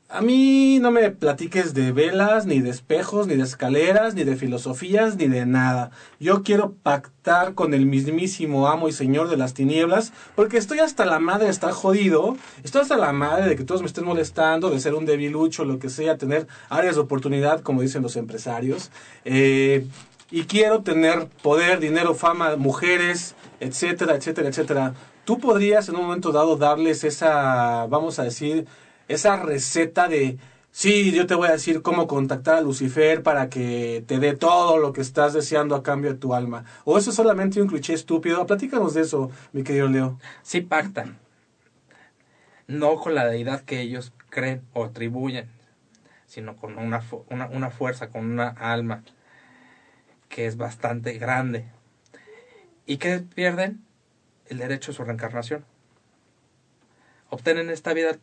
a 0.08 0.22
mí 0.22 0.78
no 0.80 0.92
me 0.92 1.10
platiques 1.10 1.74
de 1.74 1.92
velas, 1.92 2.46
ni 2.46 2.60
de 2.60 2.70
espejos, 2.70 3.26
ni 3.26 3.36
de 3.36 3.44
escaleras, 3.44 4.14
ni 4.14 4.24
de 4.24 4.36
filosofías, 4.36 5.16
ni 5.16 5.28
de 5.28 5.48
nada. 5.48 5.90
Yo 6.20 6.44
quiero 6.44 6.74
pactar 6.74 7.56
con 7.56 7.74
el 7.74 7.88
mismísimo 7.88 8.68
amo 8.68 8.88
y 8.88 8.92
señor 8.92 9.30
de 9.30 9.38
las 9.38 9.56
tinieblas, 9.56 10.14
porque 10.36 10.58
estoy 10.58 10.80
hasta 10.80 11.06
la 11.06 11.20
madre 11.20 11.46
de 11.46 11.52
estar 11.52 11.72
jodido, 11.72 12.38
estoy 12.64 12.84
hasta 12.84 12.98
la 12.98 13.14
madre 13.14 13.50
de 13.50 13.56
que 13.56 13.64
todos 13.64 13.82
me 13.82 13.88
estén 13.88 14.06
molestando, 14.06 14.70
de 14.70 14.80
ser 14.80 14.94
un 14.94 15.08
debilucho, 15.08 15.66
lo 15.66 15.80
que 15.80 15.90
sea, 15.90 16.18
tener 16.18 16.48
áreas 16.70 16.96
de 16.96 17.02
oportunidad, 17.02 17.62
como 17.62 17.82
dicen 17.82 18.04
los 18.04 18.16
empresarios. 18.16 18.92
Eh, 19.26 19.88
y 20.30 20.44
quiero 20.44 20.82
tener 20.84 21.28
poder, 21.42 21.80
dinero, 21.80 22.14
fama, 22.14 22.56
mujeres, 22.58 23.36
etcétera, 23.60 24.16
etcétera, 24.16 24.50
etcétera. 24.50 24.94
Tú 25.24 25.40
podrías 25.40 25.90
en 25.90 25.96
un 25.96 26.04
momento 26.04 26.32
dado 26.32 26.58
darles 26.58 27.04
esa, 27.04 27.88
vamos 27.88 28.20
a 28.20 28.24
decir, 28.24 28.68
esa 29.08 29.38
receta 29.38 30.08
de, 30.08 30.38
sí, 30.72 31.12
yo 31.12 31.28
te 31.28 31.36
voy 31.36 31.48
a 31.48 31.54
decir 31.54 31.82
cómo 31.82 32.08
contactar 32.08 32.56
a 32.56 32.62
Lucifer 32.62 33.24
para 33.24 33.50
que 33.50 34.04
te 34.08 34.20
dé 34.20 34.36
todo 34.36 34.78
lo 34.78 34.94
que 34.94 35.02
estás 35.02 35.34
deseando 35.34 35.76
a 35.76 35.84
cambio 35.84 36.14
de 36.14 36.20
tu 36.20 36.34
alma. 36.34 36.66
O 36.84 36.98
eso 36.98 37.12
es 37.12 37.16
solamente 37.16 37.62
un 37.62 37.68
cliché 37.68 37.94
estúpido. 37.94 38.46
Platícanos 38.46 38.94
de 38.94 39.02
eso, 39.02 39.32
mi 39.54 39.64
querido 39.64 39.88
Leo. 39.88 40.20
Sí 40.44 40.62
pactan, 40.62 41.20
no 42.68 42.96
con 42.96 43.16
la 43.16 43.26
deidad 43.28 43.62
que 43.62 43.82
ellos 43.82 44.14
creen 44.30 44.64
o 44.74 44.86
atribuyen, 44.86 45.50
sino 46.26 46.56
con 46.56 46.78
una, 46.78 47.04
una, 47.30 47.48
una 47.48 47.70
fuerza, 47.70 48.10
con 48.10 48.26
una 48.26 48.50
alma 48.50 49.04
que 50.30 50.48
es 50.48 50.58
bastante 50.58 51.14
grande. 51.18 51.66
¿Y 52.86 52.98
qué 52.98 53.20
pierden? 53.20 53.84
El 54.48 54.58
derecho 54.58 54.92
a 54.92 54.94
su 54.94 55.04
reencarnación. 55.04 55.66
Obtienen 57.30 57.68
en 57.68 57.74
esta 57.74 57.94
vida 57.94 58.18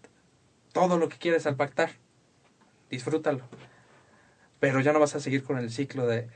todo 0.72 0.98
lo 0.98 1.08
que 1.08 1.18
quieres 1.18 1.46
al 1.46 1.56
pactar. 1.56 1.90
Disfrútalo. 2.90 3.42
Pero 4.60 4.80
ya 4.80 4.92
no 4.92 5.00
vas 5.00 5.14
a 5.14 5.20
seguir 5.20 5.42
con 5.42 5.58
el 5.58 5.70
ciclo 5.70 6.06
de 6.06 6.28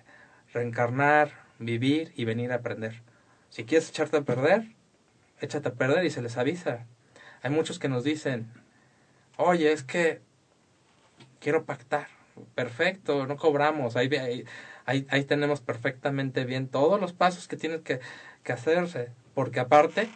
reencarnar, 0.52 1.32
vivir 1.58 2.12
y 2.16 2.24
venir 2.24 2.52
a 2.52 2.56
aprender. 2.56 3.02
Si 3.50 3.64
quieres 3.64 3.88
echarte 3.88 4.16
a 4.16 4.22
perder, 4.22 4.74
échate 5.40 5.68
a 5.68 5.74
perder 5.74 6.04
y 6.04 6.10
se 6.10 6.22
les 6.22 6.36
avisa. 6.36 6.86
Hay 7.42 7.50
muchos 7.50 7.78
que 7.78 7.88
nos 7.88 8.04
dicen, 8.04 8.50
oye, 9.36 9.72
es 9.72 9.84
que 9.84 10.20
quiero 11.40 11.64
pactar. 11.64 12.08
Perfecto, 12.54 13.26
no 13.26 13.36
cobramos. 13.36 13.96
Ahí, 13.96 14.10
ahí, 14.84 15.06
ahí, 15.08 15.24
tenemos 15.24 15.60
perfectamente 15.60 16.44
bien 16.44 16.68
todos 16.68 17.00
los 17.00 17.12
pasos 17.12 17.48
que 17.48 17.56
tienen 17.56 17.82
que, 17.82 18.00
que 18.42 18.52
hacerse. 18.52 19.10
Porque 19.34 19.60
aparte, 19.60 20.08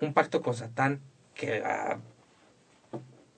un 0.00 0.14
pacto 0.14 0.42
con 0.42 0.54
Satán, 0.54 1.00
que 1.34 1.62
ah, 1.64 1.98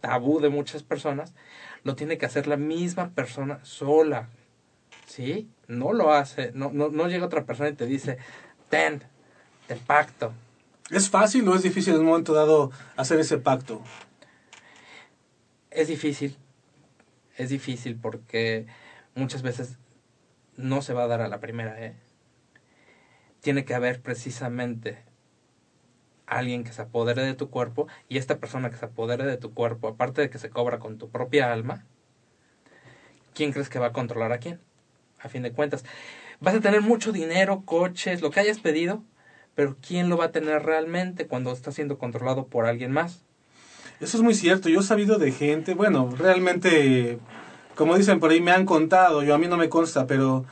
tabú 0.00 0.40
de 0.40 0.48
muchas 0.48 0.82
personas, 0.82 1.34
lo 1.82 1.96
tiene 1.96 2.18
que 2.18 2.26
hacer 2.26 2.46
la 2.46 2.56
misma 2.56 3.10
persona 3.10 3.60
sola. 3.64 4.28
¿Sí? 5.06 5.48
No 5.68 5.92
lo 5.92 6.12
hace, 6.12 6.52
no, 6.54 6.70
no, 6.72 6.88
no 6.88 7.08
llega 7.08 7.26
otra 7.26 7.44
persona 7.44 7.68
y 7.68 7.74
te 7.74 7.86
dice, 7.86 8.18
ten, 8.68 9.02
te 9.66 9.76
pacto. 9.76 10.32
¿Es 10.90 11.10
fácil 11.10 11.48
o 11.48 11.54
es 11.54 11.62
difícil 11.62 11.94
en 11.94 12.00
un 12.00 12.06
momento 12.06 12.32
dado 12.32 12.70
hacer 12.96 13.18
ese 13.18 13.38
pacto? 13.38 13.82
Es 15.70 15.88
difícil. 15.88 16.36
es 17.36 17.50
difícil 17.50 17.96
porque 17.96 18.66
muchas 19.14 19.42
veces 19.42 19.78
no 20.56 20.82
se 20.82 20.92
va 20.94 21.04
a 21.04 21.08
dar 21.08 21.20
a 21.20 21.28
la 21.28 21.40
primera, 21.40 21.84
¿eh? 21.84 21.94
Tiene 23.40 23.64
que 23.64 23.74
haber 23.74 24.00
precisamente 24.00 24.98
alguien 26.26 26.64
que 26.64 26.72
se 26.72 26.82
apodere 26.82 27.22
de 27.24 27.34
tu 27.34 27.50
cuerpo 27.50 27.86
y 28.08 28.18
esta 28.18 28.38
persona 28.38 28.70
que 28.70 28.76
se 28.76 28.84
apodere 28.86 29.24
de 29.24 29.36
tu 29.36 29.52
cuerpo, 29.54 29.88
aparte 29.88 30.20
de 30.20 30.30
que 30.30 30.38
se 30.38 30.50
cobra 30.50 30.78
con 30.78 30.98
tu 30.98 31.08
propia 31.08 31.52
alma, 31.52 31.84
¿quién 33.34 33.52
crees 33.52 33.68
que 33.68 33.78
va 33.78 33.86
a 33.88 33.92
controlar 33.92 34.32
a 34.32 34.38
quién? 34.38 34.60
A 35.20 35.28
fin 35.28 35.42
de 35.42 35.52
cuentas, 35.52 35.84
vas 36.40 36.54
a 36.54 36.60
tener 36.60 36.80
mucho 36.82 37.12
dinero, 37.12 37.62
coches, 37.64 38.20
lo 38.22 38.30
que 38.30 38.40
hayas 38.40 38.58
pedido, 38.58 39.02
pero 39.54 39.76
¿quién 39.86 40.08
lo 40.08 40.16
va 40.16 40.26
a 40.26 40.32
tener 40.32 40.62
realmente 40.64 41.26
cuando 41.26 41.52
está 41.52 41.72
siendo 41.72 41.98
controlado 41.98 42.46
por 42.46 42.66
alguien 42.66 42.92
más? 42.92 43.22
Eso 44.00 44.18
es 44.18 44.22
muy 44.22 44.34
cierto. 44.34 44.68
Yo 44.68 44.80
he 44.80 44.82
sabido 44.82 45.18
de 45.18 45.32
gente, 45.32 45.74
bueno, 45.74 46.10
realmente, 46.18 47.18
como 47.74 47.96
dicen 47.96 48.20
por 48.20 48.30
ahí, 48.30 48.40
me 48.42 48.50
han 48.52 48.66
contado, 48.66 49.22
yo 49.22 49.34
a 49.34 49.38
mí 49.38 49.46
no 49.48 49.56
me 49.56 49.70
consta, 49.70 50.06
pero 50.06 50.44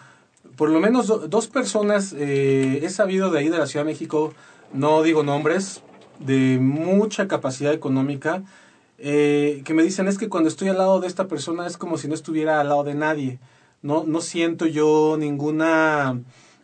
por 0.57 0.71
lo 0.71 0.81
menos 0.81 1.07
do- 1.09 1.29
dos 1.29 1.49
personas 1.49 2.15
eh, 2.17 2.81
he 2.83 2.89
sabido 2.89 3.31
de 3.31 3.41
ahí 3.41 3.49
de 3.51 3.59
la 3.59 3.67
Ciudad 3.67 3.85
de 3.85 3.91
México, 3.93 4.33
no 4.75 5.03
digo 5.03 5.23
nombres, 5.23 5.83
de 6.19 6.59
mucha 6.61 7.29
capacidad 7.29 7.73
económica, 7.73 8.43
eh, 8.99 9.63
que 9.65 9.73
me 9.73 9.83
dicen 9.83 10.09
es 10.09 10.19
que 10.19 10.29
cuando 10.29 10.49
estoy 10.49 10.69
al 10.69 10.79
lado 10.79 11.01
de 11.01 11.07
esta 11.07 11.29
persona 11.29 11.67
es 11.67 11.77
como 11.77 11.97
si 11.97 12.09
no 12.09 12.15
estuviera 12.15 12.61
al 12.61 12.69
lado 12.69 12.85
de 12.85 12.95
nadie. 12.95 13.39
No, 13.83 14.05
no 14.05 14.21
siento 14.21 14.67
yo 14.67 15.17
ninguna, 15.19 16.21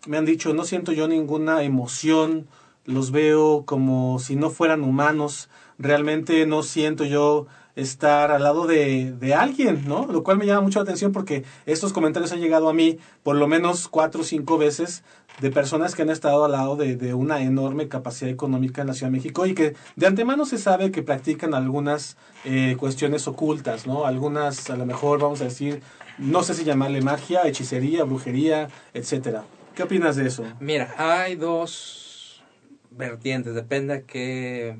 me 0.06 0.16
han 0.16 0.24
dicho, 0.24 0.52
no 0.54 0.64
siento 0.64 0.92
yo 0.92 1.06
ninguna 1.06 1.62
emoción, 1.62 2.46
los 2.84 3.10
veo 3.12 3.64
como 3.64 4.18
si 4.18 4.36
no 4.36 4.50
fueran 4.50 4.82
humanos, 4.82 5.48
realmente 5.78 6.46
no 6.46 6.62
siento 6.62 7.04
yo 7.04 7.46
estar 7.80 8.30
al 8.30 8.42
lado 8.42 8.66
de, 8.66 9.12
de 9.12 9.34
alguien, 9.34 9.86
¿no? 9.86 10.06
Lo 10.06 10.22
cual 10.22 10.38
me 10.38 10.46
llama 10.46 10.62
mucho 10.62 10.78
la 10.78 10.84
atención 10.84 11.12
porque 11.12 11.44
estos 11.66 11.92
comentarios 11.92 12.32
han 12.32 12.40
llegado 12.40 12.68
a 12.68 12.74
mí 12.74 12.98
por 13.22 13.36
lo 13.36 13.46
menos 13.46 13.88
cuatro 13.88 14.20
o 14.20 14.24
cinco 14.24 14.58
veces 14.58 15.02
de 15.40 15.50
personas 15.50 15.94
que 15.94 16.02
han 16.02 16.10
estado 16.10 16.44
al 16.44 16.52
lado 16.52 16.76
de, 16.76 16.96
de 16.96 17.14
una 17.14 17.40
enorme 17.40 17.88
capacidad 17.88 18.30
económica 18.30 18.82
en 18.82 18.88
la 18.88 18.94
Ciudad 18.94 19.10
de 19.10 19.16
México 19.16 19.46
y 19.46 19.54
que 19.54 19.74
de 19.96 20.06
antemano 20.06 20.44
se 20.44 20.58
sabe 20.58 20.90
que 20.90 21.02
practican 21.02 21.54
algunas 21.54 22.16
eh, 22.44 22.76
cuestiones 22.78 23.26
ocultas, 23.26 23.86
¿no? 23.86 24.04
Algunas, 24.04 24.68
a 24.68 24.76
lo 24.76 24.84
mejor, 24.84 25.20
vamos 25.20 25.40
a 25.40 25.44
decir, 25.44 25.82
no 26.18 26.42
sé 26.42 26.54
si 26.54 26.64
llamarle 26.64 27.00
magia, 27.00 27.46
hechicería, 27.46 28.04
brujería, 28.04 28.68
etcétera. 28.92 29.44
¿Qué 29.74 29.84
opinas 29.84 30.16
de 30.16 30.26
eso? 30.26 30.44
Mira, 30.60 30.94
hay 30.98 31.36
dos 31.36 32.42
vertientes, 32.90 33.54
depende 33.54 33.94
a 33.94 34.02
qué, 34.02 34.76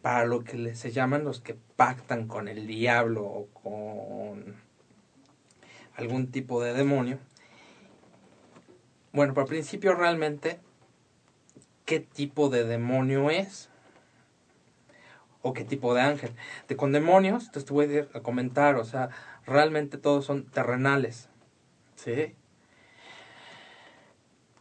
para 0.00 0.24
lo 0.24 0.42
que 0.42 0.74
se 0.74 0.92
llaman 0.92 1.24
los 1.24 1.40
que 1.40 1.56
pactan 1.80 2.28
con 2.28 2.46
el 2.46 2.66
diablo 2.66 3.24
o 3.24 3.46
con 3.54 4.54
algún 5.96 6.30
tipo 6.30 6.62
de 6.62 6.74
demonio. 6.74 7.18
Bueno, 9.14 9.32
por 9.32 9.46
principio 9.46 9.94
realmente, 9.94 10.60
¿qué 11.86 12.00
tipo 12.00 12.50
de 12.50 12.64
demonio 12.64 13.30
es? 13.30 13.70
¿O 15.40 15.54
qué 15.54 15.64
tipo 15.64 15.94
de 15.94 16.02
ángel? 16.02 16.32
De 16.68 16.76
con 16.76 16.92
demonios, 16.92 17.50
te 17.50 17.60
voy 17.72 18.06
a 18.12 18.20
comentar, 18.20 18.76
o 18.76 18.84
sea, 18.84 19.08
realmente 19.46 19.96
todos 19.96 20.26
son 20.26 20.44
terrenales, 20.50 21.30
¿sí? 21.94 22.34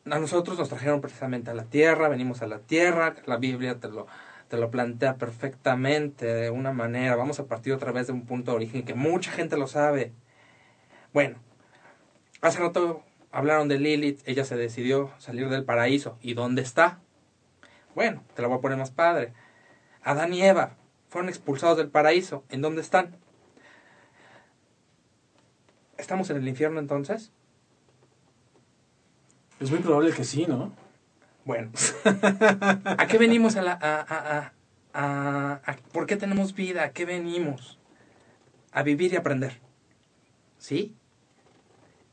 a 0.05 0.19
nosotros 0.19 0.57
nos 0.57 0.69
trajeron 0.69 1.01
precisamente 1.01 1.51
a 1.51 1.53
la 1.53 1.65
tierra, 1.65 2.07
venimos 2.07 2.41
a 2.41 2.47
la 2.47 2.59
tierra, 2.59 3.15
la 3.25 3.35
Biblia 3.35 3.77
te 3.77 3.89
lo, 3.89 4.07
te 4.49 4.57
lo 4.57 4.71
plantea 4.71 5.15
perfectamente 5.15 6.25
de 6.25 6.49
una 6.49 6.73
manera, 6.73 7.15
vamos 7.15 7.39
a 7.39 7.45
partir 7.45 7.71
otra 7.71 7.91
vez 7.91 8.07
de 8.07 8.13
un 8.13 8.25
punto 8.25 8.51
de 8.51 8.57
origen 8.57 8.83
que 8.83 8.95
mucha 8.95 9.31
gente 9.31 9.57
lo 9.57 9.67
sabe. 9.67 10.11
Bueno, 11.13 11.37
hace 12.41 12.59
rato 12.59 13.03
hablaron 13.31 13.67
de 13.67 13.79
Lilith, 13.79 14.21
ella 14.25 14.43
se 14.43 14.57
decidió 14.57 15.11
salir 15.19 15.49
del 15.49 15.65
paraíso, 15.65 16.17
¿y 16.21 16.33
dónde 16.33 16.63
está? 16.63 16.99
Bueno, 17.93 18.23
te 18.33 18.41
la 18.41 18.47
voy 18.47 18.57
a 18.57 18.61
poner 18.61 18.77
más 18.77 18.91
padre. 18.91 19.33
Adán 20.01 20.33
y 20.33 20.41
Eva 20.41 20.77
fueron 21.09 21.29
expulsados 21.29 21.77
del 21.77 21.89
paraíso, 21.89 22.43
¿en 22.49 22.61
dónde 22.61 22.81
están? 22.81 23.17
¿Estamos 25.97 26.29
en 26.31 26.37
el 26.37 26.47
infierno 26.47 26.79
entonces? 26.79 27.31
Es 29.59 29.69
muy 29.69 29.79
probable 29.81 30.11
que 30.11 30.23
sí, 30.23 30.45
¿no? 30.47 30.73
Bueno, 31.49 31.71
¿a 32.85 33.07
qué 33.07 33.17
venimos 33.17 33.55
a 33.55 33.63
la... 33.63 33.71
A, 33.71 34.51
a, 34.93 35.61
a, 35.65 35.75
¿Por 35.91 36.05
qué 36.05 36.15
tenemos 36.15 36.53
vida? 36.53 36.83
¿A 36.83 36.91
qué 36.91 37.05
venimos? 37.05 37.79
A 38.71 38.83
vivir 38.83 39.13
y 39.13 39.15
aprender. 39.15 39.59
¿Sí? 40.59 40.93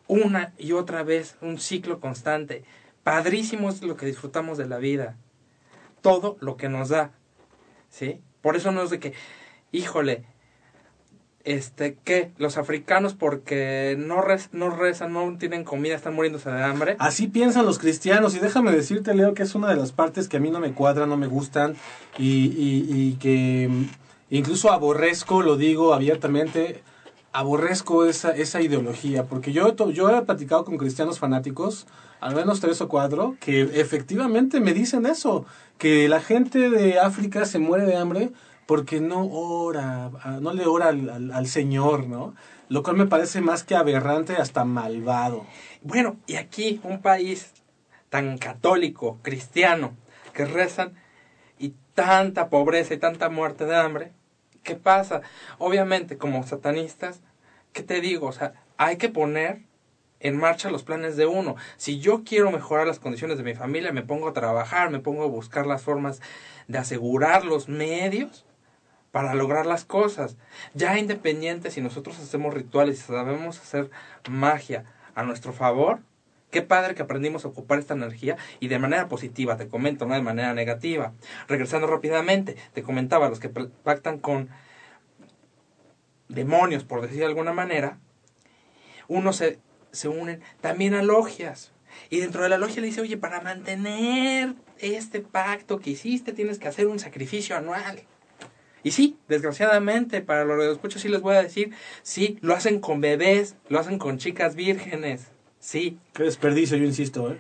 Una 0.07 0.55
y 0.57 0.73
otra 0.73 1.03
vez, 1.03 1.37
un 1.43 1.59
ciclo 1.59 2.01
constante. 2.01 2.65
Padrísimo 3.05 3.69
es 3.69 3.83
lo 3.83 3.99
que 3.99 4.07
disfrutamos 4.07 4.57
de 4.57 4.69
la 4.69 4.79
vida. 4.79 5.19
Todo 6.01 6.39
lo 6.41 6.57
que 6.57 6.71
nos 6.71 6.89
da. 6.89 7.11
¿Sí? 7.91 8.23
Por 8.41 8.57
eso 8.57 8.73
no 8.73 8.85
es 8.85 8.89
de 8.89 9.01
que, 9.01 9.13
híjole, 9.71 10.25
este, 11.47 11.97
¿qué? 12.05 12.33
Los 12.37 12.59
africanos 12.59 13.15
porque 13.15 13.97
no, 13.99 14.17
rez- 14.23 14.49
no 14.53 14.69
rezan, 14.71 15.13
no 15.15 15.37
tienen 15.39 15.65
comida, 15.65 15.95
están 15.95 16.15
muriéndose 16.15 16.51
de 16.51 16.63
hambre. 16.63 16.97
Así 16.99 17.29
piensan 17.29 17.65
los 17.65 17.79
cristianos 17.79 18.35
y 18.35 18.41
déjame 18.41 18.73
decirte, 18.73 19.15
Leo, 19.15 19.33
que 19.33 19.45
es 19.45 19.55
una 19.55 19.69
de 19.69 19.77
las 19.77 19.93
partes 19.93 20.29
que 20.29 20.37
a 20.37 20.41
mí 20.41 20.51
no 20.51 20.61
me 20.61 20.73
cuadran, 20.73 21.09
no 21.09 21.17
me 21.17 21.29
gustan 21.29 21.77
y, 22.19 22.47
y- 22.47 22.87
y 22.91 23.13
que 23.15 23.69
mm, 23.71 23.85
incluso 24.31 24.71
aborrezco, 24.73 25.41
lo 25.41 25.57
digo 25.57 25.95
abiertamente, 25.95 26.83
aborrezco 27.33 28.07
esa, 28.07 28.31
esa 28.31 28.61
ideología, 28.63 29.25
porque 29.25 29.53
yo, 29.53 29.75
yo 29.91 30.11
he 30.11 30.23
platicado 30.23 30.65
con 30.65 30.79
cristianos 30.79 31.19
fanáticos, 31.19 31.87
al 32.21 32.35
menos 32.35 32.61
tres 32.61 32.81
o 32.81 32.89
cuatro, 32.89 33.37
que 33.41 33.61
efectivamente 33.81 34.59
me 34.59 34.73
dicen 34.73 35.05
eso, 35.07 35.45
que 35.79 36.09
la 36.09 36.21
gente 36.21 36.71
de 36.71 36.99
África 36.99 37.45
se 37.45 37.59
muere 37.59 37.85
de 37.85 37.97
hambre 37.97 38.31
porque 38.67 39.01
no 39.01 39.25
ora, 39.27 40.11
ah, 40.23 40.39
no 40.41 40.53
le 40.53 40.67
ora 40.67 40.89
al, 40.89 41.09
al- 41.09 41.33
al 41.33 41.47
Señor, 41.47 42.07
¿no? 42.09 42.35
Lo 42.69 42.83
cual 42.83 42.97
me 42.97 43.07
parece 43.07 43.41
más 43.41 43.63
que 43.63 43.77
aberrante, 43.77 44.35
hasta 44.37 44.65
malvado. 44.65 45.47
Bueno, 45.83 46.17
y 46.27 46.37
aquí 46.37 46.81
un 46.83 47.01
país 47.01 47.53
tan 48.11 48.39
católico, 48.39 49.19
cristiano, 49.23 49.97
que 50.33 50.45
rezan 50.45 50.95
y 51.59 51.75
tanta 51.95 52.49
pobreza 52.49 52.95
y 52.95 52.99
tanta 52.99 53.29
muerte 53.29 53.65
de 53.67 53.77
hambre, 53.77 54.13
¿qué 54.65 54.75
pasa? 54.75 55.23
Obviamente, 55.59 56.19
como 56.19 56.45
satanistas, 56.45 57.21
¿qué 57.73 57.83
te 57.83 58.01
digo? 58.01 58.27
O 58.27 58.33
sea, 58.33 58.53
hay 58.77 58.97
que 58.97 59.09
poner 59.09 59.63
en 60.19 60.37
marcha 60.37 60.71
los 60.71 60.83
planes 60.83 61.17
de 61.17 61.27
uno. 61.27 61.55
Si 61.77 62.01
yo 62.01 62.25
quiero 62.25 62.51
mejorar 62.51 62.87
las 62.87 62.99
condiciones 62.99 63.39
de 63.39 63.45
mi 63.45 63.55
familia, 63.55 63.93
me 63.93 64.03
pongo 64.03 64.29
a 64.29 64.33
trabajar, 64.33 64.91
me 64.91 64.99
pongo 64.99 65.23
a 65.23 65.29
buscar 65.29 65.67
las 65.67 65.83
formas 65.83 66.21
de 66.69 66.79
asegurar 66.79 67.45
los 67.45 67.69
medios 67.69 68.45
para 69.17 69.33
lograr 69.33 69.65
las 69.65 69.87
cosas. 69.87 70.37
Ya 70.75 70.99
independiente 70.99 71.71
si 71.71 71.81
nosotros 71.81 72.19
hacemos 72.19 72.53
rituales 72.53 72.99
y 72.99 73.03
sabemos 73.03 73.59
hacer 73.59 73.91
magia 74.29 74.85
a 75.15 75.23
nuestro 75.23 75.55
favor, 75.55 76.01
qué 76.51 76.61
padre 76.61 76.95
que 76.95 77.01
aprendimos 77.01 77.47
a 77.47 77.49
ocupar 77.49 77.79
esta 77.79 77.95
energía 77.95 78.37
y 78.61 78.69
de 78.69 78.79
manera 78.79 79.09
positiva, 79.09 79.57
te 79.57 79.69
comento, 79.69 80.05
no 80.05 80.13
de 80.13 80.21
manera 80.21 80.53
negativa. 80.53 81.15
Regresando 81.49 81.87
rápidamente, 81.87 82.59
te 82.75 82.83
comentaba, 82.83 83.31
los 83.31 83.41
que 83.41 83.49
pactan 83.49 84.19
con 84.19 84.51
demonios, 86.29 86.85
por 86.85 87.01
decir 87.01 87.21
de 87.21 87.25
alguna 87.25 87.55
manera, 87.55 87.99
unos 89.09 89.37
se, 89.37 89.61
se 89.93 90.09
unen 90.09 90.43
también 90.61 90.93
a 90.93 91.03
logias. 91.03 91.73
Y 92.11 92.21
dentro 92.21 92.43
de 92.43 92.51
la 92.51 92.59
logia 92.59 92.83
le 92.83 92.89
dice, 92.89 93.01
oye, 93.01 93.17
para 93.17 93.41
mantener 93.41 94.57
este 94.79 95.21
pacto 95.21 95.79
que 95.81 95.89
hiciste 95.89 96.35
tienes 96.35 96.59
que 96.59 96.69
hacer 96.69 96.87
un 96.87 96.99
sacrificio 96.99 97.57
anual. 97.57 98.03
Y 98.87 98.93
sí, 98.93 99.19
desgraciadamente, 99.27 100.21
para 100.21 100.45
los 100.45 100.65
escucho 100.65 101.01
sí 101.01 101.09
les 101.09 101.21
voy 101.21 101.35
a 101.35 101.43
decir, 101.43 101.73
sí, 102.05 102.39
lo 102.41 102.55
hacen 102.55 102.79
con 102.79 103.01
bebés, 103.01 103.57
lo 103.69 103.81
hacen 103.81 103.99
con 103.99 104.19
chicas 104.19 104.55
vírgenes, 104.55 105.27
sí, 105.59 105.99
Qué 106.13 106.23
desperdicio, 106.23 106.77
yo 106.77 106.85
insisto, 106.85 107.33
¿eh? 107.33 107.39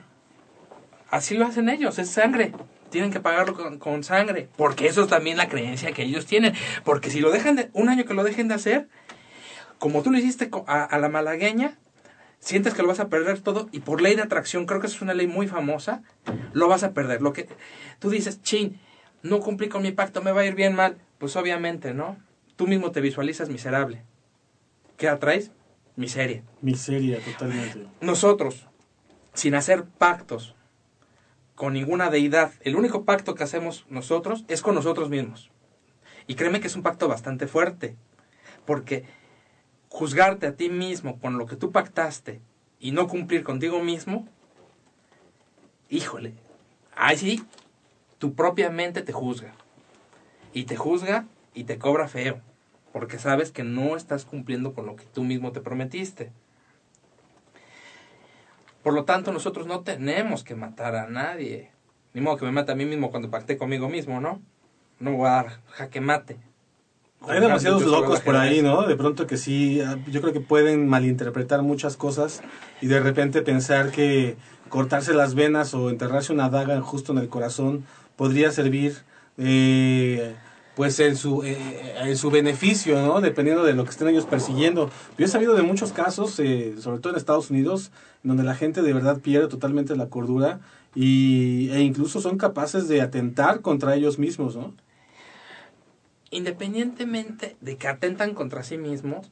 así 1.08 1.36
lo 1.36 1.46
hacen 1.46 1.68
ellos, 1.68 2.00
es 2.00 2.10
sangre. 2.10 2.50
Tienen 2.90 3.12
que 3.12 3.20
pagarlo 3.20 3.54
con, 3.54 3.78
con 3.78 4.02
sangre, 4.02 4.48
porque 4.56 4.88
eso 4.88 5.02
es 5.04 5.08
también 5.08 5.36
la 5.36 5.48
creencia 5.48 5.92
que 5.92 6.02
ellos 6.02 6.26
tienen. 6.26 6.52
Porque 6.82 7.10
si 7.10 7.20
lo 7.20 7.30
dejan 7.30 7.54
de, 7.54 7.70
un 7.74 7.90
año 7.90 8.06
que 8.06 8.14
lo 8.14 8.24
dejen 8.24 8.48
de 8.48 8.54
hacer, 8.54 8.88
como 9.78 10.02
tú 10.02 10.10
lo 10.10 10.18
hiciste 10.18 10.50
a 10.66 10.98
la 10.98 11.08
malagueña, 11.08 11.78
sientes 12.40 12.74
que 12.74 12.82
lo 12.82 12.88
vas 12.88 12.98
a 12.98 13.08
perder 13.08 13.38
todo 13.38 13.68
y 13.70 13.78
por 13.78 14.00
ley 14.00 14.16
de 14.16 14.22
atracción, 14.22 14.66
creo 14.66 14.80
que 14.80 14.88
eso 14.88 14.96
es 14.96 15.02
una 15.02 15.14
ley 15.14 15.28
muy 15.28 15.46
famosa, 15.46 16.02
lo 16.54 16.66
vas 16.66 16.82
a 16.82 16.92
perder. 16.92 17.22
Lo 17.22 17.32
que 17.32 17.48
tú 18.00 18.10
dices, 18.10 18.42
chin, 18.42 18.80
no 19.28 19.40
cumplí 19.40 19.68
con 19.68 19.82
mi 19.82 19.92
pacto, 19.92 20.22
me 20.22 20.32
va 20.32 20.42
a 20.42 20.46
ir 20.46 20.54
bien 20.54 20.74
mal. 20.74 20.98
Pues 21.18 21.36
obviamente, 21.36 21.94
¿no? 21.94 22.16
Tú 22.56 22.66
mismo 22.66 22.90
te 22.92 23.00
visualizas 23.00 23.48
miserable. 23.48 24.02
¿Qué 24.96 25.08
atraes? 25.08 25.50
Miseria. 25.96 26.42
Miseria, 26.60 27.20
totalmente. 27.20 27.86
Nosotros, 28.00 28.66
sin 29.34 29.54
hacer 29.54 29.84
pactos 29.84 30.54
con 31.54 31.72
ninguna 31.72 32.10
deidad, 32.10 32.52
el 32.60 32.76
único 32.76 33.04
pacto 33.04 33.34
que 33.34 33.44
hacemos 33.44 33.86
nosotros 33.88 34.44
es 34.48 34.62
con 34.62 34.74
nosotros 34.74 35.08
mismos. 35.08 35.50
Y 36.26 36.34
créeme 36.34 36.60
que 36.60 36.66
es 36.66 36.76
un 36.76 36.82
pacto 36.82 37.08
bastante 37.08 37.46
fuerte, 37.46 37.96
porque 38.66 39.04
juzgarte 39.88 40.46
a 40.46 40.54
ti 40.54 40.68
mismo 40.68 41.18
con 41.18 41.38
lo 41.38 41.46
que 41.46 41.56
tú 41.56 41.72
pactaste 41.72 42.42
y 42.78 42.90
no 42.90 43.08
cumplir 43.08 43.42
contigo 43.42 43.82
mismo, 43.82 44.28
híjole, 45.88 46.34
ahí 46.94 47.16
sí, 47.16 47.42
tu 48.18 48.34
propia 48.34 48.70
mente 48.70 49.02
te 49.02 49.12
juzga. 49.12 49.52
Y 50.52 50.64
te 50.64 50.76
juzga 50.76 51.26
y 51.54 51.64
te 51.64 51.78
cobra 51.78 52.08
feo, 52.08 52.40
porque 52.92 53.18
sabes 53.18 53.50
que 53.50 53.64
no 53.64 53.96
estás 53.96 54.24
cumpliendo 54.24 54.74
con 54.74 54.86
lo 54.86 54.96
que 54.96 55.04
tú 55.04 55.24
mismo 55.24 55.52
te 55.52 55.60
prometiste. 55.60 56.32
Por 58.82 58.94
lo 58.94 59.04
tanto, 59.04 59.32
nosotros 59.32 59.66
no 59.66 59.80
tenemos 59.80 60.44
que 60.44 60.54
matar 60.54 60.94
a 60.94 61.08
nadie. 61.08 61.70
Ni 62.14 62.20
modo 62.20 62.36
que 62.36 62.44
me 62.44 62.52
mate 62.52 62.72
a 62.72 62.76
mí 62.76 62.84
mismo 62.84 63.10
cuando 63.10 63.30
pacté 63.30 63.58
conmigo 63.58 63.88
mismo, 63.88 64.20
¿no? 64.20 64.40
No 65.00 65.12
voy 65.12 65.26
a 65.26 65.30
dar 65.32 65.60
jaque 65.72 66.00
mate. 66.00 66.38
Hay 67.28 67.40
demasiados 67.40 67.82
locos 67.84 68.20
por 68.20 68.36
ahí. 68.36 68.62
¿no? 68.62 68.86
De 68.86 68.96
pronto 68.96 69.26
que 69.26 69.36
sí, 69.36 69.80
ah, 69.80 69.98
yo 70.06 70.20
creo 70.20 70.32
que 70.32 70.40
pueden 70.40 70.88
malinterpretar 70.88 71.62
muchas 71.62 71.96
cosas 71.96 72.42
y 72.80 72.86
de 72.86 73.00
repente 73.00 73.42
pensar 73.42 73.90
que 73.90 74.36
cortarse 74.68 75.14
las 75.14 75.34
venas 75.34 75.74
o 75.74 75.90
enterrarse 75.90 76.32
una 76.32 76.48
daga 76.48 76.80
justo 76.80 77.12
en 77.12 77.18
el 77.18 77.28
corazón 77.28 77.84
podría 78.16 78.50
servir 78.50 78.96
eh, 79.38 80.34
pues 80.74 80.98
en 81.00 81.16
su, 81.16 81.42
eh, 81.42 81.56
en 82.00 82.16
su 82.16 82.30
beneficio, 82.30 83.00
¿no? 83.00 83.20
Dependiendo 83.20 83.64
de 83.64 83.74
lo 83.74 83.84
que 83.84 83.90
estén 83.90 84.08
ellos 84.08 84.26
persiguiendo. 84.26 84.90
Yo 85.16 85.24
he 85.24 85.28
sabido 85.28 85.54
de 85.54 85.62
muchos 85.62 85.92
casos, 85.92 86.38
eh, 86.40 86.74
sobre 86.78 87.00
todo 87.00 87.12
en 87.12 87.18
Estados 87.18 87.50
Unidos, 87.50 87.92
donde 88.22 88.42
la 88.42 88.54
gente 88.54 88.82
de 88.82 88.92
verdad 88.92 89.20
pierde 89.20 89.48
totalmente 89.48 89.96
la 89.96 90.08
cordura 90.08 90.60
y, 90.94 91.70
e 91.70 91.80
incluso 91.80 92.20
son 92.20 92.36
capaces 92.36 92.88
de 92.88 93.00
atentar 93.00 93.60
contra 93.60 93.94
ellos 93.94 94.18
mismos, 94.18 94.56
¿no? 94.56 94.74
independientemente 96.30 97.56
de 97.60 97.76
que 97.76 97.88
atentan 97.88 98.34
contra 98.34 98.62
sí 98.62 98.78
mismos, 98.78 99.30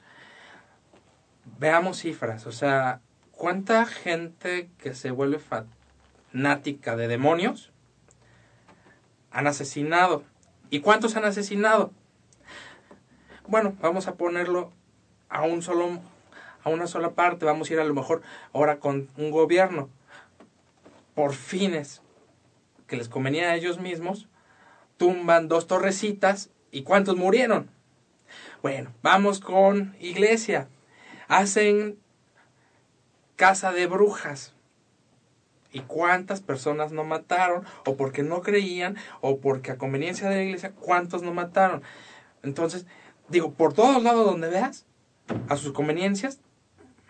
veamos 1.58 1.98
cifras. 1.98 2.46
O 2.46 2.52
sea, 2.52 3.00
¿cuánta 3.32 3.84
gente 3.84 4.70
que 4.78 4.94
se 4.94 5.10
vuelve 5.10 5.38
fanática 6.32 6.96
de 6.96 7.08
demonios 7.08 7.72
han 9.34 9.46
asesinado? 9.46 10.24
¿Y 10.70 10.80
cuántos 10.80 11.16
han 11.16 11.26
asesinado? 11.26 11.92
Bueno, 13.46 13.76
vamos 13.82 14.08
a 14.08 14.14
ponerlo 14.14 14.72
a 15.28 15.42
un 15.42 15.60
solo 15.60 16.00
a 16.62 16.70
una 16.70 16.86
sola 16.86 17.10
parte, 17.10 17.44
vamos 17.44 17.68
a 17.68 17.74
ir 17.74 17.80
a 17.80 17.84
lo 17.84 17.92
mejor 17.92 18.22
ahora 18.54 18.78
con 18.78 19.10
un 19.18 19.30
gobierno 19.30 19.90
por 21.14 21.34
fines 21.34 22.00
que 22.86 22.96
les 22.96 23.10
convenía 23.10 23.50
a 23.50 23.54
ellos 23.54 23.78
mismos, 23.78 24.28
tumban 24.96 25.46
dos 25.46 25.66
torrecitas 25.66 26.48
¿Y 26.74 26.82
cuántos 26.82 27.16
murieron? 27.16 27.70
Bueno, 28.60 28.92
vamos 29.00 29.38
con 29.38 29.94
iglesia. 30.00 30.66
Hacen 31.28 32.00
casa 33.36 33.70
de 33.70 33.86
brujas. 33.86 34.54
¿Y 35.74 35.80
cuántas 35.80 36.40
personas 36.40 36.92
no 36.92 37.04
mataron? 37.04 37.64
O 37.84 37.96
porque 37.96 38.22
no 38.22 38.40
creían, 38.40 38.96
o 39.20 39.40
porque 39.40 39.72
a 39.72 39.76
conveniencia 39.76 40.30
de 40.30 40.36
la 40.36 40.42
iglesia, 40.44 40.72
¿cuántos 40.72 41.22
no 41.22 41.34
mataron? 41.34 41.82
Entonces, 42.42 42.86
digo, 43.28 43.52
por 43.52 43.74
todos 43.74 44.02
lados 44.02 44.24
donde 44.24 44.48
veas, 44.48 44.86
a 45.48 45.56
sus 45.56 45.72
conveniencias, 45.72 46.38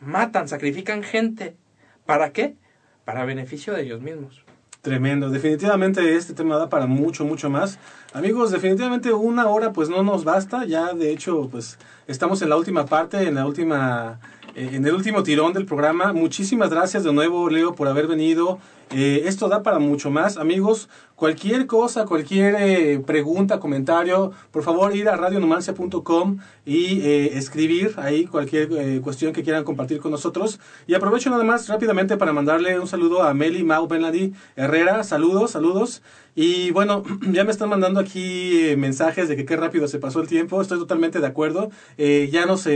matan, 0.00 0.48
sacrifican 0.48 1.02
gente. 1.02 1.56
¿Para 2.06 2.32
qué? 2.32 2.56
Para 3.04 3.24
beneficio 3.24 3.74
de 3.74 3.82
ellos 3.82 4.00
mismos. 4.00 4.44
Tremendo, 4.84 5.30
definitivamente 5.30 6.14
este 6.14 6.34
tema 6.34 6.58
da 6.58 6.68
para 6.68 6.86
mucho, 6.86 7.24
mucho 7.24 7.48
más. 7.48 7.78
Amigos, 8.12 8.50
definitivamente 8.50 9.14
una 9.14 9.46
hora 9.46 9.72
pues 9.72 9.88
no 9.88 10.02
nos 10.02 10.24
basta, 10.24 10.66
ya 10.66 10.92
de 10.92 11.10
hecho 11.10 11.48
pues 11.50 11.78
estamos 12.06 12.42
en 12.42 12.50
la 12.50 12.56
última 12.56 12.84
parte, 12.84 13.26
en 13.26 13.36
la 13.36 13.46
última, 13.46 14.20
en 14.54 14.86
el 14.86 14.94
último 14.94 15.22
tirón 15.22 15.52
del 15.52 15.66
programa. 15.66 16.12
Muchísimas 16.12 16.70
gracias 16.70 17.04
de 17.04 17.12
nuevo 17.12 17.48
Leo 17.50 17.74
por 17.74 17.88
haber 17.88 18.06
venido. 18.06 18.58
Eh, 18.90 19.22
esto 19.26 19.48
da 19.48 19.62
para 19.62 19.78
mucho 19.78 20.10
más, 20.10 20.36
amigos. 20.36 20.88
Cualquier 21.16 21.66
cosa, 21.66 22.04
cualquier 22.06 22.56
eh, 22.58 22.98
pregunta, 22.98 23.60
comentario, 23.60 24.32
por 24.50 24.62
favor 24.62 24.94
ir 24.94 25.08
a 25.08 25.16
radionumancia.com 25.16 26.38
y 26.66 27.00
eh, 27.02 27.38
escribir 27.38 27.94
ahí 27.98 28.26
cualquier 28.26 29.00
cuestión 29.00 29.32
que 29.32 29.42
quieran 29.42 29.64
compartir 29.64 30.00
con 30.00 30.10
nosotros. 30.10 30.60
Y 30.86 30.94
aprovecho 30.94 31.30
nada 31.30 31.44
más 31.44 31.68
rápidamente 31.68 32.16
para 32.16 32.32
mandarle 32.32 32.78
un 32.78 32.86
saludo 32.86 33.22
a 33.22 33.32
Meli 33.32 33.62
Mau 33.62 33.86
Benladi 33.86 34.32
Herrera. 34.56 35.04
Saludos, 35.04 35.52
saludos. 35.52 36.02
Y 36.34 36.72
bueno, 36.72 37.04
ya 37.30 37.44
me 37.44 37.52
están 37.52 37.68
mandando 37.68 38.00
aquí 38.00 38.74
mensajes 38.76 39.28
de 39.28 39.36
que 39.36 39.44
qué 39.44 39.56
rápido 39.56 39.86
se 39.88 39.98
pasó 39.98 40.20
el 40.20 40.28
tiempo. 40.28 40.60
Estoy 40.60 40.78
totalmente 40.78 41.20
de 41.20 41.26
acuerdo. 41.26 41.70
Ya 41.96 42.46
nos 42.46 42.68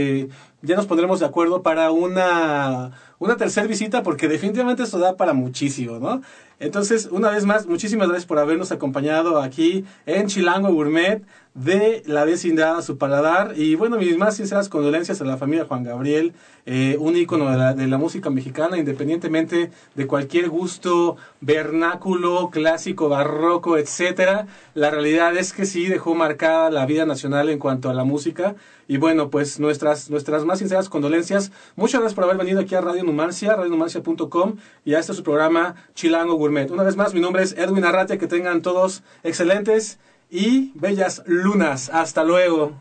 ya 0.61 0.75
nos 0.75 0.87
pondremos 0.87 1.19
de 1.19 1.25
acuerdo 1.25 1.61
para 1.61 1.91
una 1.91 2.91
una 3.19 3.37
tercera 3.37 3.67
visita 3.67 4.01
porque 4.01 4.27
definitivamente 4.27 4.83
esto 4.83 4.97
da 4.97 5.15
para 5.15 5.33
muchísimo, 5.33 5.99
¿no? 5.99 6.21
Entonces, 6.59 7.07
una 7.11 7.29
vez 7.29 7.45
más, 7.45 7.67
muchísimas 7.67 8.07
gracias 8.07 8.25
por 8.25 8.39
habernos 8.39 8.71
acompañado 8.71 9.41
aquí 9.41 9.85
en 10.05 10.27
Chilango 10.27 10.73
Gourmet 10.73 11.23
de 11.53 12.03
la 12.05 12.25
vecindad 12.25 12.77
a 12.77 12.81
su 12.81 12.97
paladar. 12.97 13.53
Y 13.55 13.75
bueno, 13.75 13.97
mis 13.97 14.17
más 14.17 14.35
sinceras 14.37 14.69
condolencias 14.69 15.21
a 15.21 15.25
la 15.25 15.37
familia 15.37 15.65
Juan 15.65 15.83
Gabriel, 15.83 16.33
eh, 16.65 16.95
un 16.99 17.15
ícono 17.15 17.49
de 17.49 17.57
la, 17.57 17.73
de 17.73 17.87
la 17.87 17.97
música 17.97 18.29
mexicana, 18.29 18.77
independientemente 18.77 19.71
de 19.95 20.07
cualquier 20.07 20.49
gusto 20.49 21.17
vernáculo, 21.41 22.49
clásico, 22.49 23.09
barroco, 23.09 23.77
etcétera. 23.77 24.47
La 24.73 24.91
realidad 24.91 25.35
es 25.37 25.53
que 25.53 25.65
sí 25.65 25.87
dejó 25.87 26.13
marcada 26.13 26.69
la 26.69 26.85
vida 26.85 27.05
nacional 27.05 27.49
en 27.49 27.59
cuanto 27.59 27.89
a 27.89 27.93
la 27.93 28.03
música. 28.03 28.55
Y 28.87 28.97
bueno, 28.97 29.29
pues 29.29 29.59
nuestras, 29.59 30.09
nuestras 30.09 30.45
más 30.45 30.59
sinceras 30.59 30.89
condolencias. 30.89 31.51
Muchas 31.75 32.01
gracias 32.01 32.15
por 32.15 32.23
haber 32.23 32.37
venido 32.37 32.59
aquí 32.59 32.73
a 32.73 32.81
Radio 32.81 33.03
Numancia, 33.03 33.55
radionumancia.com 33.55 34.55
y 34.83 34.95
a 34.95 34.99
este 34.99 35.13
su 35.13 35.23
programa 35.23 35.75
Chilango 35.93 36.35
Gourmet. 36.35 36.48
Una 36.49 36.83
vez 36.83 36.95
más, 36.95 37.13
mi 37.13 37.19
nombre 37.19 37.43
es 37.43 37.53
Edwin 37.53 37.85
Arrate. 37.85 38.17
Que 38.17 38.27
tengan 38.27 38.61
todos 38.61 39.03
excelentes 39.23 39.99
y 40.31 40.71
bellas 40.73 41.21
lunas. 41.25 41.89
Hasta 41.93 42.23
luego. 42.23 42.73